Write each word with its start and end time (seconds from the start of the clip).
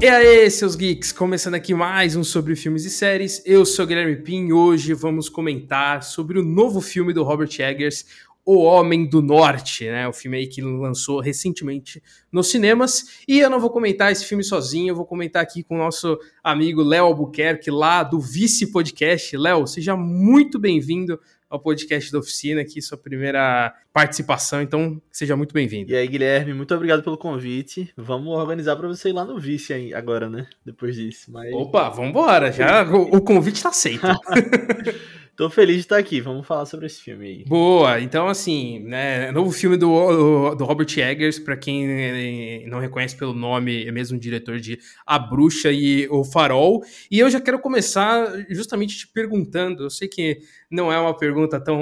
E 0.00 0.08
aí, 0.08 0.50
seus 0.50 0.74
geeks, 0.74 1.12
começando 1.12 1.54
aqui 1.54 1.72
mais 1.72 2.16
um 2.16 2.24
sobre 2.24 2.56
filmes 2.56 2.84
e 2.84 2.90
séries. 2.90 3.40
Eu 3.46 3.64
sou 3.64 3.86
Guilherme 3.86 4.16
Pim 4.16 4.48
e 4.48 4.52
hoje 4.52 4.94
vamos 4.94 5.28
comentar 5.28 6.02
sobre 6.02 6.40
o 6.40 6.42
novo 6.42 6.80
filme 6.80 7.12
do 7.12 7.22
Robert 7.22 7.50
Eggers, 7.56 8.04
O 8.44 8.56
Homem 8.64 9.08
do 9.08 9.22
Norte, 9.22 9.84
né? 9.84 10.08
O 10.08 10.12
filme 10.12 10.38
aí 10.38 10.48
que 10.48 10.60
lançou 10.60 11.20
recentemente 11.20 12.02
nos 12.32 12.48
cinemas. 12.48 13.22
E 13.28 13.38
eu 13.38 13.48
não 13.48 13.60
vou 13.60 13.70
comentar 13.70 14.10
esse 14.10 14.24
filme 14.24 14.42
sozinho, 14.42 14.90
eu 14.90 14.96
vou 14.96 15.06
comentar 15.06 15.40
aqui 15.40 15.62
com 15.62 15.76
o 15.76 15.78
nosso 15.78 16.18
amigo 16.42 16.82
Léo 16.82 17.04
Albuquerque, 17.04 17.70
lá 17.70 18.02
do 18.02 18.18
Vice 18.18 18.72
Podcast. 18.72 19.36
Léo, 19.36 19.68
seja 19.68 19.96
muito 19.96 20.58
bem-vindo 20.58 21.20
ao 21.52 21.60
podcast 21.60 22.10
da 22.10 22.18
oficina 22.18 22.62
aqui, 22.62 22.80
sua 22.80 22.96
primeira 22.96 23.74
participação, 23.92 24.62
então 24.62 25.00
seja 25.12 25.36
muito 25.36 25.52
bem-vindo. 25.52 25.92
E 25.92 25.94
aí, 25.94 26.08
Guilherme, 26.08 26.54
muito 26.54 26.74
obrigado 26.74 27.02
pelo 27.02 27.18
convite. 27.18 27.92
Vamos 27.94 28.34
organizar 28.34 28.74
para 28.74 28.88
você 28.88 29.10
ir 29.10 29.12
lá 29.12 29.22
no 29.22 29.38
Vice 29.38 29.74
aí, 29.74 29.92
agora, 29.92 30.30
né? 30.30 30.46
Depois 30.64 30.96
disso. 30.96 31.30
Mas... 31.30 31.52
Opa, 31.52 31.90
vamos 31.90 32.08
embora, 32.08 32.50
já 32.50 32.82
o, 32.90 33.16
o 33.16 33.20
convite 33.20 33.56
está 33.56 33.68
aceito. 33.68 34.00
Tô 35.34 35.48
feliz 35.48 35.76
de 35.76 35.82
estar 35.82 35.96
aqui, 35.96 36.20
vamos 36.20 36.46
falar 36.46 36.66
sobre 36.66 36.86
esse 36.86 37.00
filme 37.00 37.26
aí. 37.26 37.44
Boa, 37.46 37.98
então 38.00 38.28
assim, 38.28 38.80
né, 38.80 39.32
novo 39.32 39.50
filme 39.50 39.78
do, 39.78 40.54
do 40.54 40.64
Robert 40.66 40.88
Eggers, 40.94 41.38
para 41.38 41.56
quem 41.56 42.66
não 42.68 42.78
reconhece 42.78 43.16
pelo 43.16 43.32
nome, 43.32 43.86
é 43.86 43.90
mesmo 43.90 44.18
diretor 44.18 44.60
de 44.60 44.78
A 45.06 45.18
Bruxa 45.18 45.72
e 45.72 46.06
O 46.10 46.22
Farol. 46.22 46.82
E 47.10 47.18
eu 47.18 47.30
já 47.30 47.40
quero 47.40 47.58
começar 47.58 48.44
justamente 48.50 48.98
te 48.98 49.08
perguntando, 49.08 49.84
eu 49.84 49.90
sei 49.90 50.06
que 50.06 50.40
não 50.70 50.92
é 50.92 50.98
uma 50.98 51.16
pergunta 51.16 51.58
tão, 51.58 51.80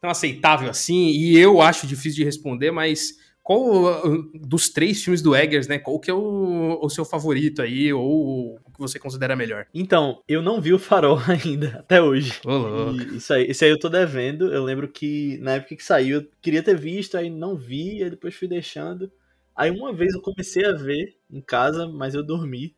tão 0.00 0.08
aceitável 0.08 0.70
assim, 0.70 1.08
e 1.08 1.36
eu 1.36 1.60
acho 1.60 1.88
difícil 1.88 2.18
de 2.18 2.24
responder, 2.24 2.70
mas 2.70 3.25
qual 3.46 4.02
dos 4.34 4.68
três 4.68 5.04
filmes 5.04 5.22
do 5.22 5.32
Eggers, 5.32 5.68
né? 5.68 5.78
Qual 5.78 6.00
que 6.00 6.10
é 6.10 6.14
o, 6.14 6.80
o 6.82 6.90
seu 6.90 7.04
favorito 7.04 7.62
aí, 7.62 7.92
ou 7.92 8.56
o 8.56 8.72
que 8.72 8.80
você 8.80 8.98
considera 8.98 9.36
melhor? 9.36 9.68
Então, 9.72 10.20
eu 10.26 10.42
não 10.42 10.60
vi 10.60 10.72
o 10.72 10.80
Farol 10.80 11.20
ainda, 11.30 11.76
até 11.78 12.02
hoje. 12.02 12.40
Oh, 12.44 12.90
isso 13.14 13.32
aí, 13.32 13.48
isso 13.48 13.62
aí 13.62 13.70
eu 13.70 13.78
tô 13.78 13.88
devendo. 13.88 14.52
Eu 14.52 14.64
lembro 14.64 14.88
que 14.88 15.38
na 15.38 15.52
época 15.52 15.76
que 15.76 15.84
saiu, 15.84 16.22
eu 16.22 16.28
queria 16.42 16.60
ter 16.60 16.76
visto, 16.76 17.16
aí 17.16 17.30
não 17.30 17.56
vi, 17.56 18.02
aí 18.02 18.10
depois 18.10 18.34
fui 18.34 18.48
deixando. 18.48 19.12
Aí 19.54 19.70
uma 19.70 19.92
vez 19.92 20.12
eu 20.12 20.20
comecei 20.20 20.66
a 20.66 20.72
ver 20.72 21.14
em 21.30 21.40
casa, 21.40 21.86
mas 21.86 22.16
eu 22.16 22.24
dormi. 22.24 22.74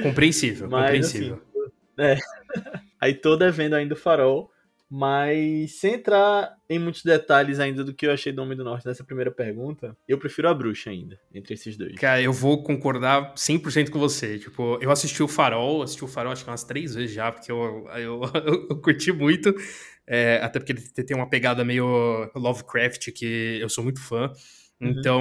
Compreensível, 0.00 0.70
mas, 0.70 0.84
compreensível. 0.84 1.34
Assim, 1.34 1.72
é. 1.98 2.18
Aí 3.00 3.12
tô 3.12 3.36
devendo 3.36 3.74
ainda 3.74 3.94
o 3.94 3.98
Farol. 3.98 4.52
Mas 4.88 5.80
sem 5.80 5.94
entrar 5.94 6.56
em 6.70 6.78
muitos 6.78 7.02
detalhes 7.02 7.58
ainda 7.58 7.82
do 7.82 7.92
que 7.92 8.06
eu 8.06 8.12
achei 8.12 8.32
do 8.32 8.40
Homem 8.40 8.56
do 8.56 8.62
Norte 8.62 8.86
nessa 8.86 9.02
primeira 9.02 9.32
pergunta, 9.32 9.96
eu 10.06 10.16
prefiro 10.16 10.48
a 10.48 10.54
Bruxa 10.54 10.90
ainda, 10.90 11.18
entre 11.34 11.54
esses 11.54 11.76
dois. 11.76 11.96
Cara, 11.96 12.22
eu 12.22 12.32
vou 12.32 12.62
concordar 12.62 13.34
100% 13.34 13.90
com 13.90 13.98
você. 13.98 14.38
Tipo, 14.38 14.78
eu 14.80 14.90
assisti 14.90 15.22
o 15.22 15.28
Farol, 15.28 15.82
assisti 15.82 16.04
o 16.04 16.08
Farol 16.08 16.32
acho 16.32 16.44
que 16.44 16.50
umas 16.50 16.62
três 16.62 16.94
vezes 16.94 17.12
já, 17.12 17.32
porque 17.32 17.50
eu, 17.50 17.86
eu, 17.96 18.20
eu, 18.46 18.66
eu 18.70 18.80
curti 18.80 19.10
muito. 19.12 19.52
É, 20.06 20.38
até 20.40 20.60
porque 20.60 20.70
ele 20.70 20.80
tem 20.80 21.16
uma 21.16 21.28
pegada 21.28 21.64
meio 21.64 22.30
Lovecraft, 22.36 23.10
que 23.10 23.58
eu 23.60 23.68
sou 23.68 23.82
muito 23.82 24.00
fã. 24.00 24.30
Uhum. 24.80 24.90
Então, 24.90 25.20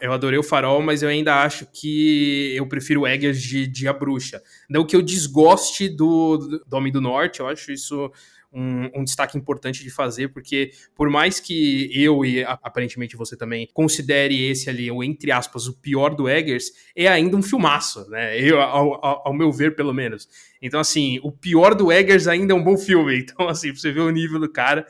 eu 0.00 0.12
adorei 0.12 0.38
o 0.38 0.42
Farol, 0.42 0.82
mas 0.82 1.02
eu 1.02 1.08
ainda 1.08 1.42
acho 1.42 1.66
que 1.66 2.52
eu 2.56 2.66
prefiro 2.66 3.02
o 3.02 3.06
Eggers 3.06 3.40
de, 3.40 3.66
de 3.66 3.86
A 3.86 3.92
Bruxa. 3.92 4.42
Não 4.68 4.84
que 4.84 4.96
eu 4.96 5.02
desgoste 5.02 5.88
do, 5.88 6.38
do 6.66 6.76
Homem 6.76 6.92
do 6.92 7.00
Norte, 7.00 7.40
eu 7.40 7.46
acho 7.46 7.70
isso 7.70 8.10
um, 8.52 9.00
um, 9.00 9.04
destaque 9.04 9.36
importante 9.36 9.82
de 9.82 9.90
fazer, 9.90 10.28
porque 10.28 10.70
por 10.94 11.10
mais 11.10 11.38
que 11.38 11.90
eu 11.92 12.24
e 12.24 12.42
aparentemente 12.44 13.16
você 13.16 13.36
também 13.36 13.68
considere 13.72 14.48
esse 14.48 14.70
ali, 14.70 14.90
o 14.90 15.02
entre 15.02 15.30
aspas, 15.30 15.66
o 15.66 15.78
pior 15.78 16.14
do 16.14 16.28
Eggers, 16.28 16.70
é 16.96 17.06
ainda 17.06 17.36
um 17.36 17.42
filmaço, 17.42 18.08
né? 18.08 18.38
Eu, 18.40 18.60
ao, 18.60 19.04
ao, 19.04 19.28
ao 19.28 19.34
meu 19.34 19.52
ver, 19.52 19.76
pelo 19.76 19.92
menos. 19.92 20.28
Então, 20.60 20.80
assim, 20.80 21.20
o 21.22 21.30
pior 21.30 21.74
do 21.74 21.92
Eggers 21.92 22.26
ainda 22.26 22.52
é 22.52 22.56
um 22.56 22.64
bom 22.64 22.76
filme. 22.76 23.26
Então, 23.28 23.48
assim, 23.48 23.70
pra 23.70 23.80
você 23.80 23.92
ver 23.92 24.00
o 24.00 24.10
nível 24.10 24.40
do 24.40 24.50
cara. 24.50 24.86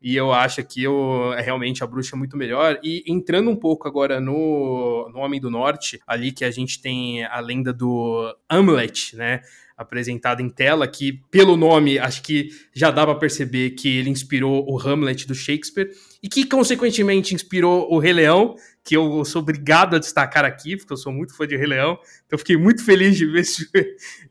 E 0.00 0.16
eu 0.16 0.32
acho 0.32 0.64
que 0.64 0.82
eu, 0.82 1.32
é 1.34 1.40
realmente 1.42 1.84
a 1.84 1.86
bruxa 1.86 2.16
é 2.16 2.18
muito 2.18 2.36
melhor. 2.36 2.78
E 2.82 3.04
entrando 3.06 3.50
um 3.50 3.56
pouco 3.56 3.86
agora 3.86 4.20
no, 4.20 5.08
no 5.12 5.20
Homem 5.20 5.40
do 5.40 5.50
Norte, 5.50 6.00
ali 6.06 6.32
que 6.32 6.44
a 6.44 6.50
gente 6.50 6.80
tem 6.80 7.24
a 7.24 7.38
lenda 7.38 7.72
do 7.72 8.34
Hamlet, 8.48 9.14
né? 9.14 9.42
Apresentado 9.82 10.40
em 10.40 10.48
tela, 10.48 10.88
que 10.88 11.20
pelo 11.30 11.56
nome 11.56 11.98
acho 11.98 12.22
que 12.22 12.50
já 12.74 12.90
dá 12.90 13.04
para 13.04 13.14
perceber 13.14 13.70
que 13.70 13.98
ele 13.98 14.10
inspirou 14.10 14.64
o 14.68 14.78
Hamlet 14.78 15.26
do 15.26 15.34
Shakespeare 15.34 15.90
e 16.22 16.28
que 16.28 16.44
consequentemente 16.44 17.34
inspirou 17.34 17.92
o 17.92 17.98
Rei 17.98 18.12
Leão, 18.12 18.54
que 18.84 18.96
eu 18.96 19.24
sou 19.24 19.42
obrigado 19.42 19.96
a 19.96 19.98
destacar 19.98 20.44
aqui, 20.44 20.76
porque 20.76 20.92
eu 20.92 20.96
sou 20.96 21.12
muito 21.12 21.36
fã 21.36 21.46
de 21.46 21.56
Rei 21.56 21.66
Leão, 21.66 21.98
então 22.26 22.38
fiquei 22.38 22.56
muito 22.56 22.84
feliz 22.84 23.16
de 23.16 23.26
ver 23.26 23.40
esse, 23.42 23.68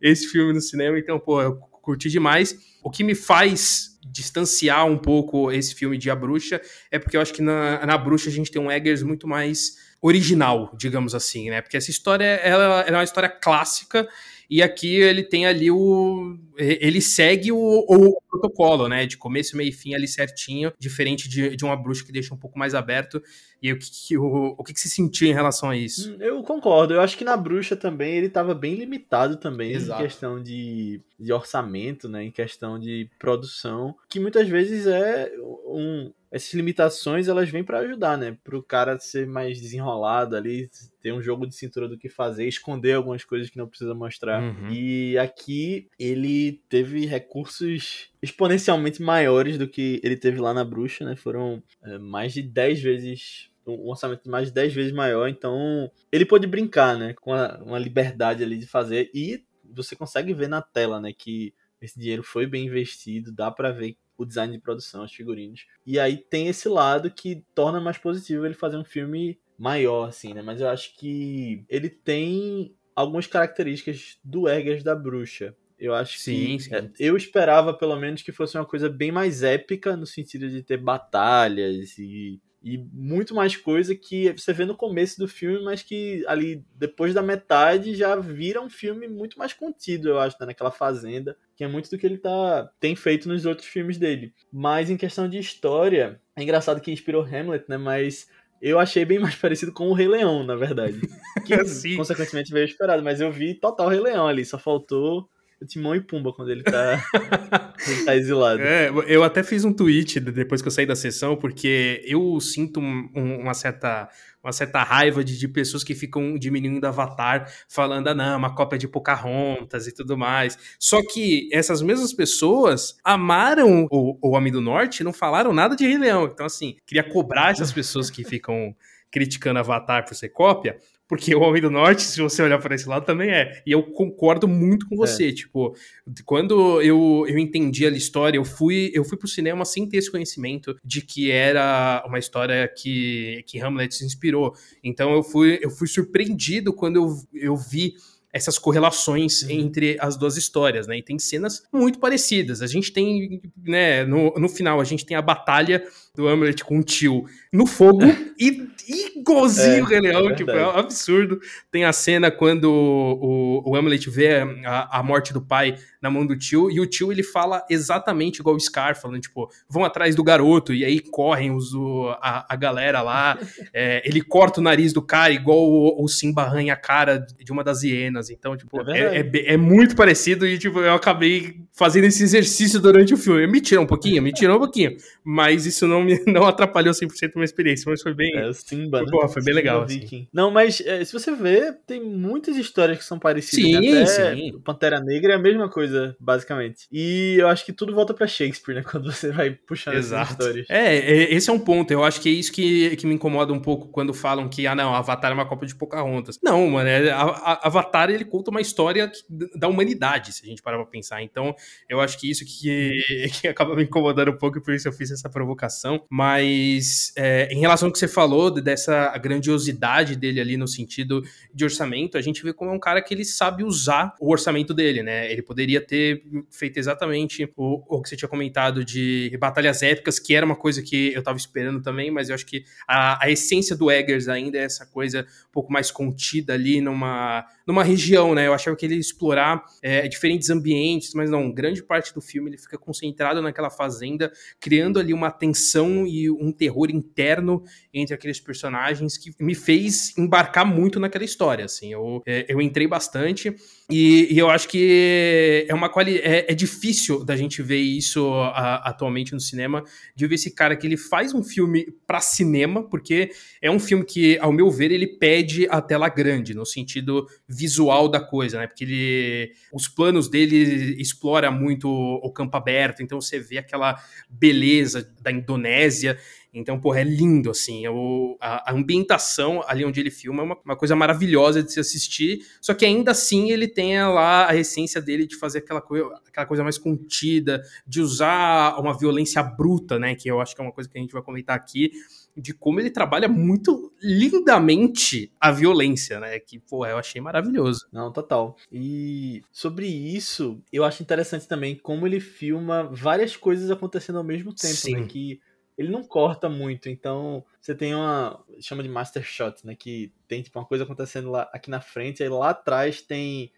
esse 0.01 0.27
filme 0.27 0.53
no 0.53 0.61
cinema, 0.61 0.97
então, 0.97 1.19
pô, 1.19 1.41
eu 1.41 1.55
curti 1.81 2.09
demais. 2.09 2.55
O 2.83 2.89
que 2.89 3.03
me 3.03 3.15
faz 3.15 3.91
distanciar 4.05 4.85
um 4.85 4.97
pouco 4.97 5.51
esse 5.51 5.73
filme 5.73 5.97
de 5.97 6.09
A 6.09 6.15
Bruxa 6.15 6.61
é 6.89 6.99
porque 6.99 7.15
eu 7.15 7.21
acho 7.21 7.33
que 7.33 7.41
na, 7.41 7.85
na 7.85 7.97
Bruxa 7.97 8.29
a 8.29 8.31
gente 8.31 8.51
tem 8.51 8.61
um 8.61 8.71
Eggers 8.71 9.03
muito 9.03 9.27
mais 9.27 9.77
original, 10.01 10.73
digamos 10.77 11.13
assim, 11.13 11.49
né? 11.49 11.61
Porque 11.61 11.77
essa 11.77 11.91
história 11.91 12.25
ela, 12.25 12.81
ela 12.81 12.87
é 12.87 12.91
uma 12.91 13.03
história 13.03 13.29
clássica 13.29 14.07
e 14.51 14.61
aqui 14.61 14.95
ele 14.95 15.23
tem 15.23 15.45
ali 15.45 15.71
o. 15.71 16.37
Ele 16.57 16.99
segue 16.99 17.53
o, 17.53 17.57
o 17.57 18.21
protocolo, 18.29 18.89
né? 18.89 19.05
De 19.05 19.15
começo, 19.15 19.55
meio 19.55 19.69
e 19.69 19.71
fim 19.71 19.93
ali 19.93 20.09
certinho, 20.09 20.73
diferente 20.77 21.29
de, 21.29 21.55
de 21.55 21.63
uma 21.63 21.77
bruxa 21.77 22.03
que 22.03 22.11
deixa 22.11 22.33
um 22.33 22.37
pouco 22.37 22.59
mais 22.59 22.75
aberto. 22.75 23.23
E 23.63 23.71
o 23.71 23.79
que, 23.79 24.17
o, 24.17 24.55
o 24.57 24.61
que, 24.61 24.73
que 24.73 24.79
você 24.81 24.89
sentiu 24.89 25.29
em 25.29 25.33
relação 25.33 25.69
a 25.69 25.77
isso? 25.77 26.11
Hum, 26.11 26.17
eu 26.19 26.43
concordo. 26.43 26.93
Eu 26.93 26.99
acho 26.99 27.17
que 27.17 27.23
na 27.23 27.37
bruxa 27.37 27.77
também 27.77 28.17
ele 28.17 28.27
estava 28.27 28.53
bem 28.53 28.75
limitado 28.75 29.37
também 29.37 29.71
Exato. 29.71 30.01
em 30.01 30.05
questão 30.05 30.43
de, 30.43 30.99
de 31.17 31.31
orçamento, 31.31 32.09
né? 32.09 32.25
Em 32.25 32.31
questão 32.31 32.77
de 32.77 33.09
produção, 33.17 33.95
que 34.09 34.19
muitas 34.19 34.49
vezes 34.49 34.85
é 34.85 35.31
um, 35.65 36.11
essas 36.31 36.53
limitações 36.53 37.27
elas 37.27 37.49
vêm 37.49 37.63
para 37.63 37.79
ajudar, 37.79 38.17
né? 38.17 38.37
Para 38.43 38.57
o 38.57 38.63
cara 38.63 38.97
ser 38.97 39.27
mais 39.27 39.59
desenrolado 39.59 40.35
ali, 40.35 40.69
ter 41.01 41.11
um 41.11 41.21
jogo 41.21 41.45
de 41.45 41.53
cintura 41.53 41.89
do 41.89 41.97
que 41.97 42.07
fazer, 42.07 42.47
esconder 42.47 42.93
algumas 42.93 43.25
coisas 43.25 43.49
que 43.49 43.57
não 43.57 43.67
precisa 43.67 43.93
mostrar. 43.93 44.41
Uhum. 44.41 44.71
E 44.71 45.17
aqui 45.17 45.89
ele 45.99 46.61
teve 46.69 47.05
recursos 47.05 48.09
exponencialmente 48.21 49.01
maiores 49.01 49.57
do 49.57 49.67
que 49.67 49.99
ele 50.03 50.15
teve 50.15 50.39
lá 50.39 50.53
na 50.53 50.63
Bruxa, 50.63 51.03
né? 51.03 51.15
Foram 51.17 51.61
é, 51.83 51.97
mais 51.97 52.33
de 52.33 52.41
10 52.41 52.81
vezes 52.81 53.51
um 53.67 53.89
orçamento 53.89 54.29
mais 54.29 54.47
de 54.47 54.53
10 54.53 54.73
vezes 54.73 54.91
maior, 54.91 55.27
então 55.27 55.91
ele 56.11 56.25
pôde 56.25 56.47
brincar, 56.47 56.97
né, 56.97 57.13
com 57.13 57.31
a, 57.31 57.61
uma 57.63 57.77
liberdade 57.77 58.43
ali 58.43 58.57
de 58.57 58.65
fazer 58.65 59.11
e 59.13 59.43
você 59.63 59.95
consegue 59.95 60.33
ver 60.33 60.49
na 60.49 60.63
tela, 60.63 60.99
né, 60.99 61.13
que 61.13 61.53
esse 61.79 61.99
dinheiro 61.99 62.23
foi 62.23 62.45
bem 62.45 62.65
investido, 62.65 63.31
dá 63.31 63.49
para 63.49 63.71
ver 63.71 63.97
o 64.21 64.25
design 64.25 64.53
de 64.53 64.61
produção, 64.61 65.03
os 65.03 65.13
figurinos. 65.13 65.65
E 65.85 65.99
aí 65.99 66.17
tem 66.17 66.47
esse 66.47 66.67
lado 66.67 67.11
que 67.11 67.43
torna 67.53 67.79
mais 67.79 67.97
positivo 67.97 68.45
ele 68.45 68.53
fazer 68.53 68.77
um 68.77 68.83
filme 68.83 69.39
maior, 69.57 70.09
assim, 70.09 70.33
né? 70.33 70.41
Mas 70.41 70.61
eu 70.61 70.67
acho 70.67 70.95
que 70.97 71.63
ele 71.69 71.89
tem 71.89 72.75
algumas 72.95 73.27
características 73.27 74.19
do 74.23 74.47
Eggers 74.47 74.83
da 74.83 74.95
Bruxa. 74.95 75.55
Eu 75.77 75.95
acho 75.95 76.19
sim, 76.19 76.57
que 76.57 76.63
sim. 76.63 76.75
É, 76.75 76.91
eu 76.99 77.17
esperava 77.17 77.73
pelo 77.73 77.95
menos 77.95 78.21
que 78.21 78.31
fosse 78.31 78.55
uma 78.57 78.65
coisa 78.65 78.87
bem 78.87 79.11
mais 79.11 79.41
épica 79.41 79.97
no 79.97 80.05
sentido 80.05 80.47
de 80.47 80.61
ter 80.61 80.77
batalhas 80.77 81.97
e 81.97 82.39
e 82.63 82.77
muito 82.93 83.33
mais 83.33 83.57
coisa 83.57 83.95
que 83.95 84.31
você 84.33 84.53
vê 84.53 84.65
no 84.65 84.75
começo 84.75 85.17
do 85.17 85.27
filme, 85.27 85.63
mas 85.63 85.81
que 85.81 86.23
ali 86.27 86.63
depois 86.75 87.13
da 87.13 87.21
metade 87.21 87.95
já 87.95 88.15
vira 88.17 88.61
um 88.61 88.69
filme 88.69 89.07
muito 89.07 89.39
mais 89.39 89.51
contido, 89.51 90.09
eu 90.09 90.19
acho, 90.19 90.37
né? 90.39 90.45
naquela 90.45 90.69
fazenda, 90.69 91.35
que 91.61 91.65
é 91.65 91.67
muito 91.67 91.91
do 91.91 91.97
que 91.99 92.07
ele 92.07 92.17
tá 92.17 92.71
tem 92.79 92.95
feito 92.95 93.29
nos 93.29 93.45
outros 93.45 93.67
filmes 93.67 93.99
dele. 93.99 94.33
Mas 94.51 94.89
em 94.89 94.97
questão 94.97 95.29
de 95.29 95.37
história, 95.37 96.19
é 96.35 96.41
engraçado 96.41 96.81
que 96.81 96.91
inspirou 96.91 97.23
Hamlet, 97.23 97.65
né? 97.69 97.77
Mas 97.77 98.27
eu 98.59 98.79
achei 98.79 99.05
bem 99.05 99.19
mais 99.21 99.35
parecido 99.35 99.71
com 99.71 99.87
o 99.87 99.93
Rei 99.93 100.07
Leão, 100.07 100.43
na 100.43 100.55
verdade. 100.55 100.99
Que 101.45 101.55
consequentemente 101.95 102.51
veio 102.51 102.65
esperado, 102.65 103.03
mas 103.03 103.21
eu 103.21 103.31
vi 103.31 103.53
total 103.53 103.89
Rei 103.89 103.99
Leão 103.99 104.27
ali, 104.27 104.43
só 104.43 104.57
faltou 104.57 105.29
o 105.61 105.65
Timão 105.67 105.95
e 105.95 106.01
Pumba 106.01 106.33
quando 106.33 106.49
ele 106.49 106.63
tá, 106.63 106.99
ele 107.87 108.05
tá 108.05 108.15
exilado. 108.15 108.59
É, 108.63 108.89
eu 109.05 109.23
até 109.23 109.43
fiz 109.43 109.63
um 109.63 109.71
tweet 109.71 110.19
depois 110.19 110.63
que 110.63 110.67
eu 110.67 110.71
saí 110.71 110.87
da 110.87 110.95
sessão, 110.95 111.35
porque 111.35 112.01
eu 112.07 112.39
sinto 112.41 112.79
um, 112.79 113.39
uma 113.39 113.53
certa 113.53 114.09
uma 114.43 114.51
certa 114.51 114.83
raiva 114.83 115.23
de, 115.23 115.37
de 115.37 115.47
pessoas 115.47 115.83
que 115.83 115.93
ficam 115.93 116.37
diminuindo 116.37 116.85
Avatar, 116.85 117.51
falando, 117.69 118.07
ah, 118.07 118.15
não, 118.15 118.37
uma 118.37 118.55
cópia 118.55 118.77
de 118.77 118.87
Pocahontas 118.87 119.87
e 119.87 119.93
tudo 119.93 120.17
mais. 120.17 120.57
Só 120.79 121.01
que 121.05 121.49
essas 121.53 121.81
mesmas 121.81 122.13
pessoas 122.13 122.97
amaram 123.03 123.87
o, 123.91 124.17
o 124.21 124.35
Homem 124.35 124.51
do 124.51 124.61
Norte 124.61 124.99
e 124.99 125.03
não 125.03 125.13
falaram 125.13 125.53
nada 125.53 125.75
de 125.75 125.85
Rei 125.85 125.97
Leão. 125.97 126.25
Então, 126.25 126.45
assim, 126.45 126.77
queria 126.85 127.03
cobrar 127.03 127.51
essas 127.51 127.71
pessoas 127.71 128.09
que 128.09 128.23
ficam 128.23 128.75
criticando 129.11 129.59
Avatar 129.59 130.05
por 130.05 130.15
ser 130.15 130.29
cópia, 130.29 130.79
porque 131.11 131.35
o 131.35 131.41
Homem 131.41 131.61
do 131.61 131.69
Norte, 131.69 132.03
se 132.03 132.21
você 132.21 132.41
olhar 132.41 132.57
para 132.57 132.73
esse 132.73 132.87
lado, 132.87 133.05
também 133.05 133.31
é. 133.31 133.61
E 133.65 133.71
eu 133.73 133.83
concordo 133.83 134.47
muito 134.47 134.87
com 134.87 134.95
você. 134.95 135.27
É. 135.27 135.33
Tipo, 135.33 135.75
quando 136.23 136.81
eu, 136.81 137.25
eu 137.27 137.37
entendi 137.37 137.85
a 137.85 137.89
história, 137.89 138.37
eu 138.37 138.45
fui, 138.45 138.89
eu 138.93 139.03
fui 139.03 139.17
pro 139.17 139.27
cinema 139.27 139.65
sem 139.65 139.85
ter 139.89 139.97
esse 139.97 140.09
conhecimento 140.09 140.73
de 140.81 141.01
que 141.01 141.29
era 141.29 142.01
uma 142.07 142.17
história 142.17 142.65
que, 142.65 143.43
que 143.45 143.59
Hamlet 143.59 143.93
se 143.93 144.05
inspirou. 144.05 144.53
Então 144.81 145.11
eu 145.11 145.21
fui, 145.21 145.59
eu 145.61 145.69
fui 145.69 145.85
surpreendido 145.85 146.71
quando 146.71 146.95
eu, 146.95 147.13
eu 147.33 147.57
vi 147.57 147.95
essas 148.33 148.57
correlações 148.57 149.43
uhum. 149.43 149.51
entre 149.51 149.97
as 149.99 150.17
duas 150.17 150.37
histórias, 150.37 150.87
né? 150.87 150.97
E 150.97 151.03
tem 151.03 151.19
cenas 151.19 151.63
muito 151.71 151.99
parecidas. 151.99 152.61
A 152.61 152.67
gente 152.67 152.91
tem, 152.91 153.41
né, 153.63 154.05
no, 154.05 154.33
no 154.35 154.49
final, 154.49 154.79
a 154.79 154.83
gente 154.83 155.05
tem 155.05 155.17
a 155.17 155.21
batalha 155.21 155.83
do 156.15 156.27
Hamlet 156.27 156.63
com 156.63 156.79
o 156.79 156.83
tio 156.83 157.25
no 157.51 157.65
fogo 157.65 158.01
e 158.39 158.69
igualzinho 159.15 159.79
é, 159.79 159.81
o 159.81 159.85
Rei 159.85 159.99
Leão, 159.99 160.29
é 160.29 160.35
tipo, 160.35 160.51
é 160.51 160.67
um 160.67 160.71
absurdo. 160.71 161.39
Tem 161.71 161.85
a 161.85 161.93
cena 161.93 162.29
quando 162.29 162.65
o, 162.65 163.69
o 163.69 163.75
Hamlet 163.75 164.09
vê 164.09 164.41
a, 164.65 164.99
a, 164.99 165.03
morte 165.03 165.31
do 165.31 165.41
pai 165.41 165.77
na 166.01 166.09
mão 166.09 166.25
do 166.25 166.37
tio 166.37 166.69
e 166.69 166.79
o 166.79 166.85
tio 166.85 167.11
ele 167.11 167.23
fala 167.23 167.63
exatamente 167.69 168.39
igual 168.39 168.55
o 168.55 168.59
Scar, 168.59 168.99
falando, 168.99 169.21
tipo, 169.21 169.49
vão 169.69 169.85
atrás 169.85 170.15
do 170.15 170.23
garoto 170.23 170.73
e 170.73 170.83
aí 170.83 170.99
correm 170.99 171.51
os, 171.51 171.73
o, 171.73 172.09
a, 172.21 172.45
a 172.53 172.55
galera 172.55 173.01
lá. 173.01 173.37
é, 173.73 174.01
ele 174.05 174.21
corta 174.21 174.59
o 174.59 174.63
nariz 174.63 174.91
do 174.93 175.01
cara 175.01 175.31
igual 175.31 175.59
o, 175.59 176.03
o 176.03 176.07
Simba 176.07 176.43
arranha 176.43 176.73
a 176.73 176.77
cara 176.77 177.25
de 177.39 177.51
uma 177.51 177.63
das 177.63 177.83
hienas. 177.83 178.20
Então, 178.29 178.55
tipo, 178.55 178.81
é, 178.89 179.17
é, 179.17 179.19
é, 179.19 179.53
é 179.53 179.57
muito 179.57 179.95
parecido 179.95 180.45
e, 180.47 180.57
tipo, 180.57 180.79
eu 180.79 180.93
acabei 180.93 181.61
fazendo 181.73 182.05
esse 182.05 182.23
exercício 182.23 182.79
durante 182.79 183.13
o 183.13 183.17
filme. 183.17 183.47
Me 183.47 183.61
tirou 183.61 183.83
um 183.83 183.87
pouquinho, 183.87 184.21
me 184.21 184.31
tirou 184.31 184.57
um 184.57 184.59
pouquinho, 184.59 184.95
mas 185.23 185.65
isso 185.65 185.87
não 185.87 186.03
me 186.03 186.21
não 186.27 186.45
atrapalhou 186.45 186.93
100% 186.93 187.35
uma 187.35 187.45
experiência, 187.45 187.89
mas 187.89 188.01
foi 188.01 188.13
bem. 188.13 188.35
É, 188.35 188.47
o 188.47 188.53
Simba, 188.53 189.03
foi, 189.07 189.21
né? 189.21 189.27
foi 189.27 189.43
bem 189.43 189.53
legal. 189.53 189.83
Assim. 189.83 190.27
Não, 190.31 190.51
mas 190.51 190.81
é, 190.81 191.03
se 191.03 191.13
você 191.13 191.33
ver, 191.33 191.77
tem 191.87 192.03
muitas 192.03 192.55
histórias 192.57 192.97
que 192.97 193.03
são 193.03 193.17
parecidas. 193.17 193.83
Sim, 193.83 193.93
né? 193.93 194.03
Até 194.03 194.35
sim. 194.35 194.59
Pantera 194.63 194.99
Negra 194.99 195.33
é 195.33 195.35
a 195.35 195.39
mesma 195.39 195.69
coisa, 195.69 196.15
basicamente. 196.19 196.87
E 196.91 197.37
eu 197.39 197.47
acho 197.47 197.65
que 197.65 197.73
tudo 197.73 197.95
volta 197.95 198.13
para 198.13 198.27
Shakespeare, 198.27 198.75
né? 198.75 198.83
Quando 198.89 199.11
você 199.11 199.31
vai 199.31 199.51
puxando 199.51 199.95
Exato. 199.95 200.23
essas 200.23 200.31
histórias. 200.31 200.69
É, 200.69 200.97
é, 200.97 201.33
esse 201.33 201.49
é 201.49 201.53
um 201.53 201.59
ponto. 201.59 201.91
Eu 201.91 202.03
acho 202.03 202.21
que 202.21 202.29
é 202.29 202.31
isso 202.31 202.51
que, 202.51 202.95
que 202.95 203.07
me 203.07 203.15
incomoda 203.15 203.51
um 203.51 203.59
pouco 203.59 203.87
quando 203.87 204.13
falam 204.13 204.47
que, 204.47 204.67
ah, 204.67 204.75
não, 204.75 204.93
Avatar 204.93 205.31
é 205.31 205.33
uma 205.33 205.45
Copa 205.45 205.65
de 205.65 205.75
Pocahontas. 205.75 206.39
Não, 206.43 206.67
mano, 206.69 206.87
é, 206.87 207.09
a, 207.09 207.21
a, 207.21 207.67
Avatar 207.67 208.10
ele 208.13 208.25
conta 208.25 208.51
uma 208.51 208.61
história 208.61 209.11
da 209.55 209.67
humanidade, 209.67 210.33
se 210.33 210.43
a 210.43 210.47
gente 210.47 210.61
parar 210.61 210.77
pra 210.77 210.85
pensar. 210.85 211.21
Então, 211.21 211.55
eu 211.89 211.99
acho 211.99 212.17
que 212.19 212.29
isso 212.29 212.45
que, 212.45 213.01
que 213.41 213.47
acaba 213.47 213.75
me 213.75 213.83
incomodando 213.83 214.31
um 214.31 214.37
pouco 214.37 214.61
por 214.61 214.73
isso 214.73 214.87
eu 214.87 214.93
fiz 214.93 215.11
essa 215.11 215.29
provocação. 215.29 216.03
Mas 216.09 217.13
é, 217.17 217.51
em 217.51 217.59
relação 217.59 217.87
ao 217.87 217.91
que 217.91 217.99
você 217.99 218.07
falou 218.07 218.51
dessa 218.51 219.17
grandiosidade 219.17 220.15
dele 220.15 220.39
ali 220.39 220.57
no 220.57 220.67
sentido 220.67 221.23
de 221.53 221.63
orçamento, 221.63 222.17
a 222.17 222.21
gente 222.21 222.43
vê 222.43 222.53
como 222.53 222.71
é 222.71 222.73
um 222.73 222.79
cara 222.79 223.01
que 223.01 223.13
ele 223.13 223.25
sabe 223.25 223.63
usar 223.63 224.15
o 224.19 224.31
orçamento 224.31 224.73
dele, 224.73 225.03
né? 225.03 225.31
Ele 225.31 225.41
poderia 225.41 225.81
ter 225.81 226.23
feito 226.49 226.77
exatamente 226.77 227.51
o, 227.55 227.83
o 227.87 228.01
que 228.01 228.09
você 228.09 228.15
tinha 228.15 228.29
comentado 228.29 228.83
de 228.83 229.35
batalhas 229.39 229.81
épicas, 229.81 230.19
que 230.19 230.35
era 230.35 230.45
uma 230.45 230.55
coisa 230.55 230.81
que 230.81 231.13
eu 231.13 231.23
tava 231.23 231.37
esperando 231.37 231.81
também, 231.81 232.11
mas 232.11 232.29
eu 232.29 232.35
acho 232.35 232.45
que 232.45 232.63
a, 232.87 233.25
a 233.25 233.29
essência 233.29 233.75
do 233.75 233.91
Eggers 233.91 234.27
ainda 234.27 234.57
é 234.57 234.63
essa 234.63 234.85
coisa 234.85 235.21
um 235.49 235.51
pouco 235.51 235.71
mais 235.71 235.91
contida 235.91 236.53
ali 236.53 236.81
numa, 236.81 237.45
numa 237.65 237.83
região, 237.83 238.00
né? 238.33 238.47
Eu 238.47 238.53
achava 238.53 238.75
que 238.75 238.85
ele 238.85 238.95
ia 238.95 238.99
explorar 238.99 239.63
é, 239.81 240.07
diferentes 240.07 240.49
ambientes, 240.49 241.13
mas 241.13 241.29
não, 241.29 241.51
grande 241.51 241.83
parte 241.83 242.13
do 242.13 242.21
filme 242.21 242.49
ele 242.49 242.57
fica 242.57 242.77
concentrado 242.77 243.41
naquela 243.41 243.69
fazenda, 243.69 244.31
criando 244.59 244.99
ali 244.99 245.13
uma 245.13 245.31
tensão 245.31 246.05
e 246.07 246.29
um 246.29 246.51
terror 246.51 246.89
interno 246.89 247.63
entre 247.93 248.15
aqueles 248.15 248.39
personagens 248.39 249.17
que 249.17 249.31
me 249.39 249.55
fez 249.55 250.17
embarcar 250.17 250.65
muito 250.65 250.99
naquela 250.99 251.23
história, 251.23 251.65
assim, 251.65 251.91
eu, 251.93 252.21
é, 252.25 252.45
eu 252.47 252.61
entrei 252.61 252.87
bastante 252.87 253.55
e, 253.91 254.37
eu 254.37 254.49
acho 254.49 254.67
que 254.69 255.65
é 255.67 255.73
uma 255.73 255.89
qualidade, 255.89 256.25
é, 256.25 256.51
é, 256.51 256.55
difícil 256.55 257.23
da 257.23 257.35
gente 257.35 257.61
ver 257.61 257.79
isso 257.79 258.33
a, 258.33 258.75
atualmente 258.89 259.33
no 259.33 259.39
cinema, 259.39 259.83
de 260.15 260.27
ver 260.27 260.35
esse 260.35 260.51
cara 260.55 260.75
que 260.75 260.87
ele 260.87 260.95
faz 260.95 261.33
um 261.33 261.43
filme 261.43 261.93
para 262.07 262.21
cinema, 262.21 262.83
porque 262.87 263.31
é 263.61 263.69
um 263.69 263.79
filme 263.79 264.05
que, 264.05 264.37
ao 264.39 264.51
meu 264.53 264.71
ver, 264.71 264.91
ele 264.91 265.05
pede 265.05 265.67
a 265.69 265.81
tela 265.81 266.07
grande, 266.07 266.53
no 266.53 266.65
sentido 266.65 267.27
visual 267.47 268.07
da 268.07 268.19
coisa, 268.19 268.59
né, 268.59 268.67
porque 268.67 268.83
ele, 268.83 269.51
os 269.73 269.87
planos 269.87 270.29
dele 270.29 270.95
explora 270.99 271.51
muito 271.51 271.89
o 271.89 272.31
campo 272.31 272.55
aberto, 272.55 273.03
então 273.03 273.19
você 273.19 273.39
vê 273.39 273.57
aquela 273.57 274.01
beleza 274.29 275.13
da 275.21 275.31
Indonésia. 275.31 276.17
Então, 276.53 276.79
porra, 276.79 276.99
é 276.99 277.03
lindo, 277.03 277.49
assim. 277.49 277.87
O, 277.87 278.37
a, 278.39 278.71
a, 278.71 278.73
ambientação 278.73 279.63
ali 279.65 279.85
onde 279.85 279.99
ele 279.99 280.11
filma 280.11 280.41
é 280.41 280.45
uma, 280.45 280.57
uma, 280.65 280.75
coisa 280.75 280.95
maravilhosa 280.95 281.63
de 281.63 281.71
se 281.71 281.79
assistir. 281.79 282.45
Só 282.59 282.73
que 282.73 282.85
ainda 282.85 283.11
assim 283.11 283.51
ele 283.51 283.67
tem 283.67 284.01
lá 284.03 284.49
a 284.49 284.55
essência 284.55 285.01
dele 285.01 285.25
de 285.25 285.37
fazer 285.37 285.59
aquela, 285.59 285.81
coisa, 285.81 286.09
aquela 286.27 286.45
coisa 286.45 286.63
mais 286.63 286.77
contida, 286.77 287.61
de 287.87 288.01
usar 288.01 288.77
uma 288.79 288.97
violência 288.97 289.41
bruta, 289.41 289.97
né? 289.97 290.13
Que 290.13 290.29
eu 290.29 290.41
acho 290.41 290.53
que 290.53 290.61
é 290.61 290.63
uma 290.63 290.73
coisa 290.73 290.89
que 290.89 290.97
a 290.97 291.01
gente 291.01 291.13
vai 291.13 291.21
comentar 291.21 291.55
aqui 291.55 291.91
de 292.35 292.53
como 292.53 292.79
ele 292.79 292.89
trabalha 292.89 293.27
muito 293.27 293.91
lindamente 294.01 295.31
a 295.39 295.51
violência, 295.51 296.19
né? 296.19 296.39
Que, 296.39 296.59
pô, 296.59 296.85
eu 296.85 296.97
achei 296.97 297.21
maravilhoso. 297.21 297.87
Não, 297.91 298.11
total. 298.11 298.55
E 298.71 299.41
sobre 299.51 299.87
isso, 299.87 300.61
eu 300.71 300.83
acho 300.83 301.03
interessante 301.03 301.47
também 301.47 301.75
como 301.75 302.07
ele 302.07 302.19
filma 302.19 302.83
várias 302.83 303.35
coisas 303.35 303.69
acontecendo 303.69 304.17
ao 304.17 304.23
mesmo 304.23 304.53
tempo, 304.53 304.73
né? 304.73 304.73
Sim. 304.73 304.95
né? 304.95 305.07
Que 305.07 305.39
ele 305.77 305.89
não 305.89 306.03
corta 306.03 306.49
muito, 306.49 306.89
então 306.89 307.43
você 307.59 307.73
tem 307.73 307.95
uma 307.95 308.43
chama 308.59 308.83
de 308.83 308.89
master 308.89 309.23
shot, 309.23 309.65
né, 309.65 309.75
que 309.75 310.11
tem 310.27 310.41
tipo 310.41 310.59
uma 310.59 310.65
coisa 310.65 310.83
acontecendo 310.83 311.31
lá 311.31 311.49
aqui 311.53 311.69
na 311.69 311.81
frente, 311.81 312.21
aí 312.21 312.29
lá 312.29 312.49
atrás 312.49 313.01
tem 313.01 313.51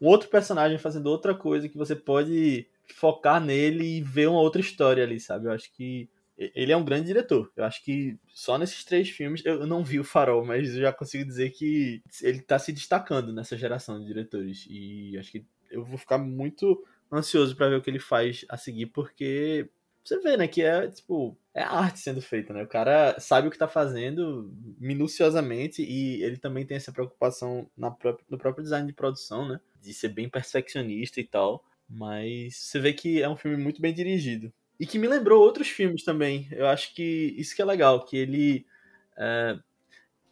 um 0.00 0.06
outro 0.08 0.28
personagem 0.28 0.78
fazendo 0.78 1.06
outra 1.06 1.34
coisa 1.34 1.68
que 1.68 1.76
você 1.76 1.96
pode 1.96 2.68
focar 2.94 3.40
nele 3.40 3.98
e 3.98 4.02
ver 4.02 4.28
uma 4.28 4.40
outra 4.40 4.60
história 4.60 5.02
ali, 5.02 5.18
sabe? 5.18 5.46
Eu 5.46 5.52
acho 5.52 5.72
que 5.72 6.08
ele 6.38 6.70
é 6.70 6.76
um 6.76 6.84
grande 6.84 7.06
diretor. 7.06 7.50
Eu 7.56 7.64
acho 7.64 7.82
que 7.82 8.18
só 8.28 8.58
nesses 8.58 8.84
três 8.84 9.08
filmes 9.08 9.42
eu 9.44 9.66
não 9.66 9.82
vi 9.82 9.98
o 9.98 10.04
Farol, 10.04 10.44
mas 10.44 10.74
eu 10.74 10.82
já 10.82 10.92
consigo 10.92 11.24
dizer 11.24 11.50
que 11.50 12.02
ele 12.22 12.42
tá 12.42 12.58
se 12.58 12.72
destacando 12.72 13.32
nessa 13.32 13.56
geração 13.56 13.98
de 13.98 14.06
diretores 14.06 14.66
e 14.68 15.16
acho 15.18 15.32
que 15.32 15.46
eu 15.70 15.84
vou 15.84 15.98
ficar 15.98 16.18
muito 16.18 16.84
ansioso 17.10 17.56
para 17.56 17.68
ver 17.70 17.76
o 17.76 17.82
que 17.82 17.88
ele 17.88 17.98
faz 17.98 18.44
a 18.48 18.56
seguir 18.56 18.86
porque 18.86 19.68
você 20.08 20.20
vê, 20.20 20.36
né, 20.36 20.46
que 20.48 20.62
é, 20.62 20.88
tipo, 20.88 21.36
é 21.54 21.62
arte 21.62 22.00
sendo 22.00 22.20
feita, 22.20 22.52
né? 22.52 22.62
O 22.62 22.68
cara 22.68 23.18
sabe 23.18 23.48
o 23.48 23.50
que 23.50 23.58
tá 23.58 23.66
fazendo 23.66 24.52
minuciosamente 24.78 25.82
e 25.82 26.22
ele 26.22 26.36
também 26.36 26.66
tem 26.66 26.76
essa 26.76 26.92
preocupação 26.92 27.68
na 27.76 27.90
própria, 27.90 28.24
no 28.28 28.38
próprio 28.38 28.62
design 28.62 28.86
de 28.86 28.92
produção, 28.92 29.48
né? 29.48 29.60
De 29.80 29.92
ser 29.94 30.08
bem 30.10 30.28
perfeccionista 30.28 31.20
e 31.20 31.24
tal. 31.24 31.64
Mas 31.88 32.56
você 32.56 32.78
vê 32.78 32.92
que 32.92 33.22
é 33.22 33.28
um 33.28 33.36
filme 33.36 33.56
muito 33.56 33.80
bem 33.80 33.94
dirigido. 33.94 34.52
E 34.78 34.86
que 34.86 34.98
me 34.98 35.08
lembrou 35.08 35.42
outros 35.42 35.68
filmes 35.68 36.04
também. 36.04 36.46
Eu 36.50 36.66
acho 36.66 36.94
que 36.94 37.34
isso 37.38 37.56
que 37.56 37.62
é 37.62 37.64
legal, 37.64 38.04
que 38.04 38.16
ele 38.16 38.66
é, 39.16 39.58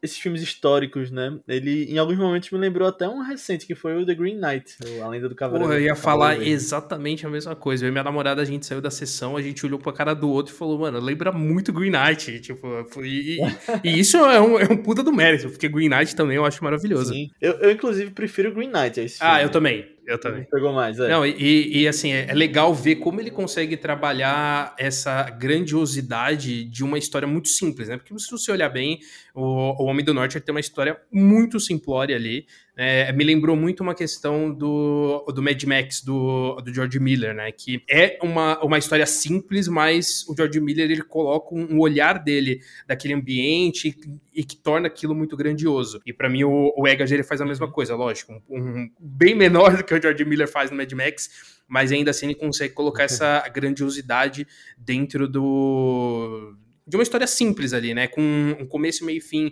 esses 0.04 0.18
filmes 0.18 0.42
históricos, 0.42 1.10
né? 1.10 1.38
Ele, 1.48 1.84
em 1.90 1.98
alguns 1.98 2.18
momentos, 2.18 2.50
me 2.50 2.58
lembrou 2.58 2.86
até 2.86 3.08
um 3.08 3.22
recente, 3.22 3.66
que 3.66 3.74
foi 3.74 3.96
o 3.96 4.04
The 4.04 4.14
Green 4.14 4.38
Knight, 4.38 4.76
A 5.02 5.08
Lenda 5.08 5.28
do 5.28 5.34
Cavaleiro. 5.34 5.66
Porra, 5.66 5.80
eu 5.80 5.84
ia 5.86 5.96
falar 5.96 6.40
exatamente 6.46 7.26
a 7.26 7.30
mesma 7.30 7.56
coisa. 7.56 7.84
Eu 7.84 7.88
e 7.88 7.92
minha 7.92 8.04
namorada, 8.04 8.42
a 8.42 8.44
gente 8.44 8.66
saiu 8.66 8.80
da 8.80 8.90
sessão, 8.90 9.36
a 9.36 9.42
gente 9.42 9.64
olhou 9.64 9.78
pra 9.78 9.92
cara 9.92 10.14
do 10.14 10.28
outro 10.28 10.54
e 10.54 10.56
falou, 10.56 10.78
mano, 10.78 11.00
lembra 11.00 11.32
muito 11.32 11.72
Green 11.72 11.90
Knight. 11.90 12.40
Tipo, 12.40 12.86
e, 13.02 13.38
e 13.82 13.98
isso 13.98 14.18
é 14.18 14.40
um, 14.40 14.58
é 14.58 14.64
um 14.70 14.76
puta 14.76 15.02
do 15.02 15.12
mérito, 15.12 15.48
porque 15.48 15.68
Green 15.68 15.88
Knight 15.88 16.14
também 16.14 16.36
eu 16.36 16.44
acho 16.44 16.62
maravilhoso. 16.62 17.12
Sim. 17.12 17.30
Eu, 17.40 17.52
eu 17.54 17.70
inclusive, 17.70 18.10
prefiro 18.10 18.52
Green 18.52 18.70
Knight 18.70 19.00
a 19.00 19.02
esse 19.02 19.16
ah, 19.20 19.26
filme. 19.26 19.40
Ah, 19.40 19.42
eu 19.42 19.48
também. 19.48 19.93
Eu 20.06 20.18
também. 20.18 20.44
Pegou 20.44 20.72
mais, 20.72 20.98
é. 20.98 21.08
Não, 21.08 21.24
e, 21.24 21.82
e 21.82 21.88
assim, 21.88 22.12
é, 22.12 22.26
é, 22.30 22.34
legal 22.34 22.74
ver 22.74 22.96
como 22.96 23.20
ele 23.20 23.30
consegue 23.30 23.76
trabalhar 23.76 24.74
essa 24.78 25.30
grandiosidade 25.30 26.64
de 26.64 26.84
uma 26.84 26.98
história 26.98 27.26
muito 27.26 27.48
simples, 27.48 27.88
né? 27.88 27.96
Porque 27.96 28.16
se 28.18 28.30
você 28.30 28.52
olhar 28.52 28.68
bem, 28.68 29.00
o, 29.34 29.82
o 29.82 29.86
Homem 29.86 30.04
do 30.04 30.12
Norte 30.12 30.40
tem 30.40 30.54
uma 30.54 30.60
história 30.60 31.00
muito 31.10 31.58
simplória 31.58 32.14
ali, 32.14 32.46
é, 32.76 33.12
me 33.12 33.22
lembrou 33.22 33.54
muito 33.54 33.84
uma 33.84 33.94
questão 33.94 34.52
do, 34.52 35.24
do 35.32 35.40
Mad 35.40 35.62
Max, 35.62 36.02
do, 36.02 36.56
do 36.60 36.74
George 36.74 36.98
Miller, 36.98 37.32
né? 37.32 37.52
Que 37.52 37.84
é 37.88 38.18
uma, 38.20 38.60
uma 38.64 38.78
história 38.78 39.06
simples, 39.06 39.68
mas 39.68 40.26
o 40.28 40.34
George 40.36 40.60
Miller 40.60 40.90
ele 40.90 41.02
coloca 41.02 41.54
um, 41.54 41.74
um 41.74 41.80
olhar 41.80 42.18
dele 42.18 42.60
daquele 42.86 43.14
ambiente 43.14 43.88
e, 44.34 44.40
e, 44.40 44.44
que 44.44 44.56
torna 44.56 44.88
aquilo 44.88 45.14
muito 45.14 45.36
grandioso. 45.36 46.00
E 46.04 46.12
para 46.12 46.28
mim 46.28 46.42
o, 46.42 46.74
o 46.76 46.88
Eggers 46.88 47.12
ele 47.12 47.22
faz 47.22 47.40
a 47.40 47.46
mesma 47.46 47.70
coisa, 47.70 47.94
lógico, 47.94 48.32
um, 48.50 48.58
um, 48.58 48.90
bem 48.98 49.36
menor 49.36 49.76
do 49.76 49.84
que 49.84 49.94
o 49.94 50.02
George 50.02 50.24
Miller 50.24 50.48
faz 50.48 50.70
no 50.70 50.76
Mad 50.76 50.92
Max, 50.94 51.60
mas 51.68 51.92
ainda 51.92 52.10
assim 52.10 52.26
ele 52.26 52.34
consegue 52.34 52.74
colocar 52.74 53.04
essa 53.04 53.48
grandiosidade 53.48 54.46
dentro 54.76 55.28
do 55.28 56.56
de 56.86 56.96
uma 56.96 57.02
história 57.02 57.26
simples 57.26 57.72
ali, 57.72 57.94
né? 57.94 58.08
Com 58.08 58.20
um 58.60 58.66
começo, 58.66 59.06
meio 59.06 59.18
e 59.18 59.20
fim 59.20 59.50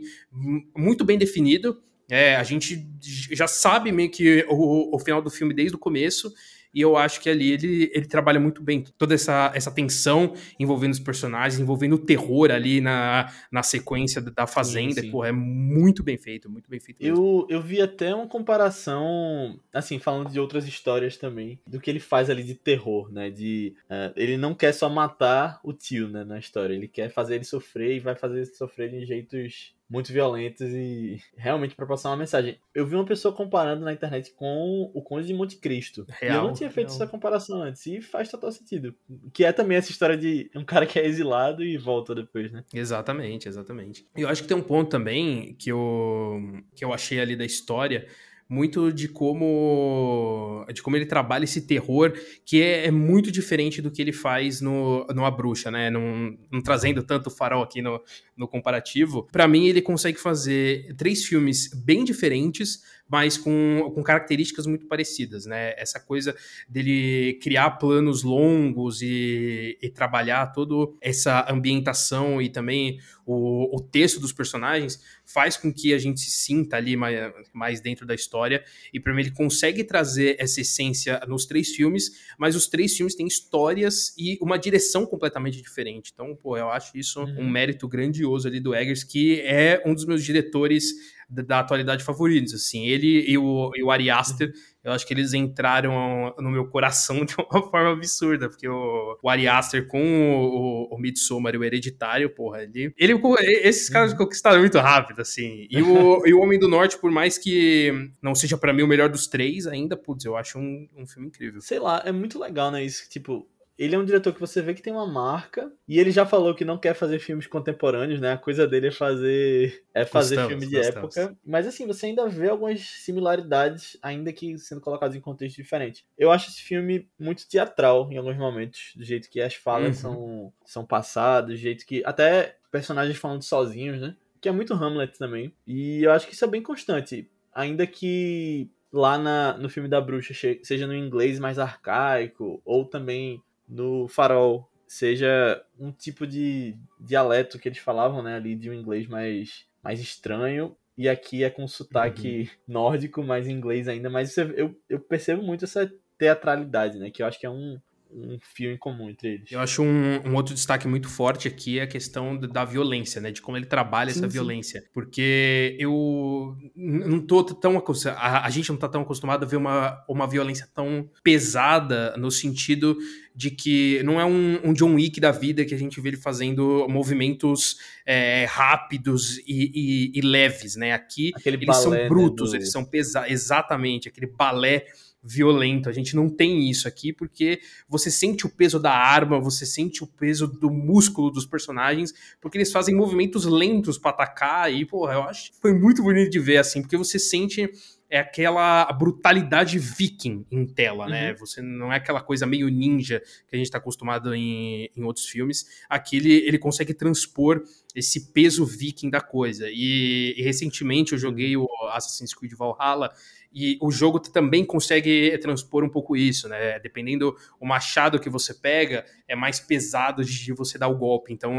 muito 0.76 1.04
bem 1.04 1.16
definido 1.16 1.80
é, 2.10 2.36
a 2.36 2.42
gente 2.42 2.86
já 3.30 3.46
sabe 3.46 3.92
meio 3.92 4.10
que 4.10 4.44
o, 4.48 4.94
o 4.94 4.98
final 4.98 5.22
do 5.22 5.30
filme 5.30 5.54
desde 5.54 5.76
o 5.76 5.78
começo, 5.78 6.32
e 6.74 6.80
eu 6.80 6.96
acho 6.96 7.20
que 7.20 7.28
ali 7.28 7.52
ele, 7.52 7.90
ele 7.92 8.06
trabalha 8.06 8.40
muito 8.40 8.62
bem 8.62 8.82
toda 8.96 9.14
essa, 9.14 9.52
essa 9.54 9.70
tensão 9.70 10.32
envolvendo 10.58 10.92
os 10.92 11.00
personagens, 11.00 11.60
envolvendo 11.60 11.96
o 11.96 11.98
terror 11.98 12.50
ali 12.50 12.80
na, 12.80 13.30
na 13.50 13.62
sequência 13.62 14.22
da 14.22 14.46
Fazenda. 14.46 14.94
Sim, 14.94 15.00
sim. 15.02 15.10
Pô, 15.10 15.24
é 15.24 15.32
muito 15.32 16.02
bem 16.02 16.16
feito, 16.16 16.50
muito 16.50 16.70
bem 16.70 16.80
feito. 16.80 17.02
Eu, 17.02 17.46
eu 17.50 17.60
vi 17.60 17.82
até 17.82 18.14
uma 18.14 18.26
comparação, 18.26 19.60
assim, 19.72 19.98
falando 19.98 20.30
de 20.30 20.40
outras 20.40 20.66
histórias 20.66 21.16
também, 21.18 21.58
do 21.66 21.78
que 21.78 21.90
ele 21.90 22.00
faz 22.00 22.30
ali 22.30 22.42
de 22.42 22.54
terror, 22.54 23.12
né? 23.12 23.30
De. 23.30 23.74
Uh, 23.84 24.12
ele 24.16 24.38
não 24.38 24.54
quer 24.54 24.72
só 24.72 24.88
matar 24.88 25.60
o 25.62 25.72
tio, 25.74 26.08
né, 26.08 26.24
na 26.24 26.38
história. 26.38 26.74
Ele 26.74 26.88
quer 26.88 27.10
fazer 27.10 27.34
ele 27.34 27.44
sofrer 27.44 27.96
e 27.96 28.00
vai 28.00 28.14
fazer 28.14 28.36
ele 28.36 28.46
sofrer 28.46 28.90
de 28.90 29.04
jeitos 29.04 29.74
muito 29.92 30.10
violentos 30.10 30.72
e 30.72 31.20
realmente 31.36 31.74
para 31.74 31.84
passar 31.84 32.08
uma 32.08 32.16
mensagem. 32.16 32.58
Eu 32.74 32.86
vi 32.86 32.94
uma 32.94 33.04
pessoa 33.04 33.34
comparando 33.34 33.84
na 33.84 33.92
internet 33.92 34.32
com 34.32 34.90
o 34.94 35.02
Conde 35.02 35.26
de 35.26 35.34
Monte 35.34 35.56
Cristo. 35.56 36.06
Real, 36.08 36.32
e 36.32 36.36
eu 36.38 36.42
não 36.44 36.54
tinha 36.54 36.70
feito 36.70 36.88
real. 36.88 37.02
essa 37.02 37.06
comparação 37.06 37.62
antes 37.62 37.84
e 37.84 38.00
faz 38.00 38.30
total 38.30 38.50
sentido. 38.50 38.94
Que 39.34 39.44
é 39.44 39.52
também 39.52 39.76
essa 39.76 39.90
história 39.90 40.16
de 40.16 40.50
um 40.56 40.64
cara 40.64 40.86
que 40.86 40.98
é 40.98 41.06
exilado 41.06 41.62
e 41.62 41.76
volta 41.76 42.14
depois, 42.14 42.50
né? 42.50 42.64
Exatamente, 42.72 43.46
exatamente. 43.46 44.06
Eu 44.16 44.28
acho 44.28 44.40
que 44.40 44.48
tem 44.48 44.56
um 44.56 44.62
ponto 44.62 44.88
também 44.88 45.54
que 45.58 45.70
eu, 45.70 46.40
que 46.74 46.82
eu 46.82 46.94
achei 46.94 47.20
ali 47.20 47.36
da 47.36 47.44
história 47.44 48.08
muito 48.52 48.92
de 48.92 49.08
como 49.08 50.66
de 50.74 50.82
como 50.82 50.94
ele 50.94 51.06
trabalha 51.06 51.44
esse 51.44 51.62
terror 51.62 52.12
que 52.44 52.60
é, 52.60 52.86
é 52.86 52.90
muito 52.90 53.32
diferente 53.32 53.80
do 53.80 53.90
que 53.90 54.02
ele 54.02 54.12
faz 54.12 54.60
no, 54.60 55.06
no 55.06 55.24
A 55.24 55.30
Bruxa, 55.30 55.70
né? 55.70 55.88
Não, 55.88 56.36
não 56.50 56.60
trazendo 56.60 57.02
tanto 57.02 57.30
farol 57.30 57.62
aqui 57.62 57.80
no, 57.80 57.98
no 58.36 58.46
comparativo. 58.46 59.26
Para 59.32 59.48
mim, 59.48 59.68
ele 59.68 59.80
consegue 59.80 60.18
fazer 60.18 60.94
três 60.96 61.24
filmes 61.24 61.70
bem 61.72 62.04
diferentes, 62.04 62.82
mas 63.12 63.36
com, 63.36 63.92
com 63.94 64.02
características 64.02 64.66
muito 64.66 64.86
parecidas, 64.86 65.44
né? 65.44 65.74
Essa 65.76 66.00
coisa 66.00 66.34
dele 66.66 67.38
criar 67.42 67.72
planos 67.72 68.22
longos 68.22 69.02
e, 69.02 69.76
e 69.82 69.90
trabalhar 69.90 70.46
toda 70.46 70.90
essa 70.98 71.44
ambientação 71.52 72.40
e 72.40 72.48
também 72.48 72.98
o, 73.26 73.76
o 73.76 73.80
texto 73.82 74.18
dos 74.18 74.32
personagens 74.32 74.98
faz 75.26 75.58
com 75.58 75.70
que 75.70 75.92
a 75.92 75.98
gente 75.98 76.20
se 76.20 76.30
sinta 76.30 76.78
ali 76.78 76.96
mais, 76.96 77.32
mais 77.52 77.80
dentro 77.82 78.06
da 78.06 78.14
história. 78.14 78.64
E 78.94 78.98
para 78.98 79.12
mim 79.12 79.20
ele 79.20 79.30
consegue 79.30 79.84
trazer 79.84 80.36
essa 80.38 80.62
essência 80.62 81.20
nos 81.28 81.44
três 81.44 81.68
filmes, 81.68 82.12
mas 82.38 82.56
os 82.56 82.66
três 82.66 82.96
filmes 82.96 83.14
têm 83.14 83.26
histórias 83.26 84.14
e 84.16 84.38
uma 84.40 84.58
direção 84.58 85.04
completamente 85.04 85.60
diferente. 85.60 86.10
Então, 86.14 86.34
pô, 86.34 86.56
eu 86.56 86.70
acho 86.70 86.96
isso 86.96 87.20
uhum. 87.20 87.42
um 87.42 87.50
mérito 87.50 87.86
grandioso 87.86 88.48
ali 88.48 88.58
do 88.58 88.74
Eggers, 88.74 89.04
que 89.04 89.38
é 89.42 89.82
um 89.84 89.94
dos 89.94 90.06
meus 90.06 90.24
diretores 90.24 90.94
da 91.32 91.60
atualidade 91.60 92.04
favoritos, 92.04 92.52
assim. 92.52 92.86
Ele 92.86 93.24
e 93.26 93.38
o, 93.38 93.70
e 93.74 93.82
o 93.82 93.90
Ari 93.90 94.10
Aster, 94.10 94.52
eu 94.84 94.92
acho 94.92 95.06
que 95.06 95.14
eles 95.14 95.32
entraram 95.32 96.34
no 96.38 96.50
meu 96.50 96.66
coração 96.66 97.24
de 97.24 97.34
uma 97.36 97.70
forma 97.70 97.92
absurda, 97.92 98.48
porque 98.48 98.68
o, 98.68 99.18
o 99.22 99.28
Ari 99.28 99.48
Aster 99.48 99.86
com 99.86 100.02
o, 100.02 100.90
o, 100.90 100.94
o 100.94 100.98
Midsommar 100.98 101.54
e 101.54 101.58
o 101.58 101.64
Hereditário, 101.64 102.28
porra, 102.30 102.62
ele, 102.62 102.92
ele 102.98 103.20
esses 103.62 103.88
caras 103.88 104.12
uhum. 104.12 104.18
conquistaram 104.18 104.60
muito 104.60 104.78
rápido, 104.78 105.20
assim. 105.20 105.66
E 105.70 105.82
o, 105.82 106.22
e 106.26 106.34
o 106.34 106.40
Homem 106.40 106.58
do 106.58 106.68
Norte, 106.68 106.98
por 106.98 107.10
mais 107.10 107.38
que 107.38 108.10
não 108.20 108.34
seja 108.34 108.58
para 108.58 108.72
mim 108.72 108.82
o 108.82 108.88
melhor 108.88 109.08
dos 109.08 109.26
três, 109.26 109.66
ainda, 109.66 109.96
putz, 109.96 110.24
eu 110.24 110.36
acho 110.36 110.58
um, 110.58 110.88
um 110.96 111.06
filme 111.06 111.28
incrível. 111.28 111.60
Sei 111.60 111.78
lá, 111.78 112.02
é 112.04 112.12
muito 112.12 112.38
legal, 112.38 112.70
né, 112.70 112.84
isso, 112.84 113.08
tipo, 113.08 113.48
ele 113.84 113.96
é 113.96 113.98
um 113.98 114.04
diretor 114.04 114.32
que 114.32 114.38
você 114.38 114.62
vê 114.62 114.74
que 114.74 114.82
tem 114.82 114.92
uma 114.92 115.06
marca 115.06 115.72
e 115.88 115.98
ele 115.98 116.12
já 116.12 116.24
falou 116.24 116.54
que 116.54 116.64
não 116.64 116.78
quer 116.78 116.94
fazer 116.94 117.18
filmes 117.18 117.48
contemporâneos, 117.48 118.20
né? 118.20 118.32
A 118.32 118.38
coisa 118.38 118.64
dele 118.64 118.86
é 118.86 118.92
fazer 118.92 119.82
é 119.92 120.04
fazer 120.04 120.46
filme 120.46 120.68
de 120.68 120.78
época, 120.78 121.36
mas 121.44 121.66
assim, 121.66 121.84
você 121.84 122.06
ainda 122.06 122.28
vê 122.28 122.48
algumas 122.48 122.80
similaridades, 122.80 123.98
ainda 124.00 124.32
que 124.32 124.56
sendo 124.56 124.80
colocados 124.80 125.16
em 125.16 125.20
contexto 125.20 125.56
diferente. 125.56 126.06
Eu 126.16 126.30
acho 126.30 126.48
esse 126.48 126.62
filme 126.62 127.08
muito 127.18 127.48
teatral 127.48 128.08
em 128.12 128.18
alguns 128.18 128.36
momentos, 128.36 128.92
do 128.94 129.02
jeito 129.02 129.28
que 129.28 129.40
as 129.40 129.54
falas 129.54 129.96
uhum. 129.96 130.12
são 130.12 130.52
são 130.64 130.86
passadas, 130.86 131.50
do 131.50 131.56
jeito 131.56 131.84
que 131.84 132.04
até 132.04 132.56
personagens 132.70 133.18
falando 133.18 133.42
sozinhos, 133.42 134.00
né? 134.00 134.14
Que 134.40 134.48
é 134.48 134.52
muito 134.52 134.74
Hamlet 134.74 135.18
também. 135.18 135.52
E 135.66 136.04
eu 136.04 136.12
acho 136.12 136.28
que 136.28 136.34
isso 136.34 136.44
é 136.44 136.48
bem 136.48 136.62
constante, 136.62 137.28
ainda 137.52 137.84
que 137.84 138.70
lá 138.92 139.18
na, 139.18 139.56
no 139.56 139.68
filme 139.68 139.88
da 139.88 140.00
bruxa 140.00 140.34
seja 140.62 140.86
no 140.86 140.94
inglês 140.94 141.38
mais 141.40 141.58
arcaico 141.58 142.60
ou 142.64 142.84
também 142.84 143.42
no 143.68 144.08
farol 144.08 144.68
seja 144.86 145.64
um 145.78 145.90
tipo 145.90 146.26
de 146.26 146.76
dialeto 147.00 147.58
que 147.58 147.68
eles 147.68 147.78
falavam, 147.78 148.22
né, 148.22 148.36
ali 148.36 148.54
de 148.54 148.68
um 148.68 148.74
inglês 148.74 149.06
mais, 149.06 149.66
mais 149.82 149.98
estranho, 150.00 150.76
e 150.98 151.08
aqui 151.08 151.42
é 151.42 151.48
com 151.48 151.66
sotaque 151.66 152.40
uhum. 152.40 152.74
nórdico, 152.74 153.22
mais 153.22 153.48
inglês 153.48 153.88
ainda, 153.88 154.10
mas 154.10 154.36
eu, 154.36 154.76
eu 154.88 155.00
percebo 155.00 155.42
muito 155.42 155.64
essa 155.64 155.90
teatralidade, 156.18 156.98
né, 156.98 157.10
que 157.10 157.22
eu 157.22 157.26
acho 157.26 157.40
que 157.40 157.46
é 157.46 157.50
um, 157.50 157.80
um 158.14 158.38
fio 158.40 158.70
em 158.70 158.76
comum 158.76 159.08
entre 159.08 159.34
eles. 159.34 159.50
Eu 159.50 159.60
acho 159.60 159.82
um, 159.82 160.28
um, 160.28 160.34
outro 160.34 160.54
destaque 160.54 160.86
muito 160.86 161.08
forte 161.08 161.48
aqui 161.48 161.78
é 161.78 161.82
a 161.82 161.86
questão 161.86 162.36
da 162.36 162.64
violência, 162.64 163.20
né? 163.20 163.30
De 163.30 163.40
como 163.40 163.56
ele 163.56 163.66
trabalha 163.66 164.12
sim, 164.12 164.18
essa 164.18 164.28
sim. 164.28 164.32
violência. 164.32 164.84
Porque 164.92 165.76
eu 165.78 166.56
não 166.76 167.20
tô 167.20 167.42
tão 167.42 167.82
a, 168.16 168.46
a 168.46 168.50
gente 168.50 168.70
não 168.70 168.76
tá 168.76 168.88
tão 168.88 169.02
acostumado 169.02 169.44
a 169.44 169.46
ver 169.46 169.56
uma, 169.56 170.04
uma 170.08 170.26
violência 170.26 170.68
tão 170.74 171.08
pesada 171.22 172.14
no 172.16 172.30
sentido 172.30 172.96
de 173.34 173.50
que 173.50 174.02
não 174.02 174.20
é 174.20 174.24
um, 174.24 174.60
um, 174.62 174.72
John 174.74 174.94
Wick 174.94 175.18
da 175.18 175.30
vida 175.30 175.64
que 175.64 175.74
a 175.74 175.78
gente 175.78 176.00
vê 176.00 176.10
ele 176.10 176.16
fazendo 176.18 176.86
movimentos 176.88 177.78
é, 178.04 178.44
rápidos 178.44 179.38
e, 179.38 179.70
e, 179.74 180.18
e, 180.18 180.20
leves, 180.20 180.76
né? 180.76 180.92
Aqui 180.92 181.32
aquele 181.34 181.56
eles 181.56 181.66
balé, 181.66 181.82
são 181.82 181.90
né, 181.90 182.08
brutos, 182.08 182.52
né, 182.52 182.58
do... 182.58 182.62
eles 182.62 182.70
são 182.70 182.84
pesados, 182.84 183.30
exatamente, 183.30 184.08
aquele 184.08 184.26
balé 184.26 184.84
violento. 185.22 185.88
A 185.88 185.92
gente 185.92 186.16
não 186.16 186.28
tem 186.28 186.68
isso 186.68 186.88
aqui 186.88 187.12
porque 187.12 187.60
você 187.88 188.10
sente 188.10 188.44
o 188.44 188.50
peso 188.50 188.78
da 188.78 188.92
arma, 188.92 189.40
você 189.40 189.64
sente 189.64 190.02
o 190.02 190.06
peso 190.06 190.46
do 190.46 190.70
músculo 190.70 191.30
dos 191.30 191.46
personagens, 191.46 192.12
porque 192.40 192.58
eles 192.58 192.72
fazem 192.72 192.94
movimentos 192.94 193.44
lentos 193.44 193.98
para 193.98 194.10
atacar 194.10 194.72
e, 194.72 194.84
porra, 194.84 195.14
eu 195.14 195.22
acho 195.22 195.52
que 195.52 195.58
foi 195.60 195.72
muito 195.72 196.02
bonito 196.02 196.30
de 196.30 196.40
ver 196.40 196.58
assim, 196.58 196.82
porque 196.82 196.96
você 196.96 197.18
sente 197.18 197.70
é 198.12 198.18
aquela 198.18 198.84
brutalidade 198.92 199.78
viking 199.78 200.44
em 200.50 200.66
tela, 200.66 201.08
né? 201.08 201.22
uhum. 201.22 201.28
né? 201.28 201.34
Você 201.40 201.62
não 201.62 201.90
é 201.90 201.96
aquela 201.96 202.20
coisa 202.20 202.44
meio 202.44 202.68
ninja 202.68 203.22
que 203.48 203.54
a 203.54 203.56
gente 203.56 203.68
está 203.68 203.78
acostumado 203.78 204.34
em, 204.34 204.90
em 204.94 205.02
outros 205.02 205.26
filmes. 205.26 205.82
Aqui 205.88 206.18
ele, 206.18 206.34
ele 206.46 206.58
consegue 206.58 206.92
transpor 206.92 207.64
esse 207.94 208.32
peso 208.32 208.64
viking 208.64 209.10
da 209.10 209.20
coisa. 209.20 209.68
E, 209.70 210.34
e 210.36 210.42
recentemente 210.42 211.12
eu 211.12 211.18
joguei 211.18 211.56
o 211.56 211.68
Assassin's 211.92 212.34
Creed 212.34 212.52
Valhalla 212.54 213.12
e 213.54 213.76
o 213.82 213.90
jogo 213.90 214.18
também 214.18 214.64
consegue 214.64 215.36
transpor 215.38 215.84
um 215.84 215.88
pouco 215.88 216.16
isso, 216.16 216.48
né? 216.48 216.78
Dependendo 216.78 217.36
o 217.60 217.66
machado 217.66 218.18
que 218.18 218.30
você 218.30 218.54
pega, 218.54 219.04
é 219.28 219.36
mais 219.36 219.60
pesado 219.60 220.24
de 220.24 220.52
você 220.54 220.78
dar 220.78 220.88
o 220.88 220.96
golpe. 220.96 221.32
Então, 221.32 221.52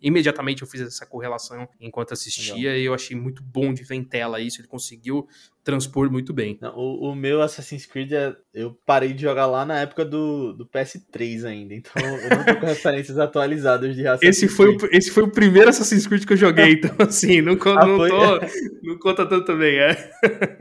imediatamente 0.00 0.62
eu 0.62 0.68
fiz 0.68 0.80
essa 0.80 1.04
correlação 1.04 1.68
enquanto 1.80 2.12
assistia 2.12 2.54
Legal. 2.54 2.76
e 2.76 2.84
eu 2.84 2.94
achei 2.94 3.16
muito 3.16 3.42
bom 3.42 3.74
de 3.74 3.82
ver 3.82 3.96
em 3.96 4.04
tela 4.04 4.40
isso. 4.40 4.60
Ele 4.60 4.68
conseguiu 4.68 5.26
transpor 5.68 6.10
muito 6.10 6.32
bem. 6.32 6.56
Não, 6.62 6.74
o, 6.74 7.10
o, 7.10 7.14
meu 7.14 7.42
Assassin's 7.42 7.84
Creed, 7.84 8.12
é, 8.12 8.34
eu 8.54 8.72
parei 8.86 9.12
de 9.12 9.20
jogar 9.20 9.44
lá 9.44 9.66
na 9.66 9.80
época 9.80 10.02
do, 10.02 10.54
do 10.54 10.66
PS3 10.66 11.44
ainda, 11.44 11.74
então 11.74 11.92
eu 12.02 12.30
não 12.30 12.42
tô 12.42 12.56
com 12.60 12.64
referências 12.66 13.18
atualizadas 13.18 13.94
de 13.94 14.06
Assassin's 14.06 14.42
esse 14.42 14.48
foi 14.48 14.74
Creed. 14.78 14.90
O, 14.90 14.96
esse 14.96 15.10
foi 15.10 15.24
o 15.24 15.30
primeiro 15.30 15.47
Assassin's 15.68 16.06
Creed 16.06 16.24
que 16.24 16.32
eu 16.34 16.36
joguei, 16.36 16.72
então 16.72 16.94
assim, 17.06 17.40
não, 17.40 17.52
ah, 17.54 17.86
não, 17.86 17.96
tô, 17.96 18.40
não 18.82 18.98
conta 18.98 19.26
tanto 19.26 19.44
também, 19.44 19.78
é. 19.78 20.10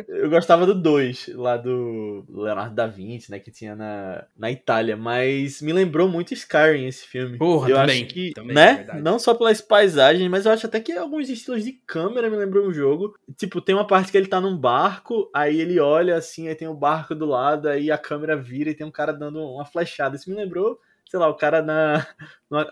Eu 0.08 0.30
gostava 0.30 0.66
do 0.66 0.74
2, 0.74 1.32
lá 1.36 1.58
do 1.58 2.26
Leonardo 2.30 2.74
da 2.74 2.88
Vinci, 2.88 3.30
né, 3.30 3.40
que 3.40 3.52
tinha 3.52 3.76
na, 3.76 4.26
na 4.38 4.52
Itália, 4.52 4.98
mas 4.98 5.62
me 5.62 5.74
lembrou 5.74 6.08
muito 6.08 6.34
Skyrim 6.34 6.88
esse 6.88 7.06
filme. 7.06 7.38
Porra, 7.38 7.70
eu 7.70 7.76
também, 7.76 8.04
acho 8.04 8.14
que, 8.14 8.32
também, 8.34 8.56
né, 8.56 8.86
é 8.90 9.02
não 9.02 9.20
só 9.20 9.34
pelas 9.34 9.62
paisagens, 9.62 10.30
mas 10.30 10.46
eu 10.46 10.52
acho 10.52 10.66
até 10.66 10.80
que 10.80 10.94
alguns 10.94 11.30
estilos 11.30 11.64
de 11.64 11.74
câmera 11.74 12.30
me 12.30 12.38
lembram 12.38 12.68
um 12.68 12.74
jogo. 12.74 13.16
Tipo, 13.36 13.62
tem 13.62 13.76
uma 13.76 13.86
parte 13.86 14.12
que 14.12 14.18
ele 14.18 14.28
tá 14.28 14.42
num 14.42 14.58
bar 14.58 14.78
barco, 14.78 15.30
aí 15.34 15.60
ele 15.60 15.80
olha 15.80 16.16
assim, 16.16 16.48
aí 16.48 16.56
tem 16.56 16.68
o 16.68 16.72
um 16.72 16.76
barco 16.76 17.16
do 17.16 17.26
lado, 17.26 17.68
aí 17.68 17.92
a 17.92 17.98
câmera 17.98 18.38
vira 18.38 18.70
e 18.70 18.76
tem 18.76 18.86
um 18.86 18.92
cara 18.92 19.12
dando 19.12 19.40
uma 19.40 19.66
flechada. 19.66 20.16
Isso 20.16 20.30
me 20.30 20.36
lembrou, 20.36 20.80
sei 21.10 21.20
lá, 21.20 21.28
o 21.28 21.36
cara 21.36 21.62
na, 21.62 22.06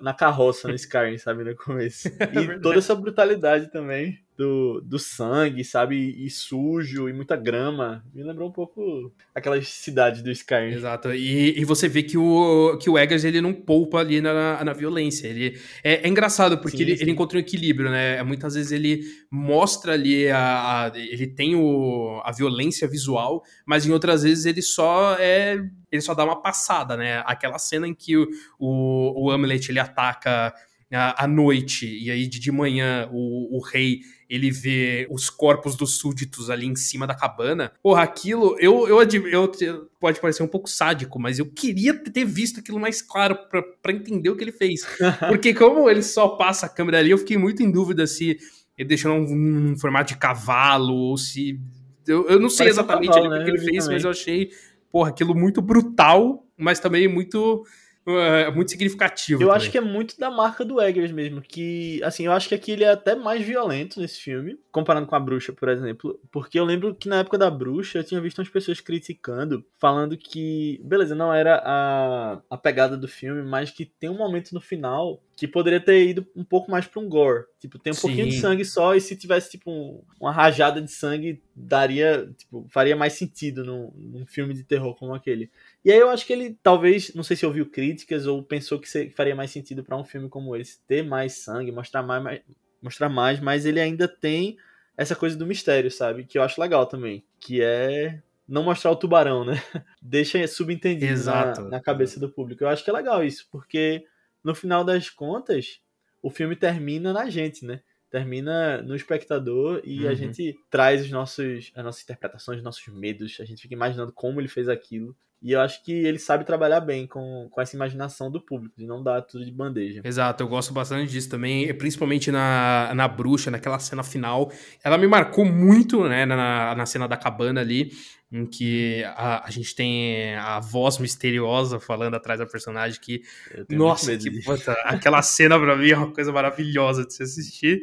na, 0.01 0.13
carroça 0.13 0.68
no 0.68 0.75
Skyrim, 0.75 1.18
sabe, 1.18 1.44
no 1.44 1.56
começo. 1.56 2.10
E 2.34 2.51
é 2.51 2.60
toda 2.60 2.77
essa 2.77 2.96
brutalidade 2.96 3.72
também 3.72 4.25
do, 4.38 4.82
do 4.82 5.00
sangue, 5.00 5.63
sabe? 5.63 5.96
E 6.18 6.30
sujo 6.30 7.08
e 7.08 7.13
muita 7.13 7.36
grama. 7.36 8.04
Me 8.13 8.24
lembrou 8.24 8.50
um 8.50 8.51
pouco 8.51 9.12
aquelas 9.34 9.68
cidades 9.68 10.22
do 10.22 10.30
Skyrim. 10.30 10.74
Exato. 10.74 11.13
E, 11.13 11.58
e 11.58 11.63
você 11.63 11.88
vê 11.88 12.04
que 12.04 12.18
o, 12.18 12.77
que 12.77 12.89
o 12.89 12.98
Eggers 12.98 13.24
ele 13.24 13.39
não 13.39 13.54
poupa 13.54 14.00
ali 14.00 14.20
na, 14.20 14.63
na 14.63 14.74
violência. 14.74 15.27
Ele, 15.27 15.58
é, 15.84 16.06
é 16.06 16.08
engraçado 16.08 16.58
porque 16.58 16.77
sim, 16.77 16.84
ele, 16.84 16.98
sim. 16.98 17.04
ele 17.04 17.12
encontra 17.12 17.38
um 17.38 17.42
equilíbrio, 17.42 17.89
né? 17.89 18.22
Muitas 18.24 18.56
vezes 18.56 18.72
ele 18.72 19.04
mostra 19.32 19.94
ali 19.94 20.30
a, 20.30 20.88
a, 20.88 20.92
ele 20.96 21.27
tem 21.27 21.56
o, 21.56 22.22
a 22.24 22.32
violência 22.32 22.88
visual, 22.88 23.44
mas 23.65 23.86
em 23.86 23.92
outras 23.92 24.24
vezes 24.24 24.46
ele 24.46 24.62
só 24.62 25.15
é 25.20 25.63
ele 25.92 26.01
só 26.01 26.13
dá 26.13 26.25
uma 26.25 26.42
passada, 26.42 26.98
né? 26.98 27.24
Aquela 27.25 27.58
cena 27.58 27.88
em 27.88 27.94
que 27.94 28.18
o, 28.18 28.27
o, 28.60 29.27
o 29.27 29.32
Hamlet 29.32 29.72
ele 29.72 29.80
ataca 29.80 30.54
à 30.92 31.27
noite, 31.27 31.88
e 31.88 32.12
aí 32.12 32.27
de, 32.27 32.51
manhã 32.51 33.10
o, 33.12 33.58
o 33.58 33.60
rei 33.60 34.01
ele 34.30 34.50
vê 34.50 35.08
os 35.10 35.30
corpos 35.30 35.75
dos 35.75 35.98
súditos 35.98 36.50
ali 36.50 36.65
em 36.65 36.75
cima 36.75 37.06
da 37.06 37.15
cabana. 37.15 37.72
Porra, 37.82 38.04
aquilo, 38.04 38.58
eu, 38.60 38.88
eu, 38.88 39.01
eu, 39.01 39.51
eu 39.60 39.89
pode 40.00 40.20
parecer 40.20 40.44
um 40.44 40.48
pouco 40.48 40.70
sádico, 40.70 41.20
mas 41.20 41.38
eu 41.38 41.46
queria 41.46 41.94
ter 41.94 42.25
visto 42.25 42.60
aquilo 42.60 42.80
mais 42.80 43.01
claro 43.01 43.38
para 43.82 43.92
entender 43.92 44.30
o 44.30 44.36
que 44.36 44.44
ele 44.44 44.51
fez. 44.51 44.86
Porque 45.27 45.54
como 45.54 45.89
ele 45.89 46.01
só 46.01 46.30
passa 46.30 46.65
a 46.65 46.70
câmera 46.70 47.00
ali, 47.00 47.12
eu 47.12 47.18
fiquei 47.18 47.38
muito 47.38 47.62
em 47.62 47.72
dúvida 47.72 48.08
se 48.08 48.38
ele 48.77 48.89
deixou 48.89 49.12
um, 49.12 49.72
um 49.72 49.77
formato 49.77 50.13
de 50.13 50.20
cavalo 50.20 50.94
ou 50.94 51.18
se. 51.18 51.60
Eu, 52.08 52.27
eu 52.27 52.39
não 52.39 52.50
sei 52.50 52.65
Parece 52.65 52.80
exatamente 52.80 53.12
um 53.12 53.24
cavalo, 53.24 53.34
né? 53.36 53.42
o 53.42 53.46
que 53.46 53.51
ele 53.51 53.60
fez, 53.60 53.88
mas 53.88 54.04
eu 54.04 54.10
achei, 54.10 54.50
porra, 54.92 55.10
aquilo 55.10 55.36
muito 55.36 55.62
brutal, 55.62 56.46
mas 56.58 56.80
também 56.80 57.08
muito 57.08 57.65
é 58.08 58.52
muito 58.52 58.72
significativo. 58.72 59.42
Eu 59.42 59.48
também. 59.48 59.62
acho 59.62 59.72
que 59.72 59.78
é 59.78 59.82
muito 59.82 60.20
da 60.20 60.30
marca 60.30 60.64
do 60.64 60.82
Eggers 60.82 61.12
mesmo, 61.12 61.42
que, 61.42 62.02
assim, 62.04 62.26
eu 62.26 62.32
acho 62.32 62.48
que 62.48 62.56
aqui 62.56 62.72
ele 62.72 62.84
é 62.84 62.92
até 62.92 63.16
mais 63.16 63.46
violento 63.46 64.00
nesse 64.00 64.20
filme, 64.20 64.60
comparando 64.72 65.08
com 65.08 65.16
a 65.16 65.20
Bruxa, 65.20 65.52
por 65.52 65.70
exemplo, 65.70 66.20
porque 66.32 66.60
eu 66.60 66.66
lembro 66.66 66.94
que 66.94 67.10
na 67.10 67.20
época 67.20 67.38
da 67.38 67.50
Bruxa 67.50 68.00
eu 68.00 68.04
tinha 68.04 68.22
visto 68.22 68.40
umas 68.40 68.50
pessoas 68.50 68.80
criticando, 68.80 69.66
falando 69.80 70.18
que, 70.18 70.80
beleza, 70.84 71.16
não 71.16 71.34
era 71.34 71.62
a, 71.66 72.40
a 72.50 72.58
pegada 72.58 72.96
do 72.96 73.08
filme, 73.08 73.42
mas 73.42 73.72
que 73.72 73.86
tem 73.86 74.10
um 74.10 74.18
momento 74.18 74.54
no 74.54 74.62
final 74.62 75.22
que 75.36 75.48
poderia 75.48 75.82
ter 75.82 76.08
ido 76.08 76.25
um 76.34 76.46
pouco 76.46 76.72
mais 76.72 76.88
para 76.88 77.01
um 77.01 77.10
gore. 77.10 77.46
Tipo, 77.60 77.77
tem 77.77 77.92
um 77.92 77.96
Sim. 77.96 78.01
pouquinho 78.01 78.27
de 78.27 78.39
sangue 78.39 78.63
só, 78.63 78.96
e 78.96 79.01
se 79.01 79.18
tivesse, 79.18 79.51
tipo, 79.51 79.70
um, 79.70 80.01
uma 80.20 80.32
rajada 80.32 80.82
de 80.82 80.89
sangue, 80.89 81.42
daria, 81.54 82.32
tipo, 82.38 82.65
faria 82.70 82.96
mais 82.96 83.13
sentido 83.13 83.65
num, 83.65 83.92
num, 83.96 84.25
filme 84.25 84.54
de 84.54 84.63
terror 84.63 84.96
como 84.96 85.13
aquele. 85.13 85.51
E 85.84 85.92
aí 85.92 86.00
eu 86.00 86.10
acho 86.10 86.25
que 86.25 86.32
ele, 86.32 86.58
talvez, 86.63 87.13
não 87.13 87.24
sei 87.24 87.36
se 87.36 87.46
ouviu 87.46 87.65
críticas 87.65 88.25
ou 88.25 88.42
pensou 88.42 88.80
que 88.80 89.10
faria 89.10 89.36
mais 89.36 89.51
sentido 89.51 89.84
para 89.84 89.98
um 89.98 90.06
filme 90.06 90.30
como 90.30 90.56
esse, 90.56 90.80
ter 90.88 91.04
mais 91.04 91.34
sangue, 91.34 91.72
mostrar 91.72 92.01
mais, 92.01 92.24
mais, 92.24 92.42
mostrar 92.82 93.10
mais, 93.10 93.39
mas 93.42 93.65
ele 93.65 93.82
ainda 93.82 94.08
tem 94.08 94.58
essa 94.98 95.15
coisa 95.15 95.36
do 95.36 95.46
mistério, 95.46 95.92
sabe? 95.92 96.24
Que 96.24 96.38
eu 96.38 96.44
acho 96.44 96.62
legal 96.62 96.86
também, 96.86 97.25
que 97.39 97.62
é 97.62 98.22
não 98.48 98.63
mostrar 98.63 98.92
o 98.92 98.96
tubarão, 98.96 99.44
né? 99.44 99.54
Deixa 100.01 100.48
subentendido 100.48 101.24
na, 101.25 101.60
na 101.62 101.80
cabeça 101.82 102.20
do 102.20 102.30
público. 102.30 102.63
Eu 102.63 102.70
acho 102.70 102.84
que 102.84 102.89
é 102.89 102.94
legal 102.94 103.24
isso, 103.24 103.48
porque 103.51 104.06
no 104.46 104.54
final 104.54 104.84
das 104.84 105.10
contas, 105.10 105.82
o 106.22 106.30
filme 106.30 106.56
termina 106.56 107.12
na 107.12 107.30
gente, 107.30 107.66
né? 107.66 107.82
Termina 108.12 108.80
no 108.84 108.96
espectador 108.96 109.82
e 109.84 110.04
uhum. 110.06 110.10
a 110.10 110.14
gente 110.14 110.56
traz 110.70 111.02
os 111.02 111.10
nossos, 111.10 111.72
as 111.75 111.84
nossas 111.84 112.04
interpretações, 112.04 112.60
os 112.60 112.64
nossos 112.64 112.88
medos, 112.88 113.38
a 113.42 113.44
gente 113.44 113.64
fica 113.64 113.74
imaginando 113.74 114.14
como 114.14 114.40
ele 114.40 114.48
fez 114.48 114.70
aquilo. 114.70 115.16
E 115.42 115.52
eu 115.52 115.62
acho 115.62 115.84
que 115.84 115.92
ele 115.92 116.18
sabe 116.18 116.44
trabalhar 116.44 116.80
bem 116.80 117.06
com, 117.06 117.48
com 117.52 117.62
essa 117.62 117.75
imaginação 117.75 118.32
do 118.32 118.40
público, 118.40 118.75
de 118.78 118.86
não 118.86 119.04
dar 119.04 119.22
tudo 119.22 119.44
de 119.44 119.52
bandeja. 119.52 120.02
Exato, 120.04 120.44
eu 120.44 120.48
gosto 120.48 120.74
bastante 120.74 121.12
disso 121.12 121.30
também, 121.30 121.72
principalmente 121.78 122.32
na, 122.32 122.92
na 122.96 123.08
bruxa, 123.08 123.52
naquela 123.52 123.78
cena 123.78 124.04
final. 124.04 124.52
Ela 124.84 124.98
me 124.98 125.08
marcou 125.08 125.46
muito, 125.46 126.08
né, 126.08 126.25
na, 126.25 126.74
na 126.75 126.86
cena 126.86 127.08
da 127.08 127.18
cabana 127.18 127.62
ali, 127.62 127.92
em 128.36 128.46
que 128.46 129.01
a, 129.15 129.48
a 129.48 129.50
gente 129.50 129.74
tem 129.74 130.36
a 130.36 130.60
voz 130.60 130.98
misteriosa 130.98 131.80
falando 131.80 132.15
atrás 132.15 132.38
da 132.38 132.46
personagem 132.46 133.00
que. 133.01 133.22
Nossa, 133.70 134.18
que, 134.18 134.42
puta, 134.44 134.74
aquela 134.84 135.22
cena 135.22 135.58
pra 135.58 135.77
mim 135.77 135.89
é 135.89 135.98
uma 135.98 136.12
coisa 136.12 136.34
maravilhosa 136.34 137.06
de 137.06 137.13
se 137.13 137.24
assistir. 137.24 137.82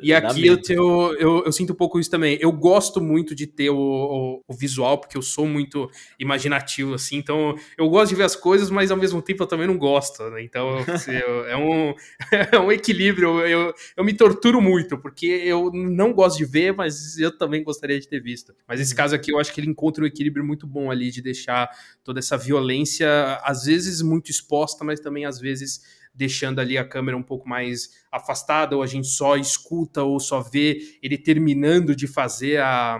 E 0.00 0.14
aqui 0.14 0.46
eu, 0.46 0.60
tenho, 0.60 1.12
eu, 1.14 1.44
eu, 1.44 1.52
sinto 1.52 1.72
um 1.72 1.76
pouco 1.76 1.98
isso 1.98 2.10
também. 2.10 2.38
Eu 2.40 2.50
gosto 2.52 3.00
muito 3.00 3.34
de 3.34 3.46
ter 3.46 3.68
o, 3.68 3.76
o, 3.76 4.42
o, 4.48 4.54
visual, 4.54 4.98
porque 4.98 5.18
eu 5.18 5.22
sou 5.22 5.46
muito 5.46 5.90
imaginativo, 6.18 6.94
assim. 6.94 7.16
Então, 7.16 7.54
eu 7.76 7.88
gosto 7.90 8.10
de 8.10 8.14
ver 8.14 8.24
as 8.24 8.36
coisas, 8.36 8.70
mas 8.70 8.90
ao 8.90 8.96
mesmo 8.96 9.20
tempo 9.20 9.42
eu 9.42 9.46
também 9.46 9.66
não 9.66 9.76
gosto. 9.76 10.22
Né? 10.30 10.42
Então, 10.42 10.78
eu, 11.08 11.46
é, 11.46 11.56
um, 11.56 11.94
é 12.52 12.58
um 12.58 12.72
equilíbrio. 12.72 13.40
Eu, 13.40 13.74
eu 13.96 14.04
me 14.04 14.14
torturo 14.14 14.62
muito, 14.62 14.96
porque 14.96 15.26
eu 15.26 15.70
não 15.72 16.12
gosto 16.12 16.38
de 16.38 16.44
ver, 16.44 16.72
mas 16.72 17.18
eu 17.18 17.36
também 17.36 17.62
gostaria 17.62 18.00
de 18.00 18.08
ter 18.08 18.20
visto. 18.20 18.54
Mas 18.66 18.80
esse 18.80 18.92
uhum. 18.92 18.96
caso 18.96 19.14
aqui, 19.14 19.32
eu 19.32 19.38
acho 19.38 19.52
que 19.52 19.60
ele 19.60 19.70
encontra 19.70 19.91
um 20.00 20.06
equilíbrio 20.06 20.44
muito 20.44 20.66
bom 20.66 20.90
ali 20.90 21.10
de 21.10 21.20
deixar 21.20 21.68
toda 22.04 22.20
essa 22.20 22.36
violência, 22.38 23.08
às 23.42 23.64
vezes 23.64 24.00
muito 24.00 24.30
exposta, 24.30 24.84
mas 24.84 25.00
também 25.00 25.24
às 25.24 25.38
vezes 25.38 25.82
deixando 26.14 26.60
ali 26.60 26.76
a 26.76 26.84
câmera 26.86 27.16
um 27.16 27.22
pouco 27.22 27.48
mais 27.48 28.02
afastada, 28.10 28.76
ou 28.76 28.82
a 28.82 28.86
gente 28.86 29.06
só 29.06 29.36
escuta 29.36 30.02
ou 30.02 30.20
só 30.20 30.40
vê 30.40 30.98
ele 31.02 31.16
terminando 31.16 31.96
de 31.96 32.06
fazer 32.06 32.60
a, 32.60 32.98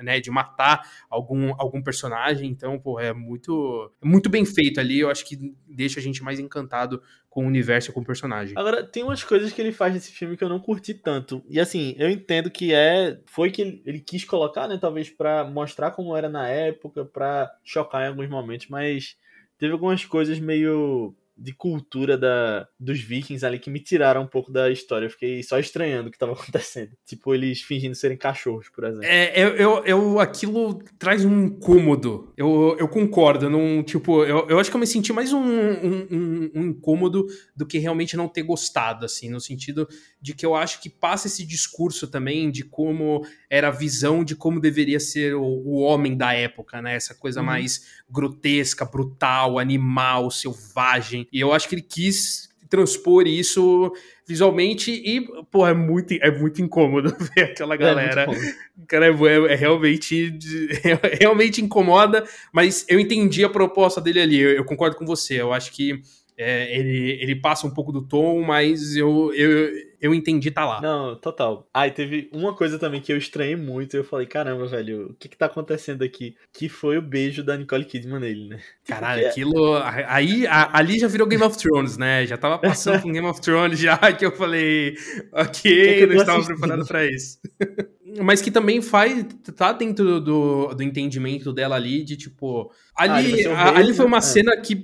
né, 0.00 0.20
de 0.20 0.30
matar 0.30 0.88
algum, 1.10 1.52
algum 1.58 1.82
personagem. 1.82 2.48
Então, 2.48 2.78
pô, 2.78 3.00
é 3.00 3.12
muito, 3.12 3.92
muito 4.02 4.30
bem 4.30 4.44
feito 4.44 4.78
ali. 4.78 5.00
Eu 5.00 5.10
acho 5.10 5.24
que 5.24 5.36
deixa 5.66 5.98
a 5.98 6.02
gente 6.02 6.22
mais 6.22 6.38
encantado 6.38 7.02
com 7.28 7.44
o 7.44 7.48
universo 7.48 7.90
e 7.90 7.94
com 7.94 8.00
o 8.00 8.04
personagem. 8.04 8.54
Agora, 8.56 8.84
tem 8.84 9.02
umas 9.02 9.24
coisas 9.24 9.52
que 9.52 9.60
ele 9.60 9.72
faz 9.72 9.94
nesse 9.94 10.12
filme 10.12 10.36
que 10.36 10.44
eu 10.44 10.48
não 10.48 10.60
curti 10.60 10.94
tanto. 10.94 11.42
E 11.48 11.58
assim, 11.58 11.94
eu 11.98 12.08
entendo 12.08 12.50
que 12.50 12.72
é. 12.72 13.18
Foi 13.26 13.50
que 13.50 13.62
ele, 13.62 13.82
ele 13.84 14.00
quis 14.00 14.24
colocar, 14.24 14.68
né? 14.68 14.78
Talvez 14.78 15.10
para 15.10 15.42
mostrar 15.42 15.90
como 15.92 16.16
era 16.16 16.28
na 16.28 16.46
época, 16.48 17.04
para 17.04 17.50
chocar 17.64 18.04
em 18.04 18.08
alguns 18.08 18.28
momentos, 18.28 18.68
mas 18.68 19.16
teve 19.58 19.72
algumas 19.72 20.04
coisas 20.04 20.38
meio 20.38 21.14
de 21.36 21.52
cultura 21.52 22.16
da, 22.16 22.68
dos 22.78 23.00
vikings 23.00 23.44
ali 23.44 23.58
que 23.58 23.70
me 23.70 23.80
tiraram 23.80 24.22
um 24.22 24.26
pouco 24.26 24.52
da 24.52 24.70
história. 24.70 25.06
Eu 25.06 25.10
fiquei 25.10 25.42
só 25.42 25.58
estranhando 25.58 26.08
o 26.08 26.10
que 26.10 26.16
estava 26.16 26.32
acontecendo. 26.38 26.90
Tipo, 27.06 27.34
eles 27.34 27.62
fingindo 27.62 27.94
serem 27.94 28.16
cachorros, 28.16 28.68
por 28.68 28.84
exemplo. 28.84 29.04
É, 29.04 29.32
eu, 29.40 29.48
eu, 29.56 29.84
eu 29.84 30.20
aquilo 30.20 30.82
traz 30.98 31.24
um 31.24 31.44
incômodo. 31.44 32.32
Eu, 32.36 32.76
eu 32.78 32.88
concordo. 32.88 33.48
Num, 33.48 33.82
tipo, 33.82 34.24
eu, 34.24 34.46
eu 34.48 34.58
acho 34.58 34.70
que 34.70 34.76
eu 34.76 34.80
me 34.80 34.86
senti 34.86 35.12
mais 35.12 35.32
um, 35.32 35.42
um, 35.42 36.06
um, 36.10 36.50
um 36.54 36.62
incômodo 36.66 37.26
do 37.56 37.66
que 37.66 37.78
realmente 37.78 38.16
não 38.16 38.28
ter 38.28 38.42
gostado, 38.42 39.04
assim, 39.04 39.30
no 39.30 39.40
sentido 39.40 39.88
de 40.20 40.34
que 40.34 40.44
eu 40.44 40.54
acho 40.54 40.80
que 40.80 40.88
passa 40.88 41.26
esse 41.26 41.46
discurso 41.46 42.06
também 42.06 42.50
de 42.50 42.64
como 42.64 43.26
era 43.50 43.68
a 43.68 43.72
visão 43.72 44.22
de 44.22 44.36
como 44.36 44.60
deveria 44.60 45.00
ser 45.00 45.34
o, 45.34 45.42
o 45.42 45.80
homem 45.80 46.16
da 46.16 46.32
época, 46.32 46.80
né? 46.80 46.94
Essa 46.94 47.14
coisa 47.14 47.40
uhum. 47.40 47.46
mais 47.46 48.02
grotesca, 48.08 48.84
brutal, 48.84 49.58
animal, 49.58 50.30
selvagem. 50.30 51.26
E 51.32 51.40
eu 51.40 51.52
acho 51.52 51.68
que 51.68 51.74
ele 51.74 51.82
quis 51.82 52.48
transpor 52.68 53.26
isso 53.26 53.92
visualmente 54.26 54.90
e, 54.90 55.20
pô, 55.50 55.66
é 55.66 55.74
muito, 55.74 56.14
é 56.14 56.30
muito 56.30 56.62
incômodo 56.62 57.14
ver 57.36 57.44
aquela 57.44 57.74
é 57.74 57.78
galera. 57.78 58.26
É 58.30 58.54
Cara, 58.86 59.06
é, 59.06 59.52
é, 59.52 59.54
realmente 59.54 60.38
é, 60.84 61.16
realmente 61.20 61.60
incomoda, 61.60 62.24
mas 62.52 62.86
eu 62.88 62.98
entendi 62.98 63.44
a 63.44 63.50
proposta 63.50 64.00
dele 64.00 64.20
ali. 64.20 64.38
Eu, 64.38 64.50
eu 64.52 64.64
concordo 64.64 64.96
com 64.96 65.04
você. 65.04 65.40
Eu 65.40 65.52
acho 65.52 65.72
que 65.72 66.00
é, 66.36 66.78
ele, 66.78 67.18
ele 67.20 67.36
passa 67.36 67.66
um 67.66 67.70
pouco 67.70 67.92
do 67.92 68.02
tom, 68.02 68.42
mas 68.42 68.96
eu, 68.96 69.32
eu, 69.34 69.70
eu 70.02 70.12
entendi 70.12 70.50
tá 70.50 70.66
lá. 70.66 70.80
Não, 70.80 71.14
total. 71.14 71.64
Ah, 71.72 71.86
e 71.86 71.92
teve 71.92 72.28
uma 72.32 72.52
coisa 72.52 72.76
também 72.76 73.00
que 73.00 73.12
eu 73.12 73.16
estranhei 73.16 73.54
muito. 73.54 73.96
Eu 73.96 74.02
falei, 74.02 74.26
caramba, 74.26 74.66
velho, 74.66 75.10
o 75.10 75.14
que 75.14 75.28
que 75.28 75.36
tá 75.36 75.46
acontecendo 75.46 76.02
aqui? 76.02 76.36
Que 76.52 76.68
foi 76.68 76.98
o 76.98 77.02
beijo 77.02 77.44
da 77.44 77.56
Nicole 77.56 77.84
Kidman 77.84 78.18
nele, 78.18 78.48
né? 78.48 78.60
Caralho, 78.84 79.24
aquilo. 79.30 79.76
Aí, 80.08 80.44
a, 80.48 80.76
ali 80.76 80.98
já 80.98 81.06
virou 81.06 81.28
Game 81.28 81.44
of 81.44 81.56
Thrones, 81.56 81.96
né? 81.96 82.26
Já 82.26 82.36
tava 82.36 82.58
passando 82.58 83.00
com 83.00 83.12
Game 83.12 83.26
of 83.26 83.40
Thrones 83.40 83.78
já 83.78 83.96
que 84.12 84.26
eu 84.26 84.32
falei, 84.32 84.96
ok, 85.32 86.06
não 86.06 86.16
estava 86.16 86.44
preparado 86.44 86.84
pra 86.84 87.06
isso. 87.06 87.38
mas 88.20 88.40
que 88.40 88.50
também 88.50 88.82
faz. 88.82 89.24
tá 89.56 89.72
dentro 89.72 90.20
do, 90.20 90.74
do 90.74 90.82
entendimento 90.82 91.52
dela 91.52 91.76
ali, 91.76 92.04
de 92.04 92.16
tipo. 92.16 92.70
Ali, 92.96 93.46
ah, 93.46 93.78
ali 93.78 93.94
foi 93.94 94.06
uma 94.06 94.18
né? 94.18 94.22
cena 94.22 94.56
que 94.60 94.82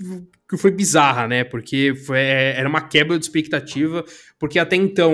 que 0.48 0.56
foi 0.56 0.70
bizarra, 0.70 1.28
né? 1.28 1.44
Porque 1.44 1.94
foi, 1.94 2.18
era 2.20 2.66
uma 2.66 2.80
quebra 2.80 3.18
de 3.18 3.24
expectativa, 3.24 4.02
porque 4.38 4.58
até 4.58 4.76
então 4.76 5.12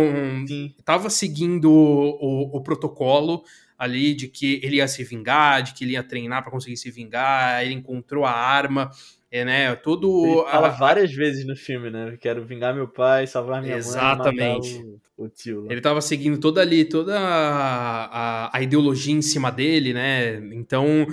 estava 0.79 1.11
seguindo 1.11 1.70
o, 1.70 2.11
o, 2.20 2.57
o, 2.59 2.62
protocolo 2.62 3.42
ali 3.77 4.14
de 4.14 4.29
que 4.29 4.61
ele 4.62 4.77
ia 4.77 4.87
se 4.87 5.03
vingar, 5.03 5.62
de 5.62 5.74
que 5.74 5.85
ele 5.85 5.94
ia 5.94 6.05
treinar 6.05 6.42
para 6.42 6.53
conseguir 6.53 6.77
se 6.77 6.88
vingar, 6.88 7.64
ele 7.64 7.74
encontrou 7.74 8.24
a 8.24 8.31
arma, 8.31 8.90
é, 9.29 9.44
né? 9.44 9.74
Todo. 9.74 10.24
Ele 10.24 10.50
fala 10.50 10.68
a... 10.68 10.70
várias 10.70 11.12
vezes 11.12 11.44
no 11.44 11.57
filme, 11.57 11.90
né? 11.90 12.16
Quero 12.20 12.44
vingar 12.44 12.72
meu 12.72 12.87
pai, 12.87 13.27
salvar 13.27 13.61
minha 13.61 13.77
Exatamente. 13.77 14.74
mãe, 14.74 14.85
o, 14.85 15.00
o, 15.16 15.29
tio. 15.29 15.62
Lá. 15.62 15.66
Ele 15.70 15.81
estava 15.81 16.00
seguindo 16.00 16.38
toda 16.38 16.61
ali, 16.61 16.85
toda 16.85 17.18
a, 17.18 18.05
a, 18.46 18.59
a 18.59 18.62
ideologia 18.62 19.14
em 19.14 19.22
cima 19.22 19.50
dele, 19.50 19.92
né? 19.92 20.37
Então 20.53 21.07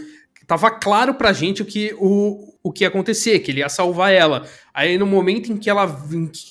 tava 0.48 0.72
claro 0.72 1.14
pra 1.14 1.32
gente 1.32 1.62
o 1.62 1.66
que, 1.66 1.96
o, 1.98 2.54
o 2.62 2.72
que 2.72 2.84
ia 2.84 2.88
acontecer, 2.88 3.40
que 3.40 3.52
ele 3.52 3.60
ia 3.60 3.70
salvar 3.70 4.12
ela. 4.12 4.46
Aí 4.74 4.98
no 4.98 5.06
momento 5.06 5.52
em 5.52 5.58
que 5.58 5.70
ela 5.70 5.88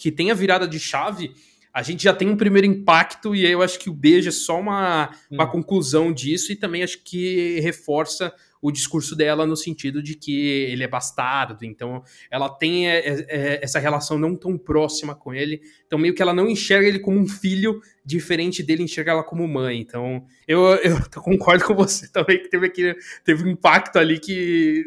que 0.01 0.11
tem 0.11 0.31
a 0.31 0.35
virada 0.35 0.67
de 0.67 0.79
chave, 0.79 1.33
a 1.73 1.83
gente 1.83 2.03
já 2.03 2.13
tem 2.13 2.29
um 2.29 2.37
primeiro 2.37 2.67
impacto, 2.67 3.35
e 3.35 3.47
aí 3.47 3.53
eu 3.53 3.63
acho 3.63 3.79
que 3.79 3.89
o 3.89 3.95
beijo 3.95 4.29
é 4.29 4.33
só 4.33 4.59
uma, 4.59 5.11
uma 5.31 5.47
conclusão 5.47 6.13
disso, 6.13 6.51
e 6.51 6.57
também 6.57 6.83
acho 6.83 7.03
que 7.05 7.61
reforça 7.61 8.33
o 8.63 8.71
discurso 8.71 9.17
dela 9.17 9.47
no 9.47 9.57
sentido 9.57 10.03
de 10.03 10.15
que 10.15 10.33
ele 10.71 10.85
é 10.85 10.89
bastardo, 10.89 11.65
então 11.65 12.03
ela 12.31 12.49
tem 12.49 12.89
é, 12.89 12.99
é, 12.99 13.27
é, 13.29 13.61
essa 13.63 13.79
relação 13.79 14.19
não 14.19 14.37
tão 14.37 14.59
próxima 14.59 15.15
com 15.15 15.33
ele, 15.33 15.63
então 15.87 15.99
meio 15.99 16.15
que 16.15 16.21
ela 16.21 16.35
não 16.35 16.49
enxerga 16.49 16.87
ele 16.87 16.99
como 16.99 17.19
um 17.19 17.27
filho, 17.27 17.81
diferente 18.05 18.63
dele 18.63 18.83
enxergar 18.83 19.13
ela 19.13 19.23
como 19.23 19.47
mãe. 19.47 19.79
Então 19.79 20.25
eu, 20.47 20.61
eu 20.77 20.97
concordo 21.23 21.65
com 21.65 21.75
você 21.75 22.11
também 22.11 22.43
que 22.43 22.49
teve, 22.49 22.67
aqui, 22.67 22.97
teve 23.25 23.45
um 23.45 23.49
impacto 23.49 23.99
ali 23.99 24.19
que 24.19 24.85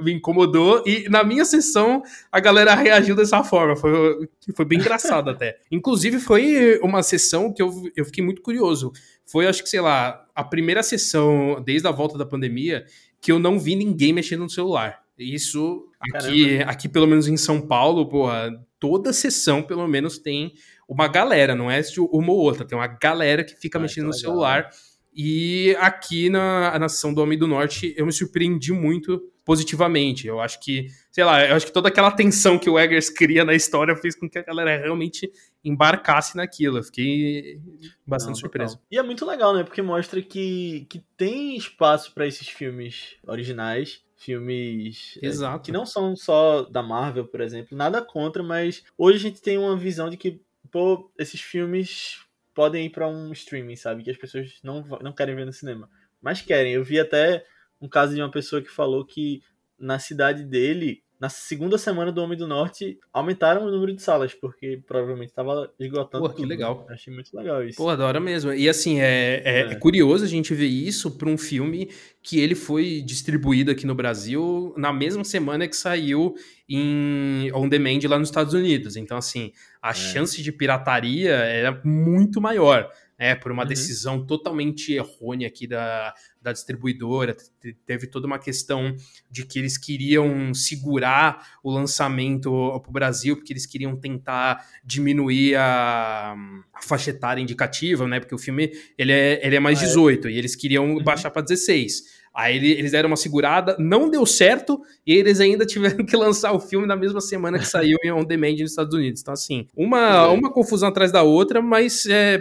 me 0.00 0.12
incomodou, 0.12 0.82
e 0.86 1.08
na 1.08 1.22
minha 1.22 1.44
sessão 1.44 2.02
a 2.32 2.40
galera 2.40 2.74
reagiu 2.74 3.14
dessa 3.14 3.44
forma, 3.44 3.76
foi, 3.76 4.28
foi 4.54 4.64
bem 4.64 4.78
engraçado 4.78 5.28
até. 5.30 5.58
Inclusive 5.70 6.18
foi 6.18 6.78
uma 6.82 7.02
sessão 7.02 7.52
que 7.52 7.60
eu, 7.62 7.70
eu 7.94 8.04
fiquei 8.04 8.24
muito 8.24 8.40
curioso, 8.40 8.92
foi 9.30 9.46
acho 9.46 9.62
que, 9.62 9.68
sei 9.68 9.80
lá, 9.80 10.26
a 10.34 10.42
primeira 10.42 10.82
sessão 10.82 11.62
desde 11.64 11.86
a 11.86 11.92
volta 11.92 12.18
da 12.18 12.26
pandemia 12.26 12.84
que 13.20 13.30
eu 13.30 13.38
não 13.38 13.58
vi 13.58 13.76
ninguém 13.76 14.12
mexendo 14.12 14.40
no 14.40 14.50
celular. 14.50 15.02
Isso 15.18 15.86
aqui, 16.00 16.58
aqui 16.62 16.88
pelo 16.88 17.06
menos 17.06 17.28
em 17.28 17.36
São 17.36 17.60
Paulo, 17.60 18.08
porra, 18.08 18.50
toda 18.78 19.12
sessão 19.12 19.62
pelo 19.62 19.86
menos 19.86 20.18
tem 20.18 20.54
uma 20.88 21.06
galera, 21.06 21.54
não 21.54 21.70
é 21.70 21.82
uma 21.98 22.32
ou 22.32 22.38
outra, 22.38 22.64
tem 22.64 22.76
uma 22.76 22.86
galera 22.86 23.44
que 23.44 23.54
fica 23.54 23.78
ah, 23.78 23.82
mexendo 23.82 24.06
no 24.06 24.10
legal, 24.10 24.20
celular. 24.20 24.62
Né? 24.62 24.70
E 25.14 25.76
aqui 25.78 26.30
na, 26.30 26.78
na 26.78 26.88
sessão 26.88 27.12
do 27.12 27.20
Homem 27.20 27.38
do 27.38 27.46
Norte 27.46 27.94
eu 27.96 28.06
me 28.06 28.12
surpreendi 28.12 28.72
muito 28.72 29.20
positivamente. 29.44 30.26
Eu 30.26 30.40
acho 30.40 30.60
que, 30.60 30.86
sei 31.10 31.24
lá, 31.24 31.44
eu 31.44 31.56
acho 31.56 31.66
que 31.66 31.72
toda 31.72 31.88
aquela 31.88 32.10
tensão 32.12 32.58
que 32.58 32.70
o 32.70 32.78
Eggers 32.78 33.10
cria 33.10 33.44
na 33.44 33.54
história 33.54 33.94
fez 33.96 34.14
com 34.14 34.28
que 34.28 34.38
a 34.38 34.42
galera 34.42 34.78
realmente 34.78 35.30
embarcasse 35.64 36.36
naquilo. 36.36 36.78
Eu 36.78 36.84
fiquei 36.84 37.60
bastante 38.06 38.34
Não, 38.34 38.40
surpreso. 38.40 38.80
E 38.90 38.98
é 38.98 39.02
muito 39.02 39.26
legal, 39.26 39.54
né? 39.54 39.62
Porque 39.62 39.82
mostra 39.82 40.22
que, 40.22 40.86
que 40.88 41.00
tem 41.16 41.56
espaço 41.56 42.12
para 42.12 42.26
esses 42.26 42.48
filmes 42.48 43.16
originais 43.26 44.02
filmes 44.20 45.18
Exato. 45.22 45.62
É, 45.62 45.64
que 45.64 45.72
não 45.72 45.86
são 45.86 46.14
só 46.14 46.62
da 46.62 46.82
Marvel, 46.82 47.26
por 47.26 47.40
exemplo, 47.40 47.76
nada 47.76 48.02
contra, 48.02 48.42
mas 48.42 48.84
hoje 48.96 49.16
a 49.16 49.20
gente 49.20 49.40
tem 49.40 49.56
uma 49.56 49.74
visão 49.76 50.10
de 50.10 50.16
que 50.18 50.42
pô, 50.70 51.10
esses 51.18 51.40
filmes 51.40 52.20
podem 52.54 52.86
ir 52.86 52.90
para 52.90 53.08
um 53.08 53.32
streaming, 53.32 53.76
sabe? 53.76 54.02
Que 54.02 54.10
as 54.10 54.18
pessoas 54.18 54.58
não, 54.62 54.82
não 55.00 55.12
querem 55.12 55.34
ver 55.34 55.46
no 55.46 55.52
cinema, 55.52 55.88
mas 56.20 56.42
querem. 56.42 56.74
Eu 56.74 56.84
vi 56.84 57.00
até 57.00 57.44
um 57.80 57.88
caso 57.88 58.14
de 58.14 58.20
uma 58.20 58.30
pessoa 58.30 58.60
que 58.60 58.70
falou 58.70 59.04
que 59.06 59.42
na 59.78 59.98
cidade 59.98 60.44
dele 60.44 61.02
na 61.20 61.28
segunda 61.28 61.76
semana 61.76 62.10
do 62.10 62.22
Homem 62.22 62.38
do 62.38 62.46
Norte, 62.46 62.98
aumentaram 63.12 63.66
o 63.66 63.70
número 63.70 63.94
de 63.94 64.00
salas, 64.00 64.32
porque 64.32 64.80
provavelmente 64.86 65.28
estava 65.28 65.70
esgotando. 65.78 66.26
Pô, 66.26 66.34
que 66.34 66.46
legal. 66.46 66.86
Achei 66.88 67.12
muito 67.12 67.36
legal 67.36 67.62
isso. 67.62 67.76
Pô, 67.76 67.94
da 67.94 68.06
hora 68.06 68.18
mesmo. 68.18 68.54
E 68.54 68.66
assim, 68.66 69.00
é, 69.00 69.42
é, 69.44 69.60
é. 69.60 69.60
é 69.72 69.74
curioso 69.74 70.24
a 70.24 70.28
gente 70.28 70.54
ver 70.54 70.66
isso 70.66 71.10
para 71.18 71.28
um 71.28 71.36
filme 71.36 71.90
que 72.22 72.40
ele 72.40 72.54
foi 72.54 73.02
distribuído 73.02 73.70
aqui 73.70 73.86
no 73.86 73.94
Brasil 73.94 74.72
na 74.78 74.94
mesma 74.94 75.22
semana 75.22 75.68
que 75.68 75.76
saiu 75.76 76.34
em 76.66 77.52
on 77.52 77.68
demand 77.68 77.98
lá 78.08 78.18
nos 78.18 78.28
Estados 78.28 78.54
Unidos. 78.54 78.96
Então, 78.96 79.18
assim, 79.18 79.52
a 79.82 79.90
é. 79.90 79.94
chance 79.94 80.42
de 80.42 80.50
pirataria 80.50 81.32
era 81.34 81.82
muito 81.84 82.40
maior 82.40 82.90
né, 83.20 83.34
por 83.34 83.52
uma 83.52 83.64
uhum. 83.64 83.68
decisão 83.68 84.24
totalmente 84.24 84.94
errônea 84.94 85.46
aqui 85.46 85.66
da, 85.66 86.14
da 86.40 86.52
distribuidora. 86.52 87.36
Teve 87.84 88.06
toda 88.06 88.26
uma 88.26 88.38
questão 88.38 88.96
de 89.30 89.44
que 89.44 89.58
eles 89.58 89.76
queriam 89.76 90.54
segurar 90.54 91.58
o 91.62 91.70
lançamento 91.70 92.50
para 92.80 92.88
o 92.88 92.92
Brasil, 92.92 93.36
porque 93.36 93.52
eles 93.52 93.66
queriam 93.66 93.94
tentar 93.94 94.66
diminuir 94.82 95.54
a, 95.56 96.34
a, 96.72 96.82
faixa 96.82 97.10
etária 97.10 97.42
indicativa, 97.42 98.08
né? 98.08 98.18
Porque 98.18 98.34
o 98.34 98.38
filme 98.38 98.72
ele 98.96 99.12
é, 99.12 99.46
ele 99.46 99.56
é 99.56 99.60
mais 99.60 99.78
ah, 99.80 99.84
18 99.84 100.26
é. 100.26 100.30
e 100.30 100.38
eles 100.38 100.56
queriam 100.56 100.94
uhum. 100.94 101.04
baixar 101.04 101.30
para 101.30 101.42
16. 101.42 102.19
Aí 102.32 102.56
eles 102.56 102.92
deram 102.92 103.08
uma 103.08 103.16
segurada, 103.16 103.76
não 103.78 104.08
deu 104.08 104.24
certo, 104.24 104.80
e 105.06 105.12
eles 105.12 105.40
ainda 105.40 105.66
tiveram 105.66 106.04
que 106.04 106.16
lançar 106.16 106.52
o 106.52 106.60
filme 106.60 106.86
na 106.86 106.96
mesma 106.96 107.20
semana 107.20 107.58
que 107.58 107.66
saiu 107.66 107.98
em 108.04 108.12
On 108.12 108.24
Demand 108.24 108.52
nos 108.52 108.70
Estados 108.70 108.94
Unidos. 108.94 109.20
Então, 109.20 109.34
assim, 109.34 109.66
uma, 109.76 110.28
uma 110.28 110.50
confusão 110.50 110.88
atrás 110.88 111.10
da 111.10 111.22
outra, 111.22 111.60
mas 111.60 112.06
é, 112.06 112.38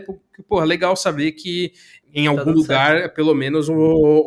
pô, 0.48 0.60
legal 0.64 0.96
saber 0.96 1.32
que 1.34 1.74
em 2.14 2.26
tá 2.26 2.30
algum 2.32 2.52
lugar, 2.52 2.98
certo. 2.98 3.14
pelo 3.14 3.34
menos, 3.36 3.70
o, 3.70 3.76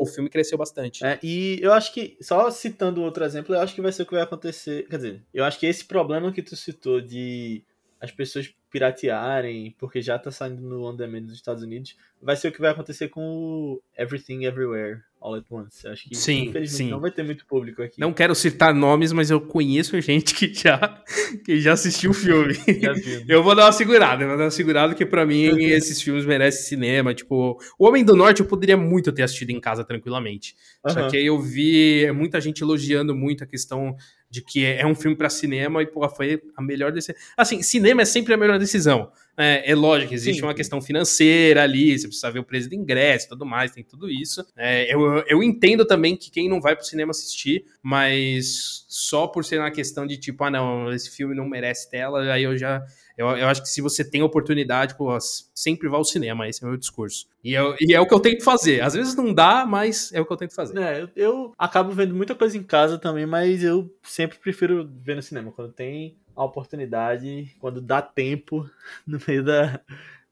o 0.01 0.07
filme 0.07 0.29
cresceu 0.29 0.57
bastante. 0.57 1.05
É, 1.05 1.18
e 1.22 1.59
eu 1.61 1.72
acho 1.72 1.92
que, 1.92 2.16
só 2.20 2.51
citando 2.51 3.03
outro 3.03 3.25
exemplo, 3.25 3.55
eu 3.55 3.61
acho 3.61 3.75
que 3.75 3.81
vai 3.81 3.92
ser 3.92 4.03
o 4.03 4.07
que 4.07 4.14
vai 4.14 4.22
acontecer. 4.22 4.87
Quer 4.88 4.96
dizer, 4.96 5.22
eu 5.33 5.44
acho 5.44 5.59
que 5.59 5.66
esse 5.66 5.85
problema 5.85 6.33
que 6.33 6.42
tu 6.42 6.55
citou 6.57 7.01
de 7.01 7.62
as 8.01 8.11
pessoas 8.11 8.53
piratearem, 8.73 9.77
porque 9.79 10.01
já 10.01 10.19
tá 10.19 10.31
saindo 10.31 10.63
no 10.63 10.89
on 10.89 10.97
demand 10.97 11.23
dos 11.23 11.35
Estados 11.35 11.63
Unidos, 11.63 11.95
vai 12.21 12.35
ser 12.35 12.49
o 12.49 12.53
que 12.53 12.61
vai 12.61 12.71
acontecer 12.71 13.09
com 13.09 13.21
o 13.21 13.83
Everything 13.97 14.45
Everywhere 14.45 15.01
All 15.21 15.35
at 15.35 15.45
Once. 15.51 15.87
Acho 15.87 16.09
que 16.09 16.17
sim, 16.17 16.49
infelizmente 16.49 16.87
sim. 16.87 16.91
não 16.91 16.99
vai 16.99 17.11
ter 17.11 17.23
muito 17.23 17.47
público 17.47 17.83
aqui. 17.83 18.01
Não 18.01 18.13
quero 18.13 18.35
citar 18.35 18.75
nomes, 18.75 19.13
mas 19.13 19.31
eu 19.31 19.41
conheço 19.41 20.01
gente 20.01 20.35
que 20.35 20.53
já, 20.53 21.03
que 21.45 21.61
já 21.61 21.75
assistiu 21.75 22.11
o 22.11 22.15
filme. 22.15 22.55
eu 23.29 23.43
vou 23.43 23.55
dar 23.55 23.67
uma 23.67 23.73
segurada, 23.73 24.27
vou 24.27 24.37
dar 24.37 24.45
uma 24.45 24.51
segurada 24.51 24.95
que 24.95 25.07
para 25.07 25.25
mim 25.25 25.45
esses 25.63 26.01
filmes 26.01 26.25
merecem 26.25 26.65
cinema. 26.65 27.15
Tipo, 27.15 27.59
O 27.79 27.87
Homem 27.87 28.05
do 28.05 28.17
Norte 28.17 28.41
eu 28.41 28.47
poderia 28.47 28.77
muito 28.77 29.13
ter 29.13 29.23
assistido 29.23 29.51
em 29.51 29.61
casa 29.61 29.85
tranquilamente. 29.85 30.57
Só 30.89 31.09
que 31.09 31.17
aí 31.17 31.27
eu 31.27 31.39
vi 31.41 32.11
muita 32.13 32.41
gente 32.41 32.63
elogiando 32.63 33.15
muito 33.15 33.45
a 33.45 33.47
questão 33.47 33.95
de 34.33 34.41
que 34.41 34.65
é 34.65 34.87
um 34.87 34.95
filme 34.95 35.15
para 35.15 35.29
cinema 35.29 35.83
e, 35.83 35.87
pô, 35.87 36.09
foi 36.09 36.43
a 36.57 36.63
melhor 36.63 36.91
decisão. 36.91 37.15
Assim, 37.37 37.63
cinema 37.63 38.01
é 38.01 38.05
sempre 38.07 38.33
a 38.33 38.37
melhor 38.37 38.59
decisão. 38.62 39.11
É, 39.37 39.70
é 39.70 39.75
lógico, 39.75 40.12
existe 40.12 40.40
Sim. 40.40 40.46
uma 40.46 40.55
questão 40.55 40.81
financeira 40.81 41.62
ali, 41.62 41.98
você 41.98 42.07
precisa 42.07 42.31
ver 42.31 42.40
o 42.40 42.44
preço 42.44 42.68
do 42.68 42.75
ingresso 42.75 43.27
e 43.27 43.29
tudo 43.31 43.46
mais, 43.46 43.70
tem 43.70 43.83
tudo 43.83 44.11
isso. 44.11 44.44
É, 44.57 44.92
eu, 44.92 45.25
eu 45.27 45.42
entendo 45.42 45.87
também 45.87 46.16
que 46.16 46.31
quem 46.31 46.48
não 46.48 46.61
vai 46.61 46.77
pro 46.77 46.85
cinema 46.85 47.12
assistir, 47.12 47.64
mas 47.83 48.85
só 48.88 49.27
por 49.27 49.44
ser 49.44 49.59
uma 49.59 49.70
questão 49.70 50.07
de 50.07 50.18
tipo, 50.18 50.44
ah, 50.44 50.51
não, 50.51 50.92
esse 50.92 51.11
filme 51.11 51.35
não 51.35 51.48
merece 51.48 51.90
tela, 51.90 52.22
aí 52.31 52.42
eu 52.42 52.57
já. 52.57 52.85
Eu, 53.16 53.29
eu 53.37 53.46
acho 53.46 53.62
que 53.62 53.68
se 53.68 53.81
você 53.81 54.03
tem 54.03 54.22
oportunidade, 54.22 54.96
pô, 54.96 55.16
sempre 55.55 55.88
vá 55.88 55.96
ao 55.96 56.05
cinema, 56.05 56.48
esse 56.48 56.62
é 56.62 56.66
o 56.66 56.70
meu 56.70 56.79
discurso. 56.79 57.27
E, 57.44 57.53
eu, 57.53 57.75
e 57.81 57.94
é 57.94 58.01
o 58.01 58.07
que 58.07 58.14
eu 58.14 58.20
tento 58.20 58.42
fazer. 58.42 58.81
Às 58.81 58.94
vezes 58.94 59.14
não 59.14 59.33
dá, 59.35 59.66
mas 59.66 60.12
é 60.12 60.20
o 60.20 60.27
que 60.27 60.33
eu 60.33 60.37
tento 60.37 60.55
fazer. 60.55 60.79
É, 60.79 61.03
eu, 61.03 61.09
eu 61.14 61.53
acabo 61.59 61.92
vendo 61.92 62.14
muita 62.14 62.35
coisa 62.35 62.57
em 62.57 62.62
casa 62.62 62.98
também, 62.98 63.27
mas 63.27 63.62
eu 63.62 63.94
sempre 64.03 64.38
prefiro 64.38 64.90
ver 65.03 65.16
no 65.16 65.22
cinema. 65.22 65.53
Quando 65.53 65.72
tem 65.72 66.16
a 66.35 66.45
oportunidade, 66.45 67.55
quando 67.59 67.81
dá 67.81 68.01
tempo, 68.03 68.68
no 69.07 69.18
meio 69.27 69.45
da, 69.45 69.81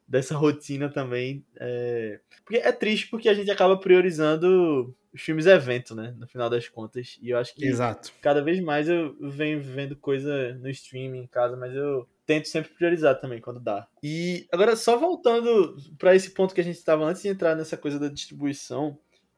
dessa 0.07 0.37
rotina 0.37 0.89
também. 0.89 1.45
É... 1.57 2.21
Porque 2.45 2.57
é 2.57 2.73
triste 2.73 3.09
porque 3.09 3.29
a 3.29 3.35
gente 3.35 3.51
acaba 3.51 3.77
priorizando 3.77 4.95
os 5.13 5.21
filmes 5.21 5.47
evento, 5.47 5.95
né? 5.95 6.15
No 6.19 6.27
final 6.27 6.49
das 6.49 6.69
contas. 6.69 7.19
E 7.21 7.31
eu 7.31 7.39
acho 7.39 7.55
que 7.55 7.65
Exato. 7.65 8.13
cada 8.21 8.43
vez 8.43 8.61
mais 8.61 8.89
eu 8.89 9.17
venho 9.21 9.63
vendo 9.63 9.97
coisa 9.97 10.55
no 10.55 10.69
streaming 10.69 11.23
em 11.23 11.27
casa, 11.27 11.57
mas 11.57 11.75
eu 11.75 12.09
tento 12.27 12.47
sempre 12.47 12.73
priorizar 12.73 13.21
também 13.21 13.41
quando 13.41 13.61
dá. 13.61 13.89
E 14.03 14.47
agora, 14.53 14.77
só 14.77 14.97
voltando 14.97 15.77
para 15.99 16.15
esse 16.15 16.31
ponto 16.31 16.55
que 16.55 16.61
a 16.61 16.65
gente 16.65 16.77
estava 16.77 17.05
antes 17.05 17.23
de 17.23 17.29
entrar 17.29 17.57
nessa 17.57 17.77
coisa 17.77 17.99
da 17.99 18.09
distribuição, 18.09 18.97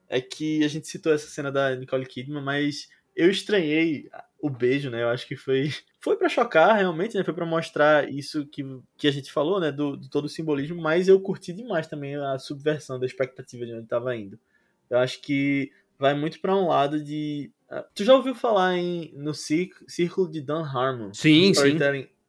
é 0.09 0.21
que 0.21 0.63
a 0.63 0.69
gente 0.69 0.87
citou 0.87 1.13
essa 1.13 1.27
cena 1.27 1.51
da 1.51 1.75
Nicole 1.75 2.05
Kidman, 2.05 2.43
mas 2.43 2.89
eu 3.17 3.31
estranhei 3.31 4.11
o 4.43 4.51
beijo, 4.51 4.91
né? 4.91 5.05
Eu 5.05 5.09
acho 5.09 5.27
que 5.27 5.37
foi 5.37 5.71
foi 6.03 6.17
para 6.17 6.29
chocar 6.29 6.77
realmente, 6.77 7.17
né? 7.17 7.23
Foi 7.23 7.33
para 7.33 7.47
mostrar 7.47 8.13
isso 8.13 8.45
que, 8.47 8.65
que 8.99 9.07
a 9.07 9.13
gente 9.13 9.33
falou, 9.33 9.61
né? 9.61 9.71
Do, 9.71 9.97
do, 9.97 10.11
todo 10.11 10.25
o 10.25 10.29
simbolismo, 10.29 10.83
mas 10.83 11.07
eu 11.07 11.19
curti 11.21 11.53
demais 11.53 11.87
também 11.87 12.17
a 12.17 12.39
subversão 12.39 12.99
da 12.99 13.07
expectativa 13.07 13.65
de 13.65 13.73
onde 13.73 13.85
estava 13.85 14.15
indo. 14.17 14.39
Eu 14.91 14.99
acho 14.99 15.23
que 15.23 15.71
vai 15.97 16.13
muito 16.13 16.41
para 16.41 16.57
um 16.57 16.67
lado 16.67 17.03
de 17.03 17.53
uh, 17.71 17.85
Tu 17.95 18.05
já 18.05 18.15
ouviu 18.15 18.35
falar 18.35 18.77
em 18.77 19.13
no 19.15 19.33
círculo 19.33 20.29
de 20.29 20.43
Dan 20.43 20.65
Harmon? 20.65 21.15
Sim, 21.15 21.55
sim. 21.55 21.79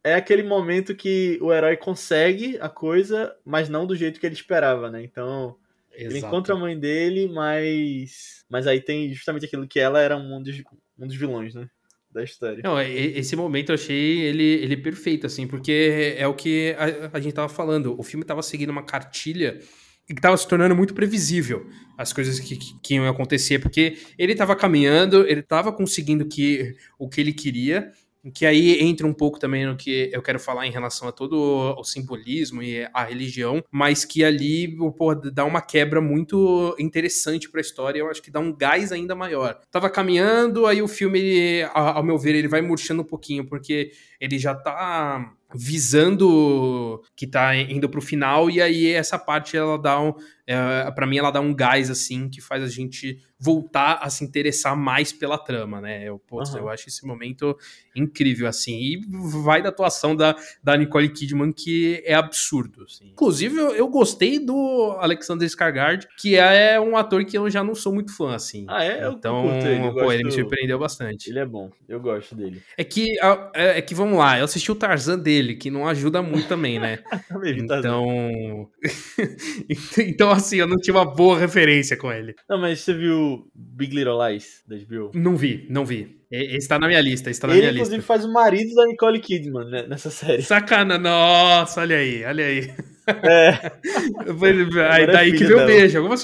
É 0.06 0.16
aquele 0.16 0.44
momento 0.44 0.94
que 0.94 1.40
o 1.42 1.52
herói 1.52 1.78
consegue 1.78 2.58
a 2.60 2.70
coisa, 2.70 3.36
mas 3.44 3.70
não 3.70 3.88
do 3.88 3.96
jeito 3.96 4.20
que 4.20 4.26
ele 4.26 4.36
esperava, 4.36 4.92
né? 4.92 5.02
Então, 5.02 5.56
Exato. 5.94 6.16
ele 6.16 6.20
encontra 6.20 6.54
a 6.54 6.58
mãe 6.58 6.78
dele, 6.78 7.28
mas 7.30 8.46
mas 8.50 8.68
aí 8.68 8.82
tem 8.82 9.12
justamente 9.14 9.46
aquilo 9.46 9.68
que 9.68 9.80
ela 9.80 10.00
era 10.00 10.18
um 10.18 10.44
dos, 10.44 10.62
um 11.00 11.08
dos 11.08 11.16
vilões, 11.16 11.56
né? 11.56 11.70
Da 12.14 12.24
história. 12.24 12.62
Não, 12.64 12.80
esse 12.80 13.36
momento 13.36 13.70
eu 13.70 13.76
achei 13.76 14.22
ele, 14.22 14.44
ele 14.44 14.78
perfeito, 14.78 15.26
assim, 15.26 15.48
porque 15.48 16.16
é 16.18 16.28
o 16.28 16.34
que 16.34 16.76
a, 16.78 17.18
a 17.18 17.20
gente 17.20 17.34
tava 17.34 17.50
falando. 17.50 18.00
O 18.00 18.04
filme 18.04 18.24
tava 18.24 18.44
seguindo 18.44 18.70
uma 18.70 18.84
cartilha 18.84 19.60
que 20.06 20.16
tava 20.16 20.38
se 20.38 20.48
tornando 20.48 20.76
muito 20.76 20.94
previsível 20.94 21.66
as 21.98 22.12
coisas 22.12 22.40
que, 22.40 22.58
que, 22.58 22.80
que 22.82 22.94
iam 22.96 23.08
acontecer, 23.08 23.60
porque 23.60 23.98
ele 24.18 24.36
tava 24.36 24.56
caminhando, 24.56 25.26
ele 25.28 25.42
tava 25.42 25.72
conseguindo 25.72 26.26
que, 26.26 26.76
o 27.00 27.08
que 27.08 27.22
ele 27.22 27.32
queria, 27.32 27.92
que 28.32 28.46
aí 28.46 28.80
entra 28.82 29.06
um 29.06 29.14
pouco 29.14 29.40
também 29.40 29.66
no 29.66 29.76
que 29.76 30.10
eu 30.14 30.22
quero 30.22 30.40
falar 30.40 30.66
em 30.66 30.72
relação 30.72 31.08
a 31.08 31.12
todo 31.12 31.76
o 31.78 31.84
simbolismo 31.84 32.62
e 32.62 32.88
a 32.94 33.04
religião, 33.04 33.64
mas 33.72 34.06
que 34.06 34.24
ali 34.24 34.76
pô, 34.98 35.14
dá 35.16 35.44
uma 35.46 35.62
quebra 35.62 36.00
muito 36.00 36.76
interessante 36.80 37.50
para 37.50 37.60
a 37.60 37.62
história, 37.62 38.00
eu 38.00 38.10
acho 38.10 38.22
que 38.22 38.32
dá 38.32 38.40
um 38.40 38.56
gás 38.56 38.92
ainda 38.92 39.16
maior. 39.16 39.60
Tava 39.72 39.90
caminhando, 39.90 40.66
aí 40.66 40.82
o 40.82 40.88
filme, 40.88 41.64
ao 41.74 42.04
meu 42.04 42.18
ver, 42.18 42.36
ele 42.36 42.48
vai 42.48 42.62
murchando 42.62 43.02
um 43.02 43.06
pouquinho, 43.06 43.46
porque 43.46 43.92
ele 44.24 44.40
já 44.40 44.56
tá 44.56 45.34
visando 45.54 47.02
que 47.16 47.28
tá 47.28 47.56
indo 47.56 47.88
pro 47.90 48.02
final, 48.02 48.50
e 48.50 48.62
aí 48.62 48.92
essa 48.92 49.20
parte 49.20 49.56
ela 49.56 49.78
dá 49.78 50.00
um. 50.00 50.14
É, 50.46 50.92
para 50.92 51.08
mim, 51.08 51.18
ela 51.18 51.32
dá 51.32 51.40
um 51.40 51.54
gás 51.54 51.90
assim 51.90 52.30
que 52.30 52.42
faz 52.42 52.62
a 52.62 52.68
gente 52.68 53.18
voltar 53.40 54.00
a 54.02 54.10
se 54.10 54.24
interessar 54.24 54.76
mais 54.76 55.14
pela 55.14 55.38
trama, 55.38 55.80
né? 55.80 56.04
Eu, 56.08 56.20
putz, 56.20 56.54
uhum. 56.54 56.60
eu 56.60 56.70
acho 56.70 56.90
esse 56.90 57.06
momento 57.06 57.58
incrível, 57.96 58.48
assim. 58.48 58.74
E 58.74 59.02
vai 59.44 59.62
da 59.62 59.70
atuação 59.70 60.16
da, 60.16 60.36
da 60.62 60.76
Nicole 60.76 61.10
Kidman, 61.10 61.52
que 61.52 62.02
é 62.06 62.14
absurdo. 62.14 62.84
Assim. 62.84 63.10
Inclusive, 63.12 63.58
eu, 63.58 63.76
eu, 63.76 63.88
gostei 63.88 64.38
do 64.38 64.98
Alexander 65.00 65.48
Skarsgård, 65.48 66.08
que 66.18 66.36
é 66.36 66.80
um 66.80 66.98
ator 66.98 67.24
que 67.24 67.38
eu 67.38 67.50
já 67.50 67.64
não 67.64 67.76
sou 67.76 67.94
muito 67.94 68.16
fã, 68.16 68.36
assim. 68.36 68.66
Ah, 68.68 68.84
é? 68.84 69.08
Então, 69.10 69.46
ele, 69.62 69.92
pô, 69.92 70.12
ele 70.12 70.24
me 70.24 70.32
surpreendeu 70.32 70.80
bastante. 70.80 71.30
Ele 71.30 71.40
é 71.40 71.46
bom, 71.46 71.70
eu 71.88 72.02
gosto 72.02 72.36
dele. 72.36 72.62
É 72.78 72.84
que, 72.84 73.18
é, 73.54 73.78
é 73.78 73.82
que 73.82 73.96
vamos 73.96 74.13
lá, 74.18 74.40
eu 74.40 74.46
assisti 74.46 74.72
o 74.72 74.76
Tarzan 74.76 75.20
dele, 75.20 75.56
que 75.56 75.70
não 75.70 75.88
ajuda 75.88 76.22
muito 76.22 76.48
também, 76.48 76.80
né? 76.80 77.00
então... 77.58 78.70
então, 79.98 80.32
assim, 80.32 80.58
eu 80.58 80.68
não 80.68 80.78
tinha 80.78 80.96
uma 80.96 81.06
boa 81.06 81.38
referência 81.38 81.98
com 81.98 82.12
ele. 82.12 82.36
Não, 82.50 82.60
mas 82.60 82.80
você 82.80 82.94
viu 82.94 83.48
Big 83.54 83.96
Little 83.96 84.18
Lies 84.28 84.64
da 84.68 84.76
HBO? 84.76 85.12
Não 85.14 85.36
vi, 85.36 85.68
não 85.70 85.86
vi. 85.86 86.22
Esse 86.32 86.68
tá 86.68 86.80
na 86.80 86.88
minha 86.88 87.02
lista, 87.02 87.30
está 87.30 87.48
na 87.48 87.54
ele, 87.54 87.62
minha 87.62 87.74
inclusive, 87.74 87.98
lista. 87.98 88.08
faz 88.08 88.26
o 88.26 88.34
marido 88.34 88.74
da 88.74 88.88
Nicole 88.88 89.20
Kidman 89.20 89.70
né, 89.70 89.86
nessa 89.88 90.10
série. 90.10 90.42
Sacana, 90.42 90.98
nossa, 90.98 91.82
olha 91.82 91.98
aí, 91.98 92.26
olha 92.26 92.46
aí. 92.46 92.74
É. 93.08 93.72
aí, 94.92 95.06
daí 95.06 95.30
é 95.30 95.32
que 95.32 95.44
veio 95.44 95.62
o 95.62 95.66
beijo. 95.66 95.98
Algumas... 96.00 96.24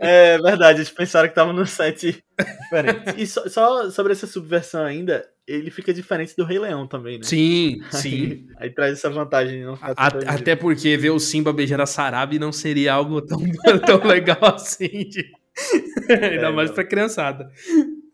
é 0.00 0.38
verdade, 0.38 0.78
eles 0.78 0.90
pensaram 0.90 1.28
que 1.28 1.34
tava 1.34 1.52
no 1.52 1.64
set 1.64 2.24
diferente. 2.62 3.14
E 3.16 3.26
só, 3.26 3.48
só, 3.48 3.90
sobre 3.90 4.12
essa 4.12 4.26
subversão 4.26 4.84
ainda, 4.84 5.24
ele 5.48 5.70
fica 5.70 5.94
diferente 5.94 6.36
do 6.36 6.44
Rei 6.44 6.58
Leão 6.58 6.86
também, 6.86 7.16
né? 7.16 7.24
Sim, 7.24 7.80
sim. 7.90 8.46
Aí, 8.58 8.66
aí 8.66 8.70
traz 8.70 8.92
essa 8.92 9.08
vantagem. 9.08 9.64
Não 9.64 9.78
a, 9.80 10.06
até 10.34 10.54
porque 10.54 10.94
ver 10.96 11.10
o 11.10 11.18
Simba 11.18 11.52
beijando 11.52 11.82
a 11.82 11.86
Sarabi 11.86 12.38
não 12.38 12.52
seria 12.52 12.92
algo 12.92 13.22
tão, 13.22 13.40
tão 13.86 14.06
legal 14.06 14.38
assim. 14.42 15.08
De... 15.08 15.32
Ainda 16.10 16.48
é, 16.48 16.52
mais 16.52 16.68
não. 16.68 16.74
pra 16.74 16.84
criançada. 16.84 17.50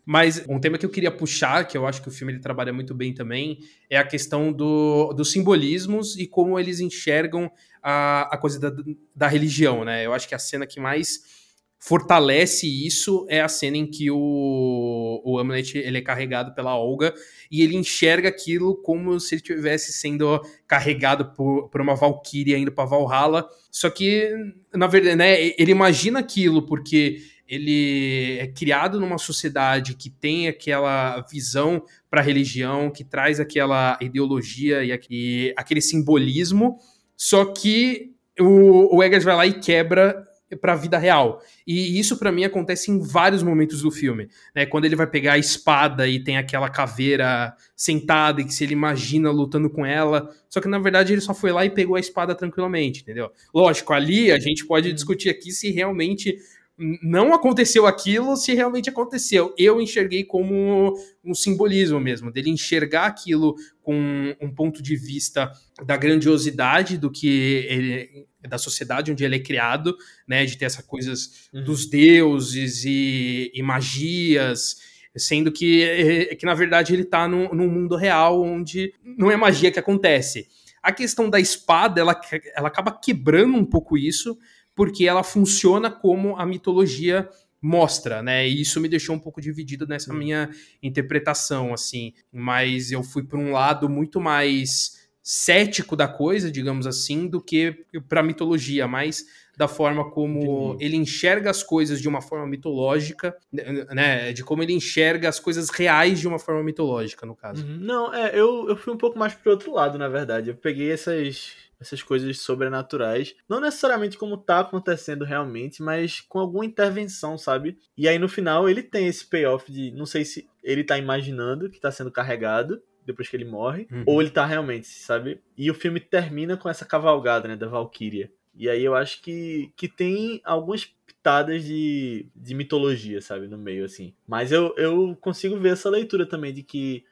Mas 0.06 0.44
um 0.48 0.60
tema 0.60 0.78
que 0.78 0.86
eu 0.86 0.90
queria 0.90 1.10
puxar, 1.10 1.66
que 1.66 1.76
eu 1.76 1.86
acho 1.86 2.02
que 2.02 2.08
o 2.08 2.12
filme 2.12 2.32
ele 2.32 2.40
trabalha 2.40 2.72
muito 2.72 2.94
bem 2.94 3.12
também, 3.12 3.58
é 3.90 3.96
a 3.96 4.04
questão 4.04 4.52
do, 4.52 5.12
dos 5.14 5.32
simbolismos 5.32 6.16
e 6.16 6.26
como 6.26 6.58
eles 6.58 6.78
enxergam 6.78 7.50
a, 7.82 8.34
a 8.34 8.38
coisa 8.38 8.60
da, 8.60 8.72
da 9.16 9.26
religião, 9.26 9.84
né? 9.84 10.04
Eu 10.06 10.12
acho 10.12 10.28
que 10.28 10.34
a 10.34 10.38
cena 10.38 10.66
que 10.66 10.78
mais 10.78 11.43
fortalece 11.86 12.66
isso 12.66 13.26
é 13.28 13.42
a 13.42 13.48
cena 13.48 13.76
em 13.76 13.86
que 13.86 14.10
o, 14.10 15.20
o 15.22 15.38
Hamlet 15.38 15.76
ele 15.76 15.98
é 15.98 16.00
carregado 16.00 16.54
pela 16.54 16.78
Olga 16.78 17.12
e 17.50 17.60
ele 17.60 17.76
enxerga 17.76 18.26
aquilo 18.26 18.74
como 18.76 19.20
se 19.20 19.34
ele 19.34 19.42
estivesse 19.42 19.92
sendo 19.92 20.40
carregado 20.66 21.34
por, 21.34 21.68
por 21.68 21.82
uma 21.82 21.94
valquíria 21.94 22.56
indo 22.56 22.72
para 22.72 22.86
Valhalla. 22.86 23.46
Só 23.70 23.90
que, 23.90 24.30
na 24.72 24.86
verdade, 24.86 25.16
né, 25.16 25.38
ele 25.58 25.72
imagina 25.72 26.20
aquilo 26.20 26.64
porque 26.64 27.18
ele 27.46 28.38
é 28.38 28.46
criado 28.46 28.98
numa 28.98 29.18
sociedade 29.18 29.94
que 29.94 30.08
tem 30.08 30.48
aquela 30.48 31.20
visão 31.30 31.84
para 32.08 32.22
a 32.22 32.24
religião, 32.24 32.90
que 32.90 33.04
traz 33.04 33.38
aquela 33.38 33.98
ideologia 34.00 34.82
e 34.82 34.90
aquele, 34.90 35.52
aquele 35.54 35.82
simbolismo, 35.82 36.78
só 37.14 37.44
que 37.44 38.14
o, 38.40 38.96
o 38.96 39.02
Eggers 39.02 39.22
vai 39.22 39.36
lá 39.36 39.46
e 39.46 39.60
quebra 39.60 40.26
para 40.60 40.72
a 40.72 40.76
vida 40.76 40.98
real. 40.98 41.42
E 41.66 41.98
isso 41.98 42.18
para 42.18 42.32
mim 42.32 42.44
acontece 42.44 42.90
em 42.90 43.00
vários 43.00 43.42
momentos 43.42 43.82
do 43.82 43.90
filme, 43.90 44.28
né? 44.54 44.66
Quando 44.66 44.84
ele 44.84 44.96
vai 44.96 45.06
pegar 45.06 45.34
a 45.34 45.38
espada 45.38 46.06
e 46.06 46.22
tem 46.22 46.36
aquela 46.36 46.68
caveira 46.68 47.54
sentada 47.76 48.40
e 48.40 48.44
que 48.44 48.54
se 48.54 48.64
ele 48.64 48.72
imagina 48.72 49.30
lutando 49.30 49.70
com 49.70 49.84
ela, 49.84 50.28
só 50.48 50.60
que 50.60 50.68
na 50.68 50.78
verdade 50.78 51.12
ele 51.12 51.20
só 51.20 51.34
foi 51.34 51.52
lá 51.52 51.64
e 51.64 51.70
pegou 51.70 51.96
a 51.96 52.00
espada 52.00 52.34
tranquilamente, 52.34 53.02
entendeu? 53.02 53.30
Lógico, 53.54 53.92
ali 53.92 54.30
a 54.30 54.38
gente 54.38 54.66
pode 54.66 54.88
uhum. 54.88 54.94
discutir 54.94 55.30
aqui 55.30 55.50
se 55.50 55.70
realmente 55.70 56.38
não 56.76 57.32
aconteceu 57.32 57.86
aquilo 57.86 58.36
se 58.36 58.52
realmente 58.52 58.90
aconteceu. 58.90 59.54
Eu 59.56 59.80
enxerguei 59.80 60.24
como 60.24 60.94
um 61.24 61.34
simbolismo 61.34 62.00
mesmo, 62.00 62.32
dele 62.32 62.50
enxergar 62.50 63.06
aquilo 63.06 63.54
com 63.80 64.34
um 64.40 64.52
ponto 64.52 64.82
de 64.82 64.96
vista 64.96 65.52
da 65.86 65.96
grandiosidade 65.96 66.98
do 66.98 67.10
que 67.10 67.66
ele, 67.68 68.26
da 68.48 68.58
sociedade 68.58 69.12
onde 69.12 69.24
ele 69.24 69.36
é 69.36 69.40
criado, 69.40 69.96
né, 70.26 70.44
de 70.44 70.58
ter 70.58 70.64
essas 70.64 70.84
coisas 70.84 71.48
uhum. 71.52 71.62
dos 71.64 71.86
deuses 71.86 72.84
e, 72.84 73.52
e, 73.54 73.62
magias, 73.62 74.76
sendo 75.16 75.52
que, 75.52 75.82
é, 75.82 76.34
que 76.34 76.44
na 76.44 76.54
verdade 76.54 76.92
ele 76.92 77.02
está 77.02 77.28
num, 77.28 77.54
num 77.54 77.68
mundo 77.68 77.94
real 77.94 78.42
onde 78.42 78.92
não 79.04 79.30
é 79.30 79.36
magia 79.36 79.70
que 79.70 79.78
acontece. 79.78 80.48
A 80.82 80.92
questão 80.92 81.30
da 81.30 81.38
espada, 81.38 82.00
ela, 82.00 82.20
ela 82.54 82.68
acaba 82.68 82.92
quebrando 82.92 83.56
um 83.56 83.64
pouco 83.64 83.96
isso, 83.96 84.36
porque 84.74 85.06
ela 85.06 85.22
funciona 85.22 85.90
como 85.90 86.36
a 86.36 86.44
mitologia 86.44 87.28
mostra, 87.64 88.22
né? 88.22 88.46
E 88.46 88.60
isso 88.60 88.78
me 88.78 88.88
deixou 88.88 89.16
um 89.16 89.18
pouco 89.18 89.40
dividido 89.40 89.86
nessa 89.86 90.12
minha 90.12 90.50
interpretação, 90.82 91.72
assim. 91.72 92.12
Mas 92.30 92.92
eu 92.92 93.02
fui 93.02 93.24
para 93.24 93.38
um 93.38 93.52
lado 93.52 93.88
muito 93.88 94.20
mais 94.20 95.02
cético 95.22 95.96
da 95.96 96.06
coisa, 96.06 96.50
digamos 96.50 96.86
assim, 96.86 97.26
do 97.26 97.40
que 97.40 97.86
para 98.06 98.22
mitologia, 98.22 98.86
mais 98.86 99.24
da 99.56 99.66
forma 99.66 100.10
como 100.10 100.74
Entendi. 100.74 100.84
ele 100.84 100.96
enxerga 100.96 101.48
as 101.48 101.62
coisas 101.62 102.02
de 102.02 102.08
uma 102.08 102.20
forma 102.20 102.46
mitológica, 102.46 103.34
né? 103.50 104.34
De 104.34 104.44
como 104.44 104.62
ele 104.62 104.74
enxerga 104.74 105.30
as 105.30 105.40
coisas 105.40 105.70
reais 105.70 106.20
de 106.20 106.28
uma 106.28 106.38
forma 106.38 106.62
mitológica, 106.62 107.24
no 107.24 107.34
caso. 107.34 107.64
Uhum. 107.64 107.78
Não, 107.80 108.12
é, 108.12 108.38
eu, 108.38 108.68
eu 108.68 108.76
fui 108.76 108.92
um 108.92 108.98
pouco 108.98 109.18
mais 109.18 109.32
pro 109.32 109.52
outro 109.52 109.72
lado, 109.72 109.96
na 109.96 110.08
verdade. 110.08 110.50
Eu 110.50 110.56
peguei 110.56 110.90
essas 110.90 111.52
essas 111.84 112.02
coisas 112.02 112.38
sobrenaturais. 112.38 113.34
Não 113.48 113.60
necessariamente 113.60 114.18
como 114.18 114.36
tá 114.36 114.60
acontecendo 114.60 115.24
realmente, 115.24 115.82
mas 115.82 116.20
com 116.20 116.38
alguma 116.38 116.64
intervenção, 116.64 117.38
sabe? 117.38 117.78
E 117.96 118.08
aí 118.08 118.18
no 118.18 118.28
final 118.28 118.68
ele 118.68 118.82
tem 118.82 119.06
esse 119.06 119.26
payoff 119.26 119.70
de. 119.70 119.90
Não 119.92 120.06
sei 120.06 120.24
se 120.24 120.48
ele 120.62 120.82
tá 120.82 120.98
imaginando 120.98 121.70
que 121.70 121.80
tá 121.80 121.92
sendo 121.92 122.10
carregado 122.10 122.82
depois 123.06 123.28
que 123.28 123.36
ele 123.36 123.44
morre, 123.44 123.86
uhum. 123.92 124.02
ou 124.06 124.20
ele 124.22 124.30
tá 124.30 124.46
realmente, 124.46 124.86
sabe? 124.86 125.40
E 125.56 125.70
o 125.70 125.74
filme 125.74 126.00
termina 126.00 126.56
com 126.56 126.70
essa 126.70 126.86
cavalgada, 126.86 127.46
né, 127.46 127.54
da 127.54 127.68
Valkyria. 127.68 128.32
E 128.56 128.68
aí 128.68 128.82
eu 128.82 128.94
acho 128.94 129.20
que, 129.20 129.70
que 129.76 129.88
tem 129.88 130.40
algumas 130.44 130.84
pitadas 130.84 131.64
de, 131.64 132.26
de 132.34 132.54
mitologia, 132.54 133.20
sabe, 133.20 133.48
no 133.48 133.58
meio, 133.58 133.84
assim. 133.84 134.14
Mas 134.26 134.52
eu, 134.52 134.74
eu 134.76 135.16
consigo 135.20 135.58
ver 135.58 135.72
essa 135.72 135.90
leitura 135.90 136.24
também 136.24 136.52
de 136.52 136.62
que 136.62 137.04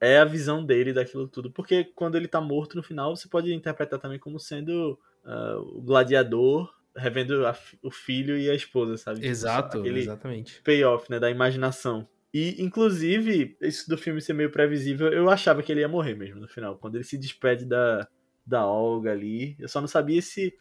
é 0.00 0.18
a 0.18 0.24
visão 0.24 0.64
dele 0.64 0.92
daquilo 0.92 1.28
tudo. 1.28 1.50
Porque 1.50 1.84
quando 1.84 2.16
ele 2.16 2.28
tá 2.28 2.40
morto 2.40 2.76
no 2.76 2.82
final, 2.82 3.16
você 3.16 3.28
pode 3.28 3.52
interpretar 3.52 3.98
também 3.98 4.18
como 4.18 4.38
sendo 4.38 4.98
uh, 5.24 5.78
o 5.78 5.82
gladiador 5.82 6.72
revendo 6.96 7.46
a, 7.46 7.56
o 7.82 7.90
filho 7.90 8.36
e 8.36 8.50
a 8.50 8.54
esposa, 8.54 8.96
sabe? 8.96 9.20
Tipo, 9.20 9.28
Exato, 9.28 9.78
Aquele 9.78 10.00
exatamente. 10.00 10.60
Payoff, 10.62 11.10
né, 11.10 11.18
da 11.20 11.30
imaginação. 11.30 12.08
E, 12.34 12.62
inclusive, 12.62 13.56
isso 13.60 13.88
do 13.88 13.96
filme 13.96 14.20
ser 14.20 14.32
meio 14.32 14.50
previsível, 14.50 15.08
eu 15.12 15.30
achava 15.30 15.62
que 15.62 15.72
ele 15.72 15.80
ia 15.80 15.88
morrer 15.88 16.14
mesmo 16.14 16.40
no 16.40 16.48
final. 16.48 16.76
Quando 16.76 16.96
ele 16.96 17.04
se 17.04 17.16
despede 17.16 17.64
da, 17.64 18.06
da 18.48 18.66
Olga 18.66 19.12
ali. 19.12 19.54
Eu 19.58 19.68
só 19.68 19.80
não 19.80 19.88
sabia 19.88 20.22
se 20.22 20.54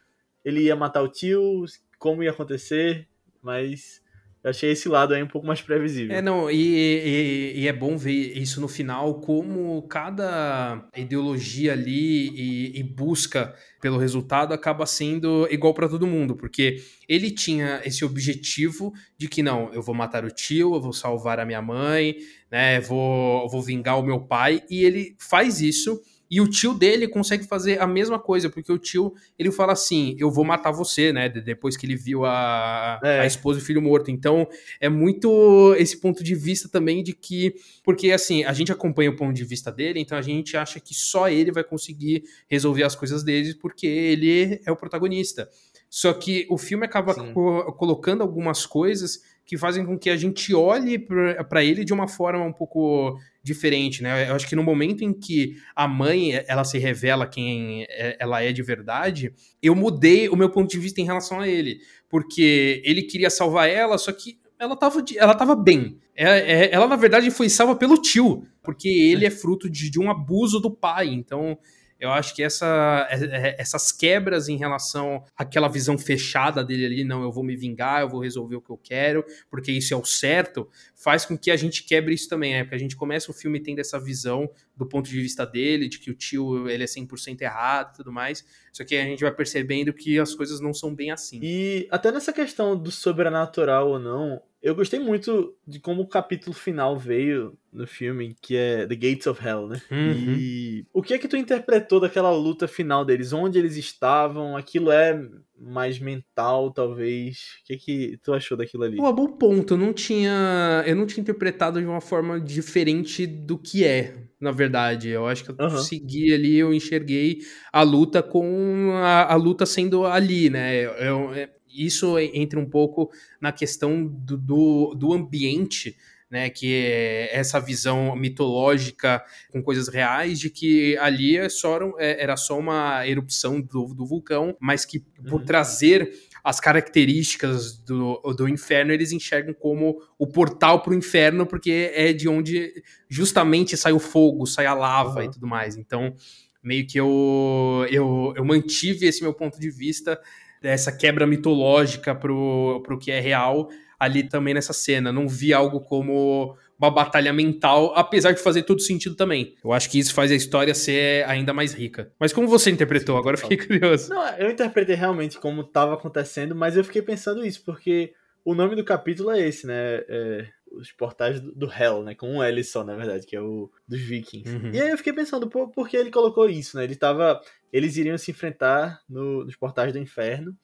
ele 0.43 0.62
ia 0.62 0.76
matar 0.76 1.02
o 1.02 1.08
tio, 1.08 1.63
como 1.97 2.21
ia 2.21 2.32
acontecer, 2.32 3.08
mas 3.41 4.04
eu 4.43 4.50
achei 4.50 4.71
esse 4.71 4.88
lado 4.88 5.13
aí 5.13 5.21
um 5.21 5.28
pouco 5.28 5.45
mais 5.45 5.62
previsível. 5.62 6.15
É, 6.15 6.21
não, 6.21 6.50
e, 6.50 6.56
e, 6.56 7.62
e, 7.62 7.67
é 7.67 7.73
bom 7.73 7.97
ver 7.97 8.38
isso 8.38 8.62
no 8.62 8.67
final, 8.67 9.19
como 9.19 9.82
cada 9.84 10.88
ideologia 10.95 11.73
ali 11.73 12.30
e, 12.30 12.80
e 12.80 12.84
busca 12.84 13.54
pelo 13.82 13.97
resultado 13.97 14.54
acaba 14.54 14.86
sendo 14.86 15.47
igual 15.52 15.73
para 15.73 15.89
todo 15.89 16.08
mundo, 16.08 16.36
porque 16.36 16.78
ele 17.08 17.32
tinha 17.32 17.82
esse 17.84 18.06
objetivo 18.06 18.93
de 19.17 19.28
que 19.28 19.43
não, 19.43 19.73
eu 19.73 19.82
vou 19.82 19.95
matar 19.95 20.23
o 20.23 20.32
tio, 20.32 20.76
eu 20.76 20.82
vou 20.82 20.93
salvar 20.93 21.39
a 21.39 21.45
minha 21.45 21.62
mãe, 21.62 22.15
né, 22.52 22.80
vou, 22.80 23.47
vou 23.50 23.62
vingar 23.62 24.00
o 24.00 24.04
meu 24.04 24.21
pai, 24.21 24.63
e 24.69 24.84
ele 24.84 25.15
faz 25.19 25.62
isso 25.62 26.02
e 26.29 26.41
o 26.41 26.47
tio 26.47 26.73
dele 26.73 27.07
consegue 27.07 27.45
fazer 27.45 27.81
a 27.81 27.87
mesma 27.87 28.19
coisa, 28.19 28.49
porque 28.49 28.71
o 28.71 28.77
tio, 28.77 29.13
ele 29.37 29.51
fala 29.51 29.73
assim, 29.73 30.15
eu 30.19 30.29
vou 30.29 30.43
matar 30.43 30.71
você, 30.71 31.13
né? 31.13 31.29
Depois 31.29 31.77
que 31.77 31.85
ele 31.85 31.95
viu 31.95 32.25
a, 32.25 32.99
é. 33.03 33.21
a 33.21 33.25
esposa 33.25 33.59
e 33.59 33.61
o 33.61 33.65
filho 33.65 33.81
morto. 33.81 34.11
Então, 34.11 34.47
é 34.79 34.89
muito 34.89 35.73
esse 35.77 35.97
ponto 35.97 36.23
de 36.23 36.35
vista 36.35 36.67
também 36.67 37.03
de 37.03 37.13
que... 37.13 37.55
Porque, 37.83 38.11
assim, 38.11 38.43
a 38.43 38.53
gente 38.53 38.71
acompanha 38.71 39.09
o 39.09 39.15
ponto 39.15 39.33
de 39.33 39.45
vista 39.45 39.71
dele, 39.71 39.99
então 39.99 40.17
a 40.17 40.21
gente 40.21 40.57
acha 40.57 40.79
que 40.79 40.93
só 40.93 41.29
ele 41.29 41.51
vai 41.51 41.63
conseguir 41.63 42.23
resolver 42.49 42.83
as 42.83 42.95
coisas 42.95 43.23
dele, 43.23 43.55
porque 43.55 43.87
ele 43.87 44.61
é 44.65 44.71
o 44.71 44.75
protagonista. 44.75 45.49
Só 45.89 46.13
que 46.13 46.45
o 46.49 46.57
filme 46.57 46.85
acaba 46.85 47.13
co 47.33 47.71
colocando 47.73 48.21
algumas 48.21 48.65
coisas 48.65 49.21
que 49.45 49.57
fazem 49.57 49.85
com 49.85 49.97
que 49.97 50.09
a 50.09 50.17
gente 50.17 50.53
olhe 50.53 50.99
para 50.99 51.63
ele 51.63 51.85
de 51.85 51.93
uma 51.93 52.07
forma 52.07 52.43
um 52.43 52.51
pouco 52.51 53.17
diferente, 53.47 54.03
né? 54.03 54.29
Eu 54.29 54.36
acho 54.36 54.47
que 54.47 54.55
no 54.55 54.63
momento 54.63 55.03
em 55.03 55.13
que 55.13 55.55
a 55.75 55.88
mãe 55.88 56.33
ela 56.47 56.63
se 56.63 56.77
revela 56.77 57.25
quem 57.25 57.83
é, 57.89 58.17
ela 58.19 58.43
é 58.43 58.51
de 58.51 58.62
verdade, 58.62 59.33
eu 59.62 59.73
mudei 59.73 60.27
o 60.29 60.36
meu 60.36 60.49
ponto 60.49 60.69
de 60.69 60.77
vista 60.77 61.01
em 61.01 61.05
relação 61.05 61.39
a 61.39 61.47
ele, 61.47 61.79
porque 62.10 62.81
ele 62.86 63.03
queria 63.03 63.29
salvar 63.29 63.69
ela, 63.69 63.97
só 63.97 64.12
que 64.12 64.38
ela 64.60 64.75
tava, 64.75 65.03
ela 65.15 65.36
tava 65.36 65.55
bem. 65.55 65.97
Ela, 66.15 66.36
é, 66.36 66.51
é, 66.51 66.69
ela, 66.73 66.88
na 66.88 66.95
verdade, 66.95 67.29
foi 67.31 67.47
salva 67.47 67.75
pelo 67.75 68.01
tio, 68.01 68.45
porque 68.63 68.89
ele 68.89 69.25
é 69.25 69.29
fruto 69.29 69.69
de, 69.69 69.89
de 69.89 69.99
um 69.99 70.10
abuso 70.10 70.60
do 70.60 70.71
pai. 70.71 71.07
Então, 71.07 71.57
Eu 71.99 72.12
acho 72.12 72.36
que 72.36 72.43
essa, 72.43 73.07
é, 73.10 73.15
é, 73.23 73.55
essas 73.60 73.91
quebras 73.91 74.47
em 74.47 74.57
relação 74.57 75.23
àquela 75.36 75.67
visão 75.67 75.97
fechada 75.97 76.63
dele 76.63 76.86
ali, 76.86 77.03
não, 77.03 77.23
eu 77.23 77.31
vou 77.31 77.43
me 77.43 77.55
vingar, 77.55 78.01
eu 78.01 78.10
vou 78.10 78.21
resolver 78.21 78.55
o 78.55 78.62
que 78.62 78.69
eu 78.69 78.77
quero, 78.77 79.25
porque 79.49 79.71
isso 79.71 79.93
é 79.93 79.97
o 79.97 80.05
certo, 80.05 80.69
faz 80.95 81.25
com 81.25 81.38
que 81.38 81.49
a 81.49 81.55
gente 81.55 81.83
quebre 81.83 82.13
isso 82.13 82.29
também, 82.29 82.55
é 82.55 82.63
porque 82.63 82.75
a 82.75 82.79
gente 82.79 82.95
começa 82.95 83.31
o 83.31 83.33
filme 83.33 83.60
tendo 83.60 83.79
essa 83.79 83.99
visão 83.99 84.49
do 84.75 84.86
ponto 84.86 85.10
de 85.10 85.19
vista 85.19 85.45
dele, 85.45 85.89
de 85.89 85.99
que 85.99 86.12
o 86.12 86.15
tio 86.15 86.69
ele 86.69 86.83
é 86.83 86.88
100% 86.88 87.41
errado 87.41 87.93
e 87.93 87.97
tudo 87.97 88.12
mais, 88.12 88.45
só 88.71 88.83
que 88.83 88.95
a 88.95 89.03
gente 89.03 89.21
vai 89.21 89.31
percebendo 89.33 89.91
que 89.91 90.19
as 90.19 90.36
coisas 90.36 90.60
não 90.60 90.73
são 90.73 90.93
bem 90.93 91.10
assim. 91.10 91.39
E 91.41 91.88
até 91.89 92.12
nessa 92.12 92.31
questão 92.31 92.77
do 92.77 92.91
sobrenatural 92.91 93.89
ou 93.89 93.99
não, 93.99 94.41
eu 94.67 94.75
gostei 94.75 94.99
muito 94.99 95.56
de 95.65 95.80
como 95.80 96.01
o 96.01 96.08
capítulo 96.08 96.53
final 96.53 96.97
veio 96.97 97.58
no 97.71 97.88
filme, 97.88 98.36
que 98.41 98.58
é 98.58 98.86
The 98.86 98.95
Gates 98.95 99.25
of 99.25 99.45
Hell, 99.45 99.67
né? 99.67 99.82
Uhum. 99.89 100.36
E 100.38 100.86
o 100.93 101.01
que 101.01 101.13
é 101.13 101.17
que 101.17 101.27
tu 101.30 101.38
interpretou 101.38 102.01
daquela 102.01 102.32
luta 102.32 102.67
final 102.67 103.06
deles? 103.06 103.32
Onde 103.32 103.58
eles 103.58 103.77
estavam? 103.77 104.58
Aquilo 104.58 104.91
é 104.91 105.17
mais 105.58 105.99
mental, 105.99 106.69
talvez? 106.71 107.38
O 107.62 107.65
que 107.65 107.73
é 107.73 107.77
que 107.77 108.19
tu 108.21 108.34
achou 108.34 108.58
daquilo 108.58 108.84
ali? 108.84 108.99
Um 108.99 109.13
bom 109.13 109.27
ponto. 109.27 109.75
Eu 109.75 109.77
não 109.77 109.93
tinha, 109.93 110.84
eu 110.86 110.97
não 110.97 111.06
tinha 111.06 111.21
interpretado 111.21 111.80
de 111.80 111.88
uma 111.88 112.01
forma 112.01 112.38
diferente 112.38 113.25
do 113.25 113.58
que 113.58 113.86
é, 113.86 114.15
na 114.38 114.51
verdade. 114.51 115.08
Eu 115.08 115.27
acho 115.27 115.45
que 115.45 115.51
eu 115.51 115.56
uhum. 115.58 115.77
segui 115.77 116.34
ali, 116.34 116.58
eu 116.58 116.73
enxerguei 116.73 117.39
a 117.71 117.84
luta 117.84 118.21
com 118.21 118.91
a, 118.95 119.32
a 119.32 119.36
luta 119.36 119.65
sendo 119.65 120.06
ali, 120.06 120.49
né? 120.49 120.75
Eu, 120.75 120.91
eu, 120.91 121.47
isso 121.85 122.17
entra 122.19 122.59
um 122.59 122.69
pouco 122.69 123.11
na 123.39 123.51
questão 123.51 124.05
do, 124.05 124.37
do, 124.37 124.95
do 124.95 125.13
ambiente, 125.13 125.95
né, 126.29 126.49
que 126.49 126.73
é 126.73 127.35
essa 127.35 127.59
visão 127.59 128.15
mitológica 128.15 129.23
com 129.49 129.63
coisas 129.63 129.87
reais 129.87 130.39
de 130.39 130.49
que 130.49 130.97
ali 130.97 131.37
é 131.37 131.47
só, 131.47 131.79
é, 131.97 132.21
era 132.21 132.35
só 132.35 132.59
uma 132.59 133.07
erupção 133.07 133.61
do, 133.61 133.93
do 133.93 134.05
vulcão, 134.05 134.55
mas 134.59 134.83
que 134.83 134.99
por 134.99 135.39
uhum. 135.39 135.45
trazer 135.45 136.11
as 136.43 136.59
características 136.59 137.77
do, 137.77 138.19
do 138.35 138.47
inferno 138.47 138.91
eles 138.91 139.11
enxergam 139.11 139.53
como 139.53 140.01
o 140.17 140.27
portal 140.27 140.81
para 140.81 140.91
o 140.91 140.95
inferno, 140.95 141.45
porque 141.45 141.91
é 141.93 142.11
de 142.11 142.27
onde 142.27 142.83
justamente 143.09 143.77
sai 143.77 143.93
o 143.93 143.99
fogo, 143.99 144.45
sai 144.45 144.65
a 144.65 144.73
lava 144.73 145.19
uhum. 145.19 145.25
e 145.25 145.31
tudo 145.31 145.47
mais. 145.47 145.77
Então, 145.77 146.13
meio 146.61 146.85
que 146.85 146.99
eu, 146.99 147.85
eu, 147.89 148.33
eu 148.35 148.43
mantive 148.43 149.05
esse 149.05 149.21
meu 149.21 149.33
ponto 149.33 149.59
de 149.59 149.69
vista 149.69 150.19
essa 150.62 150.91
quebra 150.91 151.28
mitológica 151.28 152.15
pro, 152.15 152.82
pro 152.84 152.98
que 152.98 153.12
é 153.12 153.20
real 153.20 153.70
ali 154.00 154.24
também 154.24 154.54
nessa 154.54 154.74
cena. 154.74 155.12
Não 155.12 155.28
vi 155.28 155.54
algo 155.54 155.80
como 155.82 156.56
uma 156.80 156.91
batalha 156.91 157.34
mental, 157.34 157.91
apesar 157.96 158.32
de 158.32 158.39
fazer 158.39 158.63
todo 158.63 158.82
sentido 158.82 159.15
também. 159.15 159.56
Eu 159.63 159.74
acho 159.74 159.89
que 159.89 159.98
isso 159.98 160.13
faz 160.13 160.32
a 160.32 160.36
história 160.36 160.74
ser 160.76 161.26
ainda 161.28 161.54
mais 161.54 161.74
rica. 161.74 162.12
Mas 162.20 162.32
como 162.32 162.48
você 162.48 162.70
interpretou? 162.70 163.17
Agora 163.17 163.36
eu 163.36 163.41
fiquei 163.41 163.58
curioso. 163.58 164.10
Não, 164.10 164.28
eu 164.38 164.52
interpretei 164.52 164.96
realmente 164.96 165.39
como 165.39 165.62
estava 165.62 165.96
acontecendo, 165.96 166.56
mas 166.56 166.78
eu 166.78 166.84
fiquei 166.84 167.02
pensando 167.02 167.46
isso, 167.46 167.63
porque 167.65 168.13
o 168.46 168.54
nome 168.54 168.76
do 168.76 168.84
capítulo 168.84 169.32
é 169.32 169.39
esse, 169.41 169.65
né? 169.65 170.04
É, 170.08 170.48
os 170.77 170.91
portais 170.91 171.39
do, 171.39 171.53
do 171.53 171.71
Hell, 171.71 172.03
né? 172.03 172.15
Com 172.15 172.37
um 172.37 172.43
L 172.43 172.63
só, 172.63 172.83
na 172.83 172.95
verdade, 172.95 173.25
que 173.25 173.35
é 173.35 173.41
o 173.41 173.69
dos 173.87 174.01
Vikings. 174.01 174.55
Uhum. 174.55 174.71
E 174.71 174.81
aí 174.81 174.89
eu 174.89 174.97
fiquei 174.97 175.13
pensando, 175.13 175.49
por, 175.49 175.69
por 175.69 175.87
que 175.87 175.97
ele 175.97 176.11
colocou 176.11 176.49
isso, 176.49 176.77
né? 176.77 176.83
Ele 176.83 176.95
tava. 176.95 177.41
Eles 177.71 177.97
iriam 177.97 178.17
se 178.17 178.31
enfrentar 178.31 179.01
no, 179.09 179.43
nos 179.43 179.55
portais 179.55 179.91
do 179.91 179.99
inferno. 179.99 180.57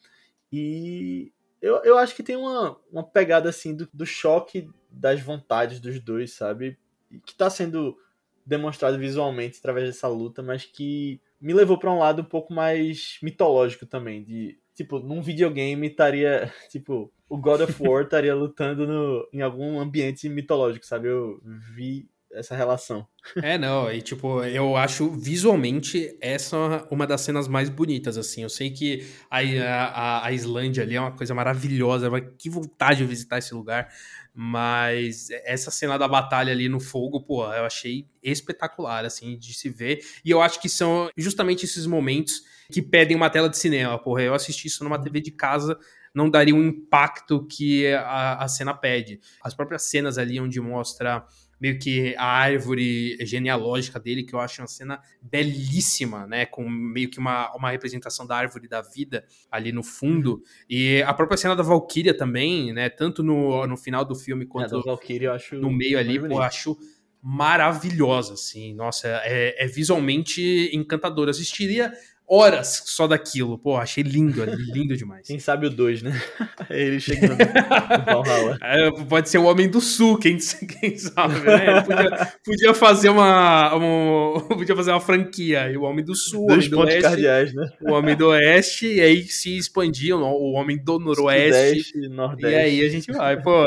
E 0.51 1.31
eu, 1.61 1.81
eu 1.83 1.97
acho 1.97 2.15
que 2.15 2.23
tem 2.23 2.35
uma, 2.35 2.77
uma 2.91 3.03
pegada 3.03 3.49
assim 3.49 3.75
do, 3.75 3.87
do 3.93 4.05
choque 4.05 4.69
das 4.89 5.19
vontades 5.19 5.79
dos 5.79 5.99
dois, 5.99 6.33
sabe? 6.33 6.77
Que 7.25 7.35
tá 7.35 7.49
sendo 7.49 7.97
demonstrado 8.45 8.97
visualmente 8.97 9.59
através 9.59 9.87
dessa 9.87 10.07
luta, 10.07 10.43
mas 10.43 10.65
que 10.65 11.21
me 11.39 11.53
levou 11.53 11.77
para 11.77 11.91
um 11.91 11.99
lado 11.99 12.21
um 12.21 12.25
pouco 12.25 12.53
mais 12.53 13.17
mitológico 13.21 13.85
também, 13.85 14.23
de 14.23 14.57
tipo, 14.75 14.99
num 14.99 15.21
videogame 15.21 15.87
estaria, 15.87 16.51
tipo, 16.69 17.11
o 17.33 17.37
God 17.37 17.61
of 17.61 17.75
War 17.81 18.03
estaria 18.03 18.35
lutando 18.35 18.85
no, 18.85 19.27
em 19.33 19.41
algum 19.41 19.79
ambiente 19.79 20.29
mitológico, 20.29 20.85
sabe? 20.85 21.07
Eu 21.07 21.41
vi 21.75 22.07
essa 22.31 22.55
relação. 22.55 23.07
É, 23.41 23.57
não, 23.57 23.91
e 23.91 24.01
tipo, 24.01 24.43
eu 24.43 24.75
acho 24.75 25.09
visualmente 25.11 26.15
essa 26.21 26.87
uma 26.91 27.07
das 27.07 27.21
cenas 27.21 27.47
mais 27.47 27.69
bonitas, 27.69 28.17
assim. 28.17 28.43
Eu 28.43 28.49
sei 28.49 28.69
que 28.69 29.07
a, 29.29 29.39
a, 29.39 30.25
a 30.27 30.31
Islândia 30.31 30.83
ali 30.83 30.95
é 30.95 31.01
uma 31.01 31.11
coisa 31.11 31.33
maravilhosa, 31.33 32.09
mas 32.09 32.23
que 32.37 32.49
vontade 32.49 32.99
de 32.99 33.05
visitar 33.05 33.39
esse 33.39 33.53
lugar. 33.53 33.89
Mas 34.35 35.29
essa 35.45 35.69
cena 35.69 35.97
da 35.97 36.07
batalha 36.07 36.51
ali 36.51 36.67
no 36.67 36.79
fogo, 36.79 37.21
pô, 37.21 37.45
eu 37.53 37.65
achei 37.65 38.07
espetacular, 38.21 39.05
assim, 39.05 39.37
de 39.37 39.53
se 39.53 39.69
ver. 39.69 40.03
E 40.25 40.31
eu 40.31 40.41
acho 40.41 40.59
que 40.59 40.67
são 40.67 41.09
justamente 41.15 41.65
esses 41.65 41.85
momentos 41.85 42.41
que 42.71 42.81
pedem 42.81 43.15
uma 43.15 43.29
tela 43.29 43.47
de 43.47 43.57
cinema, 43.57 43.97
porra. 43.99 44.23
Eu 44.23 44.33
assisti 44.33 44.67
isso 44.67 44.83
numa 44.83 44.99
TV 44.99 45.21
de 45.21 45.31
casa, 45.31 45.77
não 46.13 46.29
daria 46.29 46.55
um 46.55 46.63
impacto 46.63 47.45
que 47.47 47.87
a, 47.87 48.43
a 48.43 48.47
cena 48.47 48.73
pede. 48.73 49.19
As 49.41 49.53
próprias 49.53 49.83
cenas 49.83 50.17
ali 50.17 50.39
onde 50.39 50.59
mostra 50.61 51.25
meio 51.63 51.79
que 51.79 52.13
a 52.17 52.25
árvore 52.25 53.17
genealógica 53.25 53.97
dele, 53.97 54.23
que 54.23 54.35
eu 54.35 54.39
acho 54.41 54.61
uma 54.61 54.67
cena 54.67 54.99
belíssima, 55.21 56.27
né? 56.27 56.45
Com 56.45 56.67
meio 56.69 57.09
que 57.09 57.19
uma, 57.19 57.55
uma 57.55 57.71
representação 57.71 58.27
da 58.27 58.35
árvore 58.35 58.67
da 58.67 58.81
vida 58.81 59.25
ali 59.49 59.71
no 59.71 59.81
fundo. 59.81 60.41
E 60.69 61.01
a 61.03 61.13
própria 61.13 61.37
cena 61.37 61.55
da 61.55 61.63
Valkyria 61.63 62.15
também, 62.15 62.73
né? 62.73 62.89
Tanto 62.89 63.23
no, 63.23 63.65
no 63.65 63.77
final 63.77 64.03
do 64.03 64.13
filme 64.13 64.45
quanto 64.45 64.75
é, 64.75 65.55
no 65.55 65.71
meio 65.71 65.97
ali, 65.97 66.19
pô, 66.19 66.25
eu 66.25 66.41
acho 66.41 66.77
maravilhosa, 67.21 68.33
assim. 68.33 68.73
Nossa, 68.75 69.07
é, 69.23 69.63
é 69.63 69.65
visualmente 69.65 70.69
encantador. 70.73 71.27
Eu 71.27 71.31
assistiria 71.31 71.93
horas 72.27 72.83
só 72.85 73.07
daquilo. 73.07 73.57
Pô, 73.57 73.77
achei 73.77 74.03
lindo, 74.03 74.43
lindo 74.73 74.95
demais. 74.95 75.27
Quem 75.27 75.39
sabe 75.39 75.67
o 75.67 75.69
2, 75.69 76.01
né? 76.01 76.21
Ele 76.69 76.99
chegando 76.99 77.37
no 77.37 78.23
Valhalla. 78.23 78.57
É, 78.63 78.89
pode 79.05 79.29
ser 79.29 79.37
o 79.37 79.43
Homem 79.43 79.69
do 79.69 79.79
Sul, 79.79 80.17
quem, 80.17 80.37
quem 80.79 80.97
sabe, 80.97 81.39
né? 81.41 81.81
Podia, 81.81 82.33
podia, 82.43 82.73
fazer 82.73 83.09
uma, 83.09 83.73
uma, 83.73 84.41
podia 84.47 84.75
fazer 84.75 84.91
uma 84.91 84.99
franquia. 84.99 85.69
E 85.69 85.77
o 85.77 85.83
Homem 85.83 86.03
do 86.03 86.15
Sul, 86.15 86.47
Dois 86.47 86.65
Homem 86.65 86.69
do 86.69 86.79
Oeste, 86.79 87.01
cardeais, 87.01 87.53
né? 87.53 87.69
o 87.81 87.91
Homem 87.91 88.15
do 88.15 88.27
Oeste, 88.27 88.87
e 88.87 89.01
aí 89.01 89.23
se 89.23 89.57
expandiam, 89.57 90.21
o 90.21 90.53
Homem 90.53 90.77
do 90.77 90.99
Noroeste. 90.99 91.83
Sudeste, 91.83 92.09
Nordeste. 92.09 92.55
E 92.55 92.55
aí 92.55 92.85
a 92.85 92.89
gente 92.89 93.11
vai, 93.11 93.41
pô... 93.41 93.65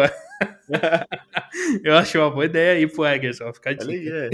Eu 1.82 1.96
acho 1.96 2.18
uma 2.18 2.30
boa 2.30 2.44
ideia 2.44 2.72
aí 2.72 2.86
pro 2.86 3.06
Eggers, 3.06 3.40
ó, 3.40 3.52
ficar 3.52 3.72
de 3.72 4.08
é. 4.08 4.30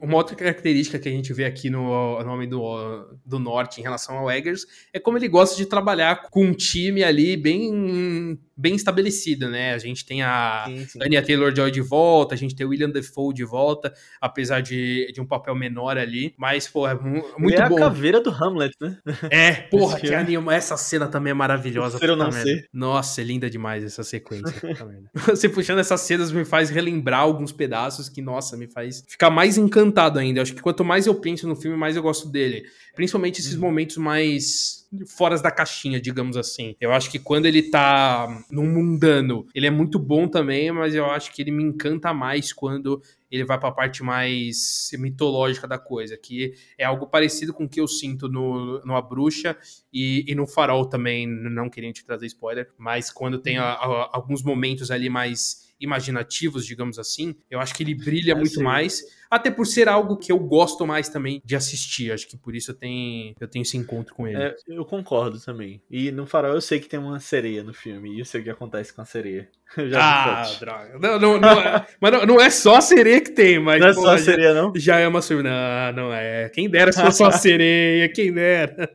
Uma 0.00 0.16
outra 0.16 0.34
característica 0.34 0.98
que 0.98 1.08
a 1.08 1.12
gente 1.12 1.32
vê 1.32 1.44
aqui 1.44 1.70
no 1.70 2.22
nome 2.24 2.46
do, 2.46 3.18
do 3.24 3.38
Norte 3.38 3.80
em 3.80 3.82
relação 3.82 4.18
ao 4.18 4.30
Eggers 4.30 4.66
é 4.92 4.98
como 4.98 5.18
ele 5.18 5.28
gosta 5.28 5.56
de 5.56 5.66
trabalhar 5.66 6.28
com 6.30 6.44
um 6.44 6.52
time 6.52 7.02
ali 7.04 7.36
bem 7.36 8.38
bem 8.56 8.74
estabelecido, 8.74 9.50
né? 9.50 9.74
A 9.74 9.78
gente 9.78 10.04
tem 10.04 10.22
a 10.22 10.64
sim, 10.66 10.86
sim. 10.86 10.98
Anya 11.02 11.22
Taylor-Joy 11.22 11.70
de 11.70 11.80
volta, 11.80 12.34
a 12.34 12.38
gente 12.38 12.54
tem 12.54 12.64
o 12.64 12.70
William 12.70 12.90
Defoe 12.90 13.34
de 13.34 13.44
volta, 13.44 13.92
apesar 14.20 14.60
de, 14.60 15.10
de 15.12 15.20
um 15.20 15.26
papel 15.26 15.54
menor 15.54 15.98
ali, 15.98 16.34
mas, 16.36 16.68
pô, 16.68 16.86
é 16.86 16.94
muito 16.94 17.26
Ele 17.38 17.56
é 17.56 17.68
bom. 17.68 17.76
a 17.76 17.80
caveira 17.80 18.20
do 18.20 18.30
Hamlet, 18.30 18.74
né? 18.80 18.98
É, 19.30 19.52
porra, 19.52 19.98
que 19.98 20.14
anima. 20.14 20.54
Essa 20.54 20.76
cena 20.76 21.08
também 21.08 21.32
é 21.32 21.34
maravilhosa. 21.34 21.98
Ser 21.98 22.16
não 22.16 22.30
ser. 22.30 22.68
Nossa, 22.72 23.20
é 23.20 23.24
linda 23.24 23.50
demais 23.50 23.82
essa 23.82 24.04
sequência. 24.04 24.54
Você 25.36 25.48
puxando 25.48 25.78
essas 25.78 26.00
cenas 26.02 26.30
me 26.32 26.44
faz 26.44 26.70
relembrar 26.70 27.20
alguns 27.20 27.52
pedaços 27.52 28.08
que, 28.08 28.22
nossa, 28.22 28.56
me 28.56 28.66
faz 28.66 29.04
ficar 29.06 29.30
mais 29.30 29.58
encantado 29.58 30.18
ainda. 30.18 30.42
Acho 30.42 30.54
que 30.54 30.62
quanto 30.62 30.84
mais 30.84 31.06
eu 31.06 31.14
penso 31.14 31.48
no 31.48 31.56
filme, 31.56 31.76
mais 31.76 31.96
eu 31.96 32.02
gosto 32.02 32.28
dele. 32.28 32.64
Principalmente 32.94 33.40
esses 33.40 33.54
uhum. 33.54 33.60
momentos 33.60 33.96
mais 33.96 34.83
fora 35.06 35.40
da 35.40 35.50
caixinha, 35.50 36.00
digamos 36.00 36.36
assim. 36.36 36.76
Eu 36.80 36.92
acho 36.92 37.10
que 37.10 37.18
quando 37.18 37.46
ele 37.46 37.62
tá 37.62 38.44
num 38.50 38.66
mundano, 38.66 39.46
ele 39.54 39.66
é 39.66 39.70
muito 39.70 39.98
bom 39.98 40.28
também, 40.28 40.70
mas 40.72 40.94
eu 40.94 41.06
acho 41.06 41.32
que 41.32 41.42
ele 41.42 41.50
me 41.50 41.62
encanta 41.62 42.12
mais 42.12 42.52
quando 42.52 43.02
ele 43.30 43.44
vai 43.44 43.58
para 43.58 43.68
a 43.68 43.72
parte 43.72 44.02
mais 44.02 44.90
mitológica 44.94 45.66
da 45.66 45.78
coisa, 45.78 46.16
que 46.16 46.54
é 46.78 46.84
algo 46.84 47.06
parecido 47.06 47.52
com 47.52 47.64
o 47.64 47.68
que 47.68 47.80
eu 47.80 47.88
sinto 47.88 48.28
no, 48.28 48.80
no 48.84 48.94
A 48.94 49.02
Bruxa 49.02 49.56
e, 49.92 50.24
e 50.28 50.34
no 50.34 50.46
Farol 50.46 50.86
também, 50.86 51.26
não 51.26 51.68
querendo 51.68 51.94
te 51.94 52.04
trazer 52.04 52.26
spoiler, 52.26 52.70
mas 52.78 53.10
quando 53.10 53.38
tem 53.38 53.58
a, 53.58 53.64
a, 53.64 54.10
alguns 54.12 54.42
momentos 54.42 54.90
ali 54.90 55.10
mais 55.10 55.73
imaginativos, 55.80 56.66
digamos 56.66 56.98
assim, 56.98 57.34
eu 57.50 57.60
acho 57.60 57.74
que 57.74 57.82
ele 57.82 57.94
brilha 57.94 58.32
é, 58.32 58.34
muito 58.34 58.54
sim. 58.54 58.62
mais 58.62 59.02
até 59.30 59.50
por 59.50 59.66
ser 59.66 59.88
algo 59.88 60.16
que 60.16 60.30
eu 60.30 60.38
gosto 60.38 60.86
mais 60.86 61.08
também 61.08 61.42
de 61.44 61.56
assistir. 61.56 62.12
Acho 62.12 62.28
que 62.28 62.36
por 62.36 62.54
isso 62.54 62.70
eu 62.70 62.74
tenho, 62.74 63.34
eu 63.40 63.48
tenho 63.48 63.62
esse 63.62 63.76
encontro 63.76 64.14
com 64.14 64.28
ele. 64.28 64.40
É, 64.40 64.54
eu 64.68 64.84
concordo 64.84 65.40
também. 65.40 65.82
E 65.90 66.12
no 66.12 66.26
Farol 66.26 66.54
eu 66.54 66.60
sei 66.60 66.78
que 66.78 66.88
tem 66.88 67.00
uma 67.00 67.18
sereia 67.18 67.62
no 67.64 67.74
filme. 67.74 68.14
E 68.14 68.20
eu 68.20 68.24
sei 68.24 68.40
o 68.40 68.44
que 68.44 68.50
acontece 68.50 68.92
com 68.92 69.02
a 69.02 69.04
sereia. 69.04 69.50
Já 69.88 70.42
ah, 70.42 70.56
droga. 70.60 70.98
Não, 71.00 71.18
não, 71.18 71.40
não 71.40 71.60
é, 71.60 71.86
mas 72.00 72.12
não, 72.12 72.26
não, 72.26 72.40
é 72.40 72.50
só 72.50 72.76
a 72.76 72.80
sereia 72.80 73.20
que 73.20 73.30
tem, 73.30 73.58
mas. 73.58 73.80
Não 73.80 73.88
é 73.88 73.94
pô, 73.94 74.02
só 74.02 74.14
a 74.14 74.18
sereia, 74.18 74.54
não? 74.54 74.72
Já 74.76 74.98
é 74.98 75.08
uma 75.08 75.20
surpresa. 75.20 75.92
Não, 75.92 76.04
não 76.04 76.12
é. 76.12 76.48
Quem 76.50 76.68
dera 76.68 76.92
se 76.92 77.00
fosse 77.02 77.18
só 77.18 77.26
a 77.26 77.32
sereia, 77.32 78.08
quem 78.08 78.32
dera. 78.32 78.90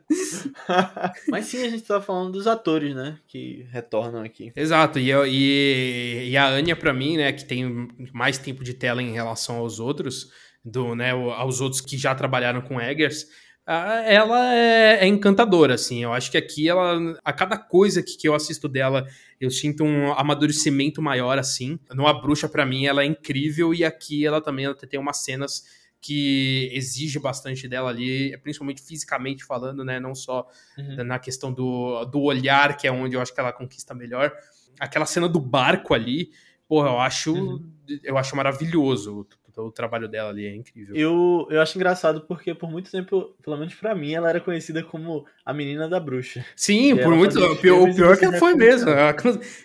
mas 1.28 1.46
sim, 1.46 1.66
a 1.66 1.70
gente 1.70 1.84
tava 1.84 2.02
falando 2.02 2.32
dos 2.32 2.48
atores, 2.48 2.96
né? 2.96 3.18
Que 3.28 3.68
retornam 3.72 4.24
aqui. 4.24 4.52
Exato. 4.56 5.00
E, 5.00 5.10
eu, 5.10 5.26
e, 5.26 6.30
e 6.30 6.38
a 6.38 6.48
Anya, 6.48 6.76
pra 6.76 6.94
mim, 6.94 7.18
né, 7.18 7.34
que 7.34 7.44
tem 7.44 7.88
mais 8.14 8.38
tempo 8.38 8.64
de 8.64 8.74
tela 8.74 9.02
em 9.02 9.12
relação 9.12 9.58
aos 9.58 9.80
outros 9.80 10.30
do, 10.64 10.96
né, 10.96 11.12
aos 11.12 11.62
outros 11.62 11.82
que 11.82 11.98
já 11.98 12.14
trabalharam 12.14 12.62
com 12.62 12.80
Eggers, 12.80 13.28
ela 13.72 14.56
é, 14.56 15.00
é, 15.02 15.08
encantadora, 15.08 15.76
assim. 15.76 16.04
Eu 16.04 16.12
acho 16.12 16.32
que 16.32 16.38
aqui 16.38 16.68
ela, 16.68 17.16
a 17.24 17.32
cada 17.32 17.58
coisa 17.58 18.02
que, 18.02 18.18
que 18.18 18.28
eu 18.28 18.34
assisto 18.34 18.68
dela, 18.68 19.06
eu 19.40 19.52
sinto 19.52 19.84
um 19.84 20.12
amadurecimento 20.14 21.02
maior, 21.02 21.38
assim. 21.38 21.80
No 21.94 22.08
A 22.08 22.14
Bruxa, 22.14 22.50
para 22.50 22.66
mim, 22.66 22.86
ela 22.86 23.04
é 23.04 23.06
incrível 23.06 23.74
e 23.74 23.86
aqui 23.86 24.26
ela 24.26 24.42
também 24.42 24.66
ela 24.66 24.74
tem 24.74 25.00
umas 25.00 25.18
cenas 25.18 25.64
que 26.02 26.70
exige 26.74 27.20
bastante 27.20 27.68
dela 27.68 27.90
ali, 27.90 28.36
principalmente 28.40 28.82
fisicamente 28.82 29.44
falando, 29.44 29.84
né? 29.84 30.00
Não 30.00 30.16
só 30.16 30.48
uhum. 30.78 31.04
na 31.04 31.20
questão 31.20 31.54
do, 31.54 32.06
do 32.06 32.22
olhar, 32.22 32.76
que 32.76 32.88
é 32.88 32.92
onde 32.92 33.16
eu 33.16 33.22
acho 33.22 33.34
que 33.34 33.40
ela 33.40 33.52
conquista 33.52 33.94
melhor. 33.94 34.32
Aquela 34.80 35.06
cena 35.06 35.28
do 35.28 35.40
barco 35.40 35.94
ali, 35.94 36.32
porra, 36.68 36.90
eu 36.90 37.00
acho, 37.00 37.34
uhum. 37.34 37.72
eu 38.04 38.18
acho 38.18 38.36
maravilhoso 38.36 39.28
o 39.58 39.72
trabalho 39.72 40.08
dela 40.08 40.30
ali 40.30 40.46
é 40.46 40.56
incrível. 40.56 40.96
Eu, 40.96 41.48
eu 41.50 41.62
acho 41.62 41.78
engraçado 41.78 42.22
porque 42.22 42.54
por 42.54 42.70
muito 42.70 42.92
tempo, 42.92 43.36
pelo 43.44 43.58
menos 43.58 43.74
para 43.76 43.96
mim, 43.96 44.14
ela 44.14 44.30
era 44.30 44.40
conhecida 44.40 44.84
como 44.84 45.26
a 45.46 45.54
menina 45.54 45.88
da 45.88 46.00
bruxa. 46.00 46.46
Sim, 46.56 46.96
por 46.96 47.16
muito. 47.16 47.40
O 47.40 47.56
pior, 47.58 47.90
o 47.90 47.96
pior 47.96 48.18
que 48.18 48.26
ela 48.26 48.38
foi 48.38 48.56
mesmo. 48.56 48.90
Ela, 48.90 49.16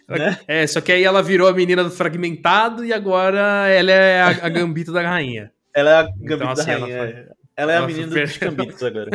né? 0.09 0.39
É, 0.47 0.67
só 0.67 0.81
que 0.81 0.93
aí 0.93 1.05
ela 1.05 1.23
virou 1.23 1.49
a 1.49 1.53
menina 1.53 1.83
do 1.85 1.91
fragmentado 1.91 2.85
e 2.85 2.93
agora 2.93 3.69
ela 3.69 3.91
é 3.91 4.21
a, 4.21 4.29
a 4.29 4.49
gambita 4.49 4.93
da 4.93 5.03
rainha. 5.03 5.53
Ela 5.75 5.91
é 5.91 5.95
a 5.95 6.03
gambita 6.03 6.35
então, 6.35 6.51
assim, 6.51 6.67
da 6.67 6.79
rainha. 6.79 6.97
Ela, 6.97 7.09
é. 7.09 7.29
ela 7.57 7.73
é 7.73 7.77
a 7.79 7.87
menina 7.87 8.07
dos 8.07 8.37
cambitos 8.39 8.83
agora. 8.83 9.11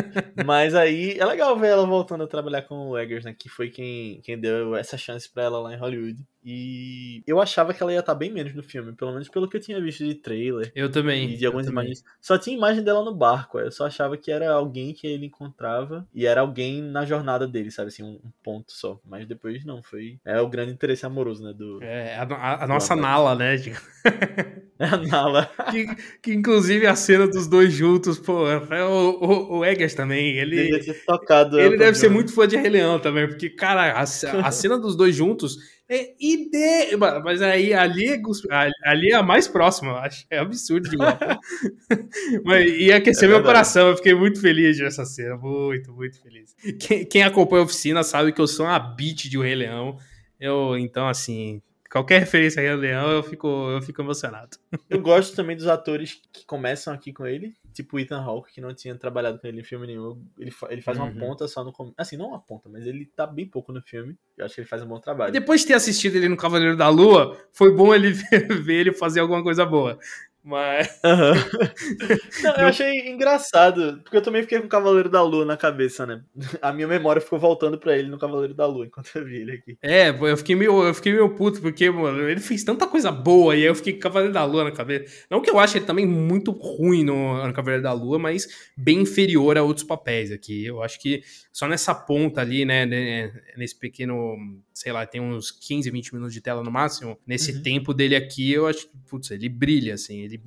Mas 0.45 0.75
aí 0.75 1.17
é 1.17 1.25
legal 1.25 1.57
ver 1.57 1.69
ela 1.69 1.85
voltando 1.85 2.23
a 2.23 2.27
trabalhar 2.27 2.63
com 2.63 2.89
o 2.89 2.97
Eggers, 2.97 3.25
né? 3.25 3.35
Que 3.37 3.49
foi 3.49 3.69
quem, 3.69 4.19
quem 4.21 4.39
deu 4.39 4.75
essa 4.75 4.97
chance 4.97 5.29
para 5.31 5.43
ela 5.43 5.59
lá 5.59 5.73
em 5.73 5.77
Hollywood. 5.77 6.19
E 6.43 7.21
eu 7.27 7.41
achava 7.41 7.73
que 7.73 7.83
ela 7.83 7.91
ia 7.91 7.99
estar 7.99 8.15
bem 8.15 8.31
menos 8.31 8.53
no 8.55 8.63
filme, 8.63 8.93
pelo 8.93 9.11
menos 9.11 9.27
pelo 9.27 9.47
que 9.47 9.57
eu 9.57 9.61
tinha 9.61 9.81
visto 9.81 10.05
de 10.05 10.15
trailer. 10.15 10.71
Eu 10.73 10.89
também. 10.89 11.31
E 11.31 11.37
de 11.37 11.45
algumas 11.45 11.67
imagens. 11.67 12.03
Só 12.21 12.37
tinha 12.37 12.55
imagem 12.55 12.83
dela 12.83 13.03
no 13.03 13.13
barco, 13.13 13.59
eu 13.59 13.71
só 13.71 13.85
achava 13.85 14.15
que 14.15 14.31
era 14.31 14.51
alguém 14.51 14.93
que 14.93 15.05
ele 15.05 15.25
encontrava 15.25 16.07
e 16.13 16.25
era 16.25 16.41
alguém 16.41 16.81
na 16.81 17.05
jornada 17.05 17.47
dele, 17.47 17.71
sabe 17.71 17.89
assim, 17.89 18.03
um, 18.03 18.19
ponto 18.41 18.71
só. 18.71 18.99
Mas 19.05 19.27
depois 19.27 19.65
não, 19.65 19.83
foi. 19.83 20.17
É 20.23 20.39
o 20.39 20.47
grande 20.47 20.71
interesse 20.71 21.05
amoroso, 21.05 21.43
né? 21.43 21.53
Do, 21.53 21.83
é, 21.83 22.15
a, 22.15 22.23
a, 22.23 22.63
a 22.63 22.67
nossa 22.67 22.95
Nala, 22.95 23.35
né? 23.35 23.55
É 23.55 24.85
a 24.85 24.97
Nala. 24.97 25.51
que, 25.71 25.87
que 26.21 26.33
inclusive 26.33 26.87
a 26.87 26.95
cena 26.95 27.27
dos 27.27 27.47
dois 27.47 27.73
juntos, 27.73 28.17
pô, 28.17 28.47
é 28.49 28.83
o, 28.83 29.19
o, 29.19 29.57
o 29.57 29.65
Eggers 29.65 29.93
também, 29.93 30.37
ele. 30.37 30.71
Deve 30.71 30.85
ter 30.85 31.05
tocado. 31.05 31.59
Ele 31.59 31.77
deve 31.77 31.97
ser 31.97 32.09
muito 32.09 32.33
fã 32.33 32.47
de 32.47 32.55
Rei 32.55 32.69
Leão 32.69 32.97
também, 32.97 33.27
porque, 33.27 33.49
cara, 33.49 33.91
a, 33.91 34.01
a 34.01 34.05
cena 34.51 34.79
dos 34.79 34.95
dois 34.95 35.13
juntos 35.13 35.57
é 35.89 36.13
ide... 36.19 36.95
Mas 37.23 37.41
aí 37.41 37.73
ali, 37.73 38.07
é 38.07 38.19
ali 38.83 39.11
é 39.11 39.15
a 39.15 39.23
mais 39.23 39.47
próxima, 39.47 39.91
eu 39.91 39.97
acho. 39.97 40.25
É 40.29 40.37
absurdo 40.37 40.87
de 40.87 40.95
igual. 40.95 41.17
Mas 42.45 42.71
ia 42.71 42.97
aquecer 42.97 43.27
é 43.27 43.31
meu 43.31 43.41
coração, 43.41 43.89
eu 43.89 43.97
fiquei 43.97 44.13
muito 44.13 44.39
feliz 44.39 44.75
de 44.75 44.83
ver 44.83 44.89
essa 44.89 45.03
cena. 45.03 45.35
Muito, 45.35 45.91
muito 45.91 46.21
feliz. 46.21 46.55
Quem, 46.79 47.05
quem 47.05 47.23
acompanha 47.23 47.63
a 47.63 47.65
oficina 47.65 48.03
sabe 48.03 48.31
que 48.31 48.39
eu 48.39 48.47
sou 48.47 48.67
uma 48.67 48.77
beat 48.77 49.27
de 49.29 49.37
O 49.37 49.41
Rei 49.41 49.55
Leão. 49.55 49.97
Eu, 50.39 50.77
então, 50.77 51.07
assim, 51.07 51.61
qualquer 51.91 52.19
referência 52.19 52.61
a 52.61 52.63
Rei 52.63 52.75
Leão, 52.75 53.09
eu 53.09 53.23
fico, 53.23 53.47
eu 53.47 53.81
fico 53.81 54.01
emocionado. 54.01 54.57
Eu 54.89 55.01
gosto 55.01 55.35
também 55.35 55.55
dos 55.55 55.67
atores 55.67 56.21
que 56.31 56.45
começam 56.45 56.93
aqui 56.93 57.11
com 57.11 57.25
ele, 57.25 57.55
tipo 57.73 57.97
o 57.97 57.99
Ethan 57.99 58.21
Hawke, 58.21 58.53
que 58.53 58.61
não 58.61 58.73
tinha 58.73 58.95
trabalhado 58.95 59.39
com 59.39 59.47
ele 59.47 59.61
em 59.61 59.63
filme 59.63 59.87
nenhum. 59.87 60.23
Ele, 60.37 60.53
ele 60.69 60.81
faz 60.81 60.97
uhum. 60.97 61.05
uma 61.05 61.19
ponta 61.19 61.47
só 61.47 61.63
no 61.63 61.73
começo. 61.73 61.95
Assim, 61.97 62.15
não 62.15 62.29
uma 62.29 62.39
ponta, 62.39 62.69
mas 62.69 62.85
ele 62.85 63.05
tá 63.05 63.25
bem 63.25 63.47
pouco 63.47 63.71
no 63.71 63.81
filme. 63.81 64.15
Eu 64.37 64.45
acho 64.45 64.55
que 64.55 64.61
ele 64.61 64.67
faz 64.67 64.83
um 64.83 64.87
bom 64.87 64.99
trabalho. 64.99 65.29
E 65.29 65.39
depois 65.39 65.61
de 65.61 65.67
ter 65.67 65.73
assistido 65.73 66.15
ele 66.15 66.29
no 66.29 66.37
Cavaleiro 66.37 66.77
da 66.77 66.89
Lua, 66.89 67.37
foi 67.51 67.73
bom 67.73 67.93
ele 67.93 68.11
ver 68.61 68.81
ele 68.81 68.93
fazer 68.93 69.19
alguma 69.19 69.41
coisa 69.41 69.65
boa. 69.65 69.97
Mas. 70.43 70.87
Uhum. 71.03 71.33
Não, 72.43 72.55
eu 72.55 72.67
achei 72.67 73.09
engraçado, 73.09 73.99
porque 74.03 74.17
eu 74.17 74.21
também 74.21 74.41
fiquei 74.41 74.59
com 74.59 74.65
o 74.65 74.69
Cavaleiro 74.69 75.09
da 75.09 75.21
Lua 75.21 75.45
na 75.45 75.57
cabeça, 75.57 76.05
né? 76.05 76.21
A 76.61 76.71
minha 76.71 76.87
memória 76.87 77.21
ficou 77.21 77.37
voltando 77.37 77.77
para 77.77 77.97
ele 77.97 78.09
no 78.09 78.17
Cavaleiro 78.17 78.53
da 78.53 78.65
Lua 78.65 78.85
enquanto 78.85 79.09
eu 79.15 79.25
vi 79.25 79.41
ele 79.41 79.51
aqui. 79.51 79.77
É, 79.81 80.09
eu 80.09 80.37
fiquei 80.37 80.55
meio, 80.55 80.83
eu 80.83 80.93
fiquei 80.93 81.11
meio 81.11 81.35
puto, 81.35 81.61
porque, 81.61 81.89
mano, 81.89 82.27
ele 82.27 82.39
fez 82.39 82.63
tanta 82.63 82.87
coisa 82.87 83.11
boa 83.11 83.55
e 83.55 83.59
aí 83.59 83.65
eu 83.65 83.75
fiquei 83.75 83.93
com 83.93 83.99
o 83.99 84.03
Cavaleiro 84.03 84.33
da 84.33 84.45
Lua 84.45 84.63
na 84.63 84.71
cabeça. 84.71 85.25
Não 85.29 85.41
que 85.41 85.49
eu 85.49 85.59
ache 85.59 85.77
ele 85.77 85.85
também 85.85 86.05
muito 86.05 86.51
ruim 86.51 87.03
no, 87.03 87.45
no 87.45 87.53
Cavaleiro 87.53 87.83
da 87.83 87.91
Lua, 87.91 88.17
mas 88.17 88.47
bem 88.77 89.01
inferior 89.01 89.57
a 89.57 89.63
outros 89.63 89.85
papéis 89.85 90.31
aqui. 90.31 90.65
Eu 90.65 90.81
acho 90.81 90.99
que 91.01 91.21
só 91.51 91.67
nessa 91.67 91.93
ponta 91.93 92.41
ali, 92.41 92.63
né, 92.63 92.85
né 92.85 93.31
nesse 93.57 93.77
pequeno, 93.77 94.37
sei 94.79 94.93
lá, 94.93 95.05
tem 95.05 95.19
uns 95.19 95.51
15, 95.51 95.91
20 95.91 96.13
minutos 96.13 96.33
de 96.33 96.39
tela 96.39 96.63
no 96.63 96.71
máximo, 96.71 97.19
nesse 97.27 97.51
uhum. 97.51 97.61
tempo 97.61 97.93
dele 97.93 98.15
aqui, 98.15 98.53
eu 98.53 98.65
acho 98.65 98.87
que, 98.87 98.97
putz, 99.09 99.29
ele 99.29 99.49
brilha, 99.49 99.95
assim, 99.95 100.21
ele 100.21 100.41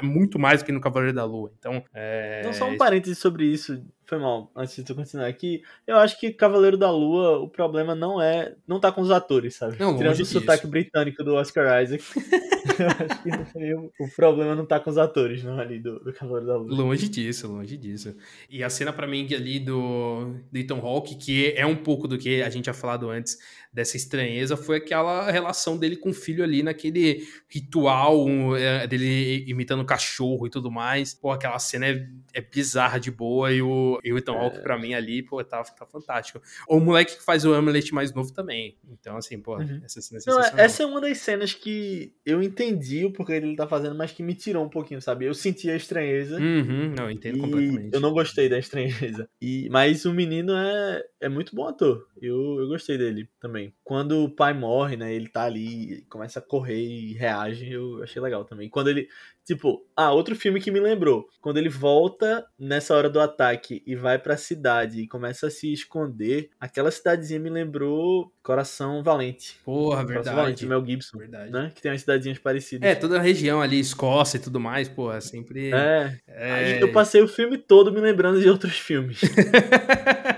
muito 0.00 0.38
mais 0.38 0.62
do 0.62 0.66
que 0.66 0.70
no 0.70 0.80
Cavaleiro 0.80 1.12
da 1.12 1.24
Lua. 1.24 1.52
Então, 1.58 1.84
é... 1.92 2.42
Não, 2.44 2.52
só 2.52 2.70
um 2.70 2.76
parênteses 2.76 3.18
sobre 3.18 3.44
isso, 3.44 3.84
foi 4.04 4.18
mal, 4.18 4.50
antes 4.54 4.74
de 4.76 4.84
tu 4.84 4.94
continuar 4.94 5.26
aqui. 5.26 5.62
Eu 5.86 5.96
acho 5.96 6.18
que 6.18 6.32
Cavaleiro 6.32 6.76
da 6.76 6.90
Lua, 6.90 7.38
o 7.38 7.48
problema 7.48 7.94
não 7.94 8.20
é. 8.20 8.54
Não 8.66 8.80
tá 8.80 8.90
com 8.92 9.00
os 9.00 9.10
atores, 9.10 9.56
sabe? 9.56 9.76
Não, 9.78 9.96
Tirando 9.96 10.20
o 10.20 10.24
sotaque 10.24 10.66
britânico 10.66 11.22
do 11.22 11.34
Oscar 11.34 11.82
Isaac. 11.82 12.04
eu 12.78 12.86
acho 12.86 13.52
que 13.52 13.74
o, 13.74 13.90
o 14.00 14.10
problema 14.14 14.54
não 14.54 14.66
tá 14.66 14.80
com 14.80 14.90
os 14.90 14.98
atores, 14.98 15.42
não, 15.42 15.58
ali 15.58 15.78
do, 15.78 16.00
do 16.00 16.12
Cavaleiro 16.12 16.46
da 16.46 16.56
Lua. 16.56 16.74
Longe 16.74 17.08
disso, 17.08 17.48
longe 17.48 17.76
disso. 17.76 18.14
E 18.50 18.62
a 18.62 18.68
cena 18.68 18.92
para 18.92 19.06
mim 19.06 19.26
ali 19.32 19.58
do, 19.58 20.34
do 20.50 20.58
Ethan 20.58 20.78
Hawke, 20.78 21.14
que 21.14 21.54
é 21.56 21.64
um 21.64 21.76
pouco 21.76 22.08
do 22.08 22.18
que 22.18 22.42
a 22.42 22.50
gente 22.50 22.64
tinha 22.64 22.74
falado 22.74 23.08
antes 23.08 23.38
dessa 23.72 23.96
estranheza 23.96 24.54
foi 24.54 24.76
aquela 24.76 25.30
relação 25.30 25.78
dele 25.78 25.96
com 25.96 26.10
o 26.10 26.14
filho 26.14 26.44
ali 26.44 26.62
naquele 26.62 27.26
ritual 27.48 28.54
é, 28.54 28.86
dele 28.86 29.44
imitando 29.48 29.84
cachorro 29.84 30.46
e 30.46 30.50
tudo 30.50 30.70
mais. 30.70 31.14
Pô, 31.14 31.30
aquela 31.30 31.58
cena 31.58 31.86
é, 31.86 32.06
é 32.34 32.40
bizarra 32.42 33.00
de 33.00 33.10
boa 33.10 33.50
e 33.50 33.62
o, 33.62 33.91
o 33.96 34.18
Ethan 34.18 34.32
Hawke 34.32 34.58
é. 34.58 34.60
pra 34.60 34.78
mim 34.78 34.94
ali, 34.94 35.22
pô, 35.22 35.42
tá, 35.44 35.62
tá 35.62 35.86
fantástico. 35.86 36.40
O 36.68 36.80
moleque 36.80 37.16
que 37.16 37.24
faz 37.24 37.44
o 37.44 37.52
Hamlet 37.52 37.92
mais 37.92 38.12
novo 38.12 38.32
também. 38.32 38.76
Então, 38.90 39.16
assim, 39.16 39.40
pô, 39.40 39.56
uhum. 39.56 39.80
essa 39.84 40.00
cena 40.00 40.20
é 40.24 40.30
Não, 40.30 40.40
Essa 40.58 40.82
é 40.82 40.86
uma 40.86 41.00
das 41.00 41.18
cenas 41.18 41.54
que 41.54 42.12
eu 42.24 42.42
entendi 42.42 43.04
o 43.04 43.12
porquê 43.12 43.32
ele 43.32 43.56
tá 43.56 43.66
fazendo, 43.66 43.94
mas 43.94 44.12
que 44.12 44.22
me 44.22 44.34
tirou 44.34 44.64
um 44.64 44.68
pouquinho, 44.68 45.00
sabe? 45.00 45.26
Eu 45.26 45.34
senti 45.34 45.70
a 45.70 45.76
estranheza. 45.76 46.38
Uhum, 46.38 46.94
não, 46.96 47.04
eu 47.04 47.10
entendo 47.10 47.38
completamente. 47.38 47.94
Eu 47.94 48.00
não 48.00 48.12
gostei 48.12 48.48
da 48.48 48.58
estranheza. 48.58 49.28
E, 49.40 49.68
mas 49.70 50.04
o 50.04 50.12
menino 50.12 50.52
é, 50.54 51.02
é 51.20 51.28
muito 51.28 51.54
bom 51.54 51.66
ator. 51.66 52.06
Eu, 52.20 52.60
eu 52.60 52.68
gostei 52.68 52.96
dele 52.96 53.28
também. 53.40 53.74
Quando 53.82 54.24
o 54.24 54.30
pai 54.30 54.54
morre, 54.54 54.96
né? 54.96 55.12
Ele 55.12 55.28
tá 55.28 55.42
ali, 55.44 56.04
começa 56.08 56.38
a 56.38 56.42
correr 56.42 56.80
e 56.80 57.12
reage, 57.14 57.70
eu 57.70 58.02
achei 58.02 58.20
legal 58.20 58.44
também. 58.44 58.68
Quando 58.68 58.88
ele. 58.88 59.08
Tipo, 59.44 59.84
ah, 59.96 60.12
outro 60.12 60.36
filme 60.36 60.60
que 60.60 60.70
me 60.70 60.80
lembrou. 60.80 61.26
Quando 61.40 61.56
ele 61.56 61.68
volta 61.68 62.44
nessa 62.58 62.94
hora 62.94 63.10
do 63.10 63.20
ataque 63.20 63.82
e 63.86 63.96
vai 63.96 64.18
pra 64.18 64.36
cidade 64.36 65.00
e 65.00 65.08
começa 65.08 65.48
a 65.48 65.50
se 65.50 65.72
esconder, 65.72 66.50
aquela 66.60 66.90
cidadezinha 66.90 67.40
me 67.40 67.50
lembrou 67.50 68.32
Coração 68.42 69.02
Valente. 69.02 69.58
Porra, 69.64 70.04
verdade. 70.04 70.12
Coração 70.12 70.34
Valente, 70.36 70.66
Mel 70.66 70.86
Gibson. 70.86 71.18
Verdade. 71.18 71.50
Né? 71.50 71.72
Que 71.74 71.82
tem 71.82 71.90
umas 71.90 72.00
cidadezinhas 72.00 72.38
parecidas. 72.38 72.88
É, 72.88 72.94
toda 72.94 73.18
a 73.18 73.20
região 73.20 73.60
ali, 73.60 73.80
Escócia 73.80 74.36
e 74.36 74.40
tudo 74.40 74.60
mais, 74.60 74.88
porra, 74.88 75.20
sempre. 75.20 75.72
É. 75.72 76.16
é... 76.28 76.52
Aí 76.52 76.80
eu 76.80 76.92
passei 76.92 77.20
o 77.20 77.28
filme 77.28 77.58
todo 77.58 77.92
me 77.92 78.00
lembrando 78.00 78.40
de 78.40 78.48
outros 78.48 78.78
filmes. 78.78 79.20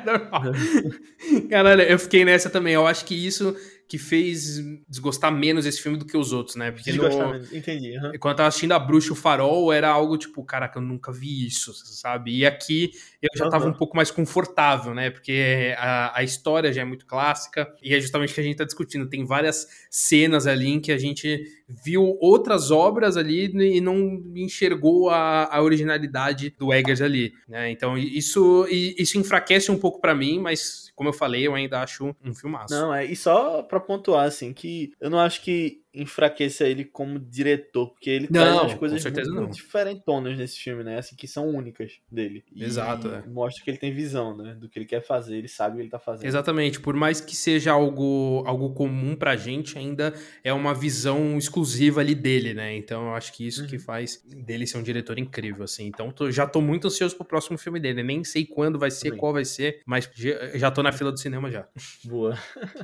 Caralho, 1.50 1.82
eu 1.82 1.98
fiquei 1.98 2.24
nessa 2.24 2.50
também. 2.50 2.74
Eu 2.74 2.86
acho 2.86 3.04
que 3.04 3.14
isso 3.14 3.56
que 3.88 3.98
fez 3.98 4.58
desgostar 4.88 5.32
menos 5.32 5.66
esse 5.66 5.80
filme 5.80 5.98
do 5.98 6.06
que 6.06 6.16
os 6.16 6.32
outros, 6.32 6.56
né? 6.56 6.70
Porque 6.70 6.90
desgostar 6.90 7.26
no... 7.26 7.32
menos, 7.32 7.52
entendi. 7.52 7.96
Uhum. 7.98 8.12
Quando 8.18 8.32
eu 8.32 8.36
tava 8.36 8.48
assistindo 8.48 8.72
A 8.72 8.78
Bruxa 8.78 9.08
e 9.08 9.12
o 9.12 9.14
Farol, 9.14 9.72
era 9.72 9.88
algo 9.88 10.16
tipo, 10.16 10.42
caraca, 10.44 10.78
eu 10.78 10.82
nunca 10.82 11.12
vi 11.12 11.46
isso, 11.46 11.72
sabe? 11.74 12.38
E 12.38 12.46
aqui 12.46 12.92
eu 13.20 13.28
já 13.36 13.44
uhum. 13.44 13.50
tava 13.50 13.68
um 13.68 13.72
pouco 13.72 13.96
mais 13.96 14.10
confortável, 14.10 14.94
né? 14.94 15.10
Porque 15.10 15.74
a, 15.76 16.18
a 16.18 16.22
história 16.22 16.72
já 16.72 16.82
é 16.82 16.84
muito 16.84 17.06
clássica 17.06 17.72
e 17.82 17.94
é 17.94 18.00
justamente 18.00 18.32
o 18.32 18.34
que 18.34 18.40
a 18.40 18.44
gente 18.44 18.56
tá 18.56 18.64
discutindo. 18.64 19.08
Tem 19.08 19.24
várias 19.24 19.66
cenas 19.90 20.46
ali 20.46 20.68
em 20.68 20.80
que 20.80 20.92
a 20.92 20.98
gente 20.98 21.44
viu 21.68 22.16
outras 22.20 22.70
obras 22.70 23.16
ali 23.16 23.46
e 23.46 23.80
não 23.80 24.22
enxergou 24.34 25.10
a, 25.10 25.54
a 25.54 25.62
originalidade 25.62 26.54
do 26.58 26.72
Eggers 26.72 27.00
ali, 27.00 27.32
né? 27.48 27.70
Então 27.70 27.96
isso, 27.96 28.66
isso 28.70 29.18
enfraquece 29.18 29.70
um 29.70 29.78
pouco 29.78 30.00
para 30.00 30.14
mim, 30.14 30.38
mas 30.38 30.92
como 30.94 31.08
eu 31.08 31.12
falei, 31.12 31.46
eu 31.46 31.54
ainda 31.54 31.80
acho 31.80 32.14
um 32.24 32.34
filmaço. 32.34 32.72
Não, 32.72 32.94
é, 32.94 33.04
e 33.04 33.16
só 33.16 33.62
para 33.74 33.80
pontuar 33.80 34.26
assim 34.26 34.52
que 34.52 34.92
eu 35.00 35.10
não 35.10 35.18
acho 35.18 35.42
que 35.42 35.82
enfraqueça 35.94 36.64
ele 36.64 36.84
como 36.84 37.18
diretor, 37.18 37.90
porque 37.90 38.10
ele 38.10 38.28
não, 38.30 38.40
traz 38.40 38.56
umas 38.56 38.74
coisas 38.74 39.04
muito, 39.04 39.34
muito 39.34 39.54
diferentonas 39.54 40.36
nesse 40.36 40.58
filme, 40.58 40.82
né? 40.82 40.98
Assim, 40.98 41.14
que 41.14 41.26
são 41.26 41.48
únicas 41.48 41.92
dele. 42.10 42.44
E 42.52 42.64
Exato, 42.64 43.08
é. 43.08 43.22
mostra 43.26 43.62
que 43.64 43.70
ele 43.70 43.78
tem 43.78 43.92
visão, 43.92 44.36
né? 44.36 44.54
Do 44.54 44.68
que 44.68 44.78
ele 44.78 44.86
quer 44.86 45.00
fazer, 45.00 45.36
ele 45.36 45.48
sabe 45.48 45.74
o 45.74 45.76
que 45.76 45.82
ele 45.82 45.90
tá 45.90 45.98
fazendo. 45.98 46.26
Exatamente, 46.26 46.80
por 46.80 46.94
mais 46.94 47.20
que 47.20 47.36
seja 47.36 47.72
algo, 47.72 48.42
algo 48.46 48.74
comum 48.74 49.14
pra 49.14 49.36
gente, 49.36 49.78
ainda 49.78 50.12
é 50.42 50.52
uma 50.52 50.74
visão 50.74 51.38
exclusiva 51.38 52.00
ali 52.00 52.14
dele, 52.14 52.54
né? 52.54 52.74
Então 52.76 53.08
eu 53.08 53.14
acho 53.14 53.32
que 53.32 53.46
isso 53.46 53.62
uhum. 53.62 53.68
que 53.68 53.78
faz 53.78 54.22
dele 54.24 54.66
ser 54.66 54.78
um 54.78 54.82
diretor 54.82 55.18
incrível, 55.18 55.64
assim. 55.64 55.86
Então 55.86 56.10
tô, 56.10 56.30
já 56.30 56.46
tô 56.46 56.60
muito 56.60 56.88
ansioso 56.88 57.14
pro 57.16 57.24
próximo 57.24 57.56
filme 57.56 57.78
dele, 57.78 58.02
nem 58.02 58.24
sei 58.24 58.44
quando 58.44 58.78
vai 58.78 58.90
ser, 58.90 59.08
Também. 59.08 59.18
qual 59.20 59.32
vai 59.32 59.44
ser, 59.44 59.80
mas 59.86 60.10
já 60.54 60.70
tô 60.70 60.82
na 60.82 60.92
fila 60.92 61.12
do 61.12 61.18
cinema 61.18 61.50
já. 61.50 61.68
Boa. 62.04 62.36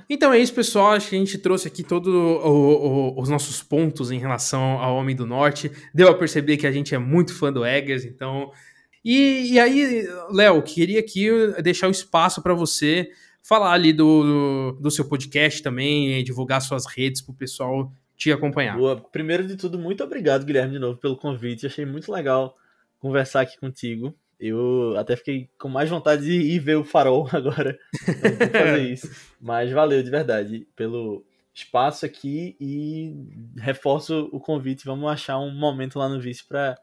então 0.09 0.33
é 0.33 0.39
isso, 0.39 0.55
pessoal, 0.55 0.93
acho 0.93 1.11
que 1.11 1.17
a 1.17 1.19
gente 1.19 1.39
trouxe 1.39 1.67
aqui 1.67 1.83
todo 1.83 2.09
o 2.09 2.61
o, 2.61 3.00
os 3.17 3.29
nossos 3.29 3.63
pontos 3.63 4.11
em 4.11 4.19
relação 4.19 4.79
ao 4.79 4.97
Homem 4.97 5.15
do 5.15 5.27
Norte. 5.27 5.71
Deu 5.95 6.09
a 6.09 6.15
perceber 6.15 6.57
que 6.57 6.67
a 6.67 6.73
gente 6.73 6.95
é 6.95 6.99
muito 6.99 7.35
fã 7.35 7.53
do 7.53 7.65
Eggers, 7.65 8.05
então. 8.05 8.51
E, 9.05 9.53
e 9.53 9.59
aí, 9.59 10.07
Léo, 10.31 10.63
queria 10.63 11.01
aqui 11.01 11.29
deixar 11.63 11.89
o 11.89 11.91
espaço 11.91 12.43
para 12.43 12.55
você 12.55 13.11
falar 13.43 13.73
ali 13.73 13.93
do, 13.93 14.73
do, 14.81 14.91
seu 14.91 15.07
podcast 15.07 15.63
também, 15.63 16.23
divulgar 16.23 16.61
suas 16.61 16.87
redes 16.87 17.21
para 17.21 17.33
o 17.33 17.37
pessoal 17.37 17.93
te 18.17 18.31
acompanhar. 18.31 18.77
Boa. 18.77 18.97
Primeiro 19.11 19.47
de 19.47 19.57
tudo, 19.57 19.79
muito 19.79 20.05
obrigado, 20.05 20.45
Guilherme, 20.45 20.75
de 20.75 20.79
novo, 20.79 20.99
pelo 20.99 21.17
convite. 21.17 21.67
Achei 21.67 21.87
muito 21.87 22.13
legal 22.13 22.55
conversar 22.99 23.41
aqui 23.41 23.59
contigo. 23.59 24.15
Eu 24.39 24.95
até 24.97 25.17
fiquei 25.17 25.49
com 25.59 25.69
mais 25.69 25.89
vontade 25.91 26.23
de 26.23 26.33
ir 26.33 26.59
ver 26.59 26.77
o 26.77 26.85
farol 26.85 27.29
agora. 27.33 27.79
fazer 28.53 28.83
isso. 28.93 29.11
Mas 29.41 29.71
valeu 29.71 30.03
de 30.03 30.11
verdade 30.11 30.67
pelo, 30.77 31.25
espaço 31.61 32.05
aqui 32.05 32.57
e 32.61 33.15
reforço 33.57 34.29
o 34.33 34.41
convite. 34.41 34.85
Vamos 34.85 35.11
achar 35.11 35.39
um 35.39 35.55
momento 35.55 35.99
lá 35.99 36.09
no 36.09 36.21
Vice 36.21 36.45
para 36.47 36.77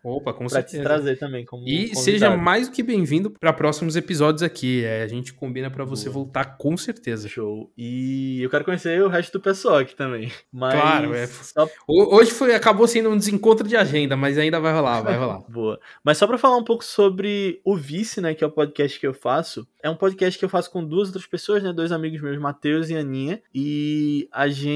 te 0.66 0.82
trazer 0.82 1.18
também. 1.18 1.46
Como 1.46 1.68
e 1.68 1.90
convidado. 1.90 2.00
seja 2.00 2.38
mais 2.38 2.68
do 2.68 2.74
que 2.74 2.84
bem-vindo 2.84 3.32
para 3.32 3.54
próximos 3.54 3.96
episódios 3.96 4.44
aqui. 4.44 4.84
É, 4.84 5.04
a 5.04 5.08
gente 5.08 5.34
combina 5.34 5.70
para 5.70 5.84
você 5.84 6.06
Boa. 6.06 6.24
voltar 6.24 6.58
com 6.58 6.78
certeza. 6.78 7.28
Show. 7.28 7.72
E 7.78 8.42
eu 8.42 8.50
quero 8.50 8.64
conhecer 8.64 9.02
o 9.02 9.10
resto 9.10 9.34
do 9.34 9.42
pessoal 9.42 9.78
aqui 9.78 9.96
também. 9.96 10.32
Mas 10.52 10.80
claro, 10.80 11.14
é. 11.14 11.28
Só... 11.28 11.68
Hoje 11.88 12.32
foi, 12.32 12.54
acabou 12.54 12.88
sendo 12.88 13.10
um 13.10 13.18
desencontro 13.18 13.68
de 13.68 13.76
agenda, 13.76 14.16
mas 14.16 14.38
ainda 14.38 14.60
vai 14.60 14.74
rolar, 14.74 15.02
vai 15.02 15.18
rolar. 15.18 15.40
Boa. 15.50 15.80
Mas 16.04 16.18
só 16.18 16.28
para 16.28 16.38
falar 16.38 16.58
um 16.58 16.64
pouco 16.64 16.84
sobre 16.84 17.62
o 17.64 17.76
Vice, 17.76 18.22
né, 18.22 18.34
que 18.34 18.44
é 18.44 18.48
o 18.48 18.52
podcast 18.52 19.00
que 19.00 19.08
eu 19.08 19.14
faço. 19.14 19.68
É 19.82 19.90
um 19.90 19.96
podcast 19.96 20.38
que 20.38 20.46
eu 20.46 20.50
faço 20.50 20.72
com 20.72 20.84
duas 20.84 21.08
outras 21.10 21.26
pessoas, 21.26 21.64
né, 21.64 21.72
dois 21.72 21.92
amigos 21.92 22.22
meus, 22.22 22.38
Matheus 22.38 22.90
e 22.90 22.96
Aninha. 22.96 23.42
E 23.54 24.28
a 24.32 24.48
gente 24.48 24.67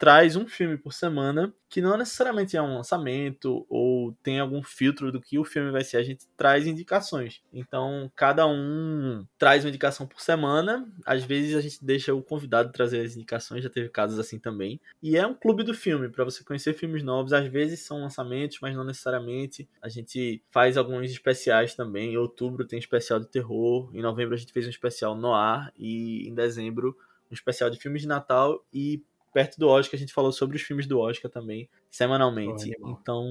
traz 0.00 0.34
um 0.34 0.48
filme 0.48 0.78
por 0.78 0.94
semana 0.94 1.54
que 1.68 1.82
não 1.82 1.96
necessariamente 1.98 2.56
é 2.56 2.62
um 2.62 2.74
lançamento 2.74 3.66
ou 3.68 4.12
tem 4.22 4.40
algum 4.40 4.62
filtro 4.62 5.12
do 5.12 5.20
que 5.20 5.38
o 5.38 5.44
filme 5.44 5.70
vai 5.70 5.84
ser, 5.84 5.98
a 5.98 6.02
gente 6.02 6.26
traz 6.38 6.66
indicações. 6.66 7.42
Então, 7.52 8.10
cada 8.16 8.46
um 8.46 9.26
traz 9.38 9.62
uma 9.62 9.68
indicação 9.68 10.06
por 10.06 10.22
semana. 10.22 10.90
Às 11.04 11.22
vezes 11.22 11.54
a 11.54 11.60
gente 11.60 11.84
deixa 11.84 12.14
o 12.14 12.22
convidado 12.22 12.72
trazer 12.72 13.04
as 13.04 13.14
indicações, 13.14 13.62
já 13.62 13.68
teve 13.68 13.90
casos 13.90 14.18
assim 14.18 14.38
também. 14.38 14.80
E 15.02 15.18
é 15.18 15.26
um 15.26 15.34
clube 15.34 15.62
do 15.62 15.74
filme 15.74 16.08
para 16.08 16.24
você 16.24 16.42
conhecer 16.42 16.72
filmes 16.72 17.02
novos. 17.02 17.34
Às 17.34 17.46
vezes 17.46 17.80
são 17.80 18.00
lançamentos, 18.00 18.58
mas 18.62 18.74
não 18.74 18.84
necessariamente. 18.84 19.68
A 19.82 19.88
gente 19.90 20.42
faz 20.50 20.78
alguns 20.78 21.10
especiais 21.10 21.74
também. 21.74 22.14
Em 22.14 22.16
outubro 22.16 22.66
tem 22.66 22.78
especial 22.78 23.20
de 23.20 23.28
terror, 23.28 23.90
em 23.94 24.00
novembro 24.00 24.34
a 24.34 24.38
gente 24.38 24.52
fez 24.52 24.66
um 24.66 24.70
especial 24.70 25.14
no 25.14 25.34
ar 25.34 25.70
e 25.76 26.26
em 26.26 26.34
dezembro 26.34 26.96
um 27.30 27.34
especial 27.34 27.70
de 27.70 27.78
filmes 27.78 28.02
de 28.02 28.08
Natal 28.08 28.64
e 28.72 29.02
perto 29.32 29.58
do 29.58 29.68
Oscar 29.68 29.96
a 29.96 30.00
gente 30.00 30.12
falou 30.12 30.32
sobre 30.32 30.56
os 30.56 30.62
filmes 30.62 30.86
do 30.86 30.98
Oscar 30.98 31.30
também, 31.30 31.68
semanalmente. 31.90 32.72
Então, 32.84 33.24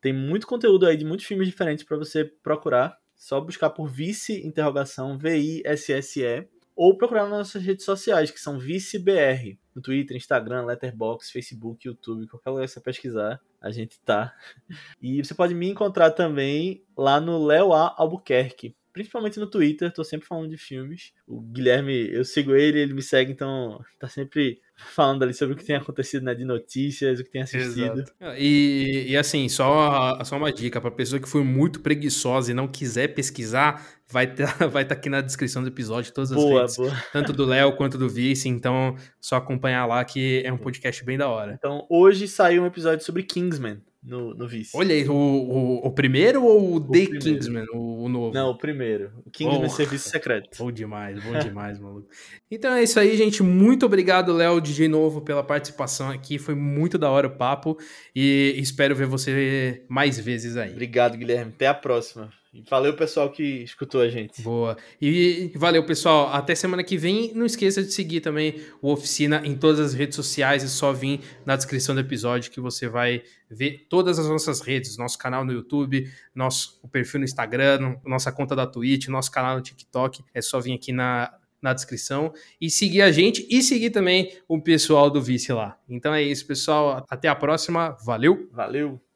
tem 0.00 0.12
muito 0.12 0.46
conteúdo 0.46 0.86
aí 0.86 0.96
de 0.96 1.04
muitos 1.04 1.26
filmes 1.26 1.46
diferentes 1.46 1.84
para 1.84 1.96
você 1.96 2.24
procurar. 2.24 2.98
Só 3.14 3.40
buscar 3.40 3.70
por 3.70 3.88
Vice 3.88 4.46
interrogação 4.46 5.16
V 5.16 5.38
I 5.38 5.62
S 5.64 5.92
S 5.92 6.22
E 6.22 6.46
ou 6.76 6.94
procurar 6.98 7.22
nas 7.22 7.38
nossas 7.38 7.62
redes 7.62 7.86
sociais, 7.86 8.30
que 8.30 8.38
são 8.38 8.58
ViceBR, 8.58 9.58
no 9.74 9.80
Twitter, 9.80 10.14
Instagram, 10.14 10.66
Letterboxd, 10.66 11.32
Facebook, 11.32 11.88
YouTube, 11.88 12.28
qualquer 12.28 12.50
lugar 12.50 12.66
que 12.66 12.72
você 12.72 12.80
pesquisar, 12.80 13.40
a 13.58 13.70
gente 13.70 13.98
tá. 14.00 14.34
E 15.00 15.24
você 15.24 15.34
pode 15.34 15.54
me 15.54 15.70
encontrar 15.70 16.10
também 16.10 16.84
lá 16.94 17.18
no 17.18 17.42
Léo 17.42 17.72
A 17.72 17.94
Albuquerque 17.96 18.76
principalmente 18.96 19.38
no 19.38 19.46
Twitter, 19.46 19.92
tô 19.92 20.02
sempre 20.02 20.26
falando 20.26 20.48
de 20.48 20.56
filmes. 20.56 21.12
O 21.26 21.38
Guilherme, 21.38 22.10
eu 22.10 22.24
sigo 22.24 22.54
ele, 22.54 22.80
ele 22.80 22.94
me 22.94 23.02
segue, 23.02 23.30
então 23.30 23.78
tá 24.00 24.08
sempre 24.08 24.58
falando 24.74 25.22
ali 25.22 25.34
sobre 25.34 25.54
o 25.54 25.56
que 25.56 25.66
tem 25.66 25.76
acontecido, 25.76 26.22
né, 26.22 26.34
de 26.34 26.46
notícias, 26.46 27.20
o 27.20 27.24
que 27.24 27.30
tem 27.30 27.42
assistido. 27.42 28.02
E, 28.38 29.04
e 29.08 29.14
assim, 29.14 29.50
só, 29.50 30.18
só 30.24 30.38
uma 30.38 30.50
dica 30.50 30.80
para 30.80 30.90
pessoa 30.90 31.20
que 31.20 31.28
foi 31.28 31.44
muito 31.44 31.80
preguiçosa 31.80 32.50
e 32.50 32.54
não 32.54 32.66
quiser 32.66 33.08
pesquisar, 33.08 33.86
vai 34.10 34.24
estar 34.24 34.56
tá, 34.56 34.64
vai 34.66 34.86
tá 34.86 34.94
aqui 34.94 35.10
na 35.10 35.20
descrição 35.20 35.62
do 35.62 35.68
episódio 35.68 36.10
todas 36.14 36.32
as 36.32 36.38
boa, 36.38 36.62
redes, 36.62 36.76
boa. 36.78 36.92
tanto 37.12 37.34
do 37.34 37.44
Léo 37.44 37.76
quanto 37.76 37.98
do 37.98 38.08
Vice, 38.08 38.48
então 38.48 38.96
só 39.20 39.36
acompanhar 39.36 39.84
lá 39.84 40.02
que 40.06 40.40
é 40.42 40.50
um 40.50 40.56
podcast 40.56 41.04
bem 41.04 41.18
da 41.18 41.28
hora. 41.28 41.52
Então, 41.52 41.86
hoje 41.90 42.26
saiu 42.26 42.62
um 42.62 42.66
episódio 42.66 43.04
sobre 43.04 43.24
Kingsman 43.24 43.82
no, 44.06 44.34
no 44.34 44.46
Vice. 44.46 44.76
Olha 44.76 44.94
aí, 44.94 45.06
o, 45.08 45.12
o, 45.12 45.86
o 45.86 45.90
primeiro 45.90 46.44
ou 46.44 46.60
o, 46.60 46.74
o 46.76 46.80
The 46.80 47.00
primeiro. 47.00 47.18
Kingsman, 47.18 47.66
o, 47.72 48.04
o, 48.04 48.08
novo? 48.08 48.32
Não, 48.32 48.50
o 48.50 48.56
primeiro. 48.56 49.10
O 49.24 49.30
Kingsman 49.30 49.66
oh, 49.66 49.68
Serviço 49.68 50.08
Secreto. 50.08 50.56
Bom 50.58 50.70
demais, 50.70 51.22
bom 51.22 51.36
demais, 51.38 51.78
maluco. 51.80 52.08
Então 52.50 52.72
é 52.72 52.84
isso 52.84 53.00
aí, 53.00 53.16
gente. 53.16 53.42
Muito 53.42 53.84
obrigado, 53.84 54.32
Léo, 54.32 54.60
de 54.60 54.86
novo, 54.86 55.20
pela 55.20 55.42
participação 55.42 56.08
aqui. 56.08 56.38
Foi 56.38 56.54
muito 56.54 56.96
da 56.96 57.10
hora 57.10 57.26
o 57.26 57.36
papo 57.36 57.76
e 58.14 58.54
espero 58.58 58.94
ver 58.94 59.06
você 59.06 59.84
mais 59.88 60.18
vezes 60.18 60.56
aí. 60.56 60.70
Obrigado, 60.70 61.16
Guilherme. 61.16 61.52
Até 61.52 61.66
a 61.66 61.74
próxima. 61.74 62.30
Valeu, 62.68 62.94
pessoal, 62.96 63.30
que 63.30 63.42
escutou 63.62 64.00
a 64.00 64.08
gente. 64.08 64.40
Boa. 64.42 64.76
E 65.00 65.52
valeu, 65.56 65.84
pessoal. 65.84 66.28
Até 66.32 66.54
semana 66.54 66.82
que 66.82 66.96
vem. 66.96 67.32
Não 67.34 67.44
esqueça 67.44 67.82
de 67.82 67.92
seguir 67.92 68.20
também 68.20 68.60
o 68.80 68.90
Oficina 68.90 69.42
em 69.44 69.54
todas 69.56 69.80
as 69.80 69.94
redes 69.94 70.16
sociais. 70.16 70.64
É 70.64 70.66
só 70.66 70.92
vir 70.92 71.20
na 71.44 71.56
descrição 71.56 71.94
do 71.94 72.00
episódio 72.00 72.50
que 72.50 72.60
você 72.60 72.88
vai 72.88 73.22
ver 73.50 73.86
todas 73.88 74.18
as 74.18 74.28
nossas 74.28 74.60
redes. 74.60 74.96
Nosso 74.96 75.18
canal 75.18 75.44
no 75.44 75.52
YouTube, 75.52 76.10
nosso 76.34 76.80
perfil 76.88 77.20
no 77.20 77.24
Instagram, 77.24 77.96
nossa 78.04 78.32
conta 78.32 78.56
da 78.56 78.66
Twitch, 78.66 79.08
nosso 79.08 79.30
canal 79.30 79.56
no 79.56 79.62
TikTok. 79.62 80.22
É 80.32 80.40
só 80.40 80.60
vir 80.60 80.74
aqui 80.74 80.92
na, 80.92 81.32
na 81.60 81.72
descrição 81.72 82.32
e 82.60 82.70
seguir 82.70 83.02
a 83.02 83.10
gente 83.10 83.46
e 83.50 83.62
seguir 83.62 83.90
também 83.90 84.32
o 84.48 84.60
pessoal 84.60 85.10
do 85.10 85.20
Vice 85.20 85.52
lá. 85.52 85.78
Então 85.88 86.14
é 86.14 86.22
isso, 86.22 86.46
pessoal. 86.46 87.04
Até 87.08 87.28
a 87.28 87.34
próxima. 87.34 87.96
Valeu. 88.04 88.48
Valeu. 88.52 89.06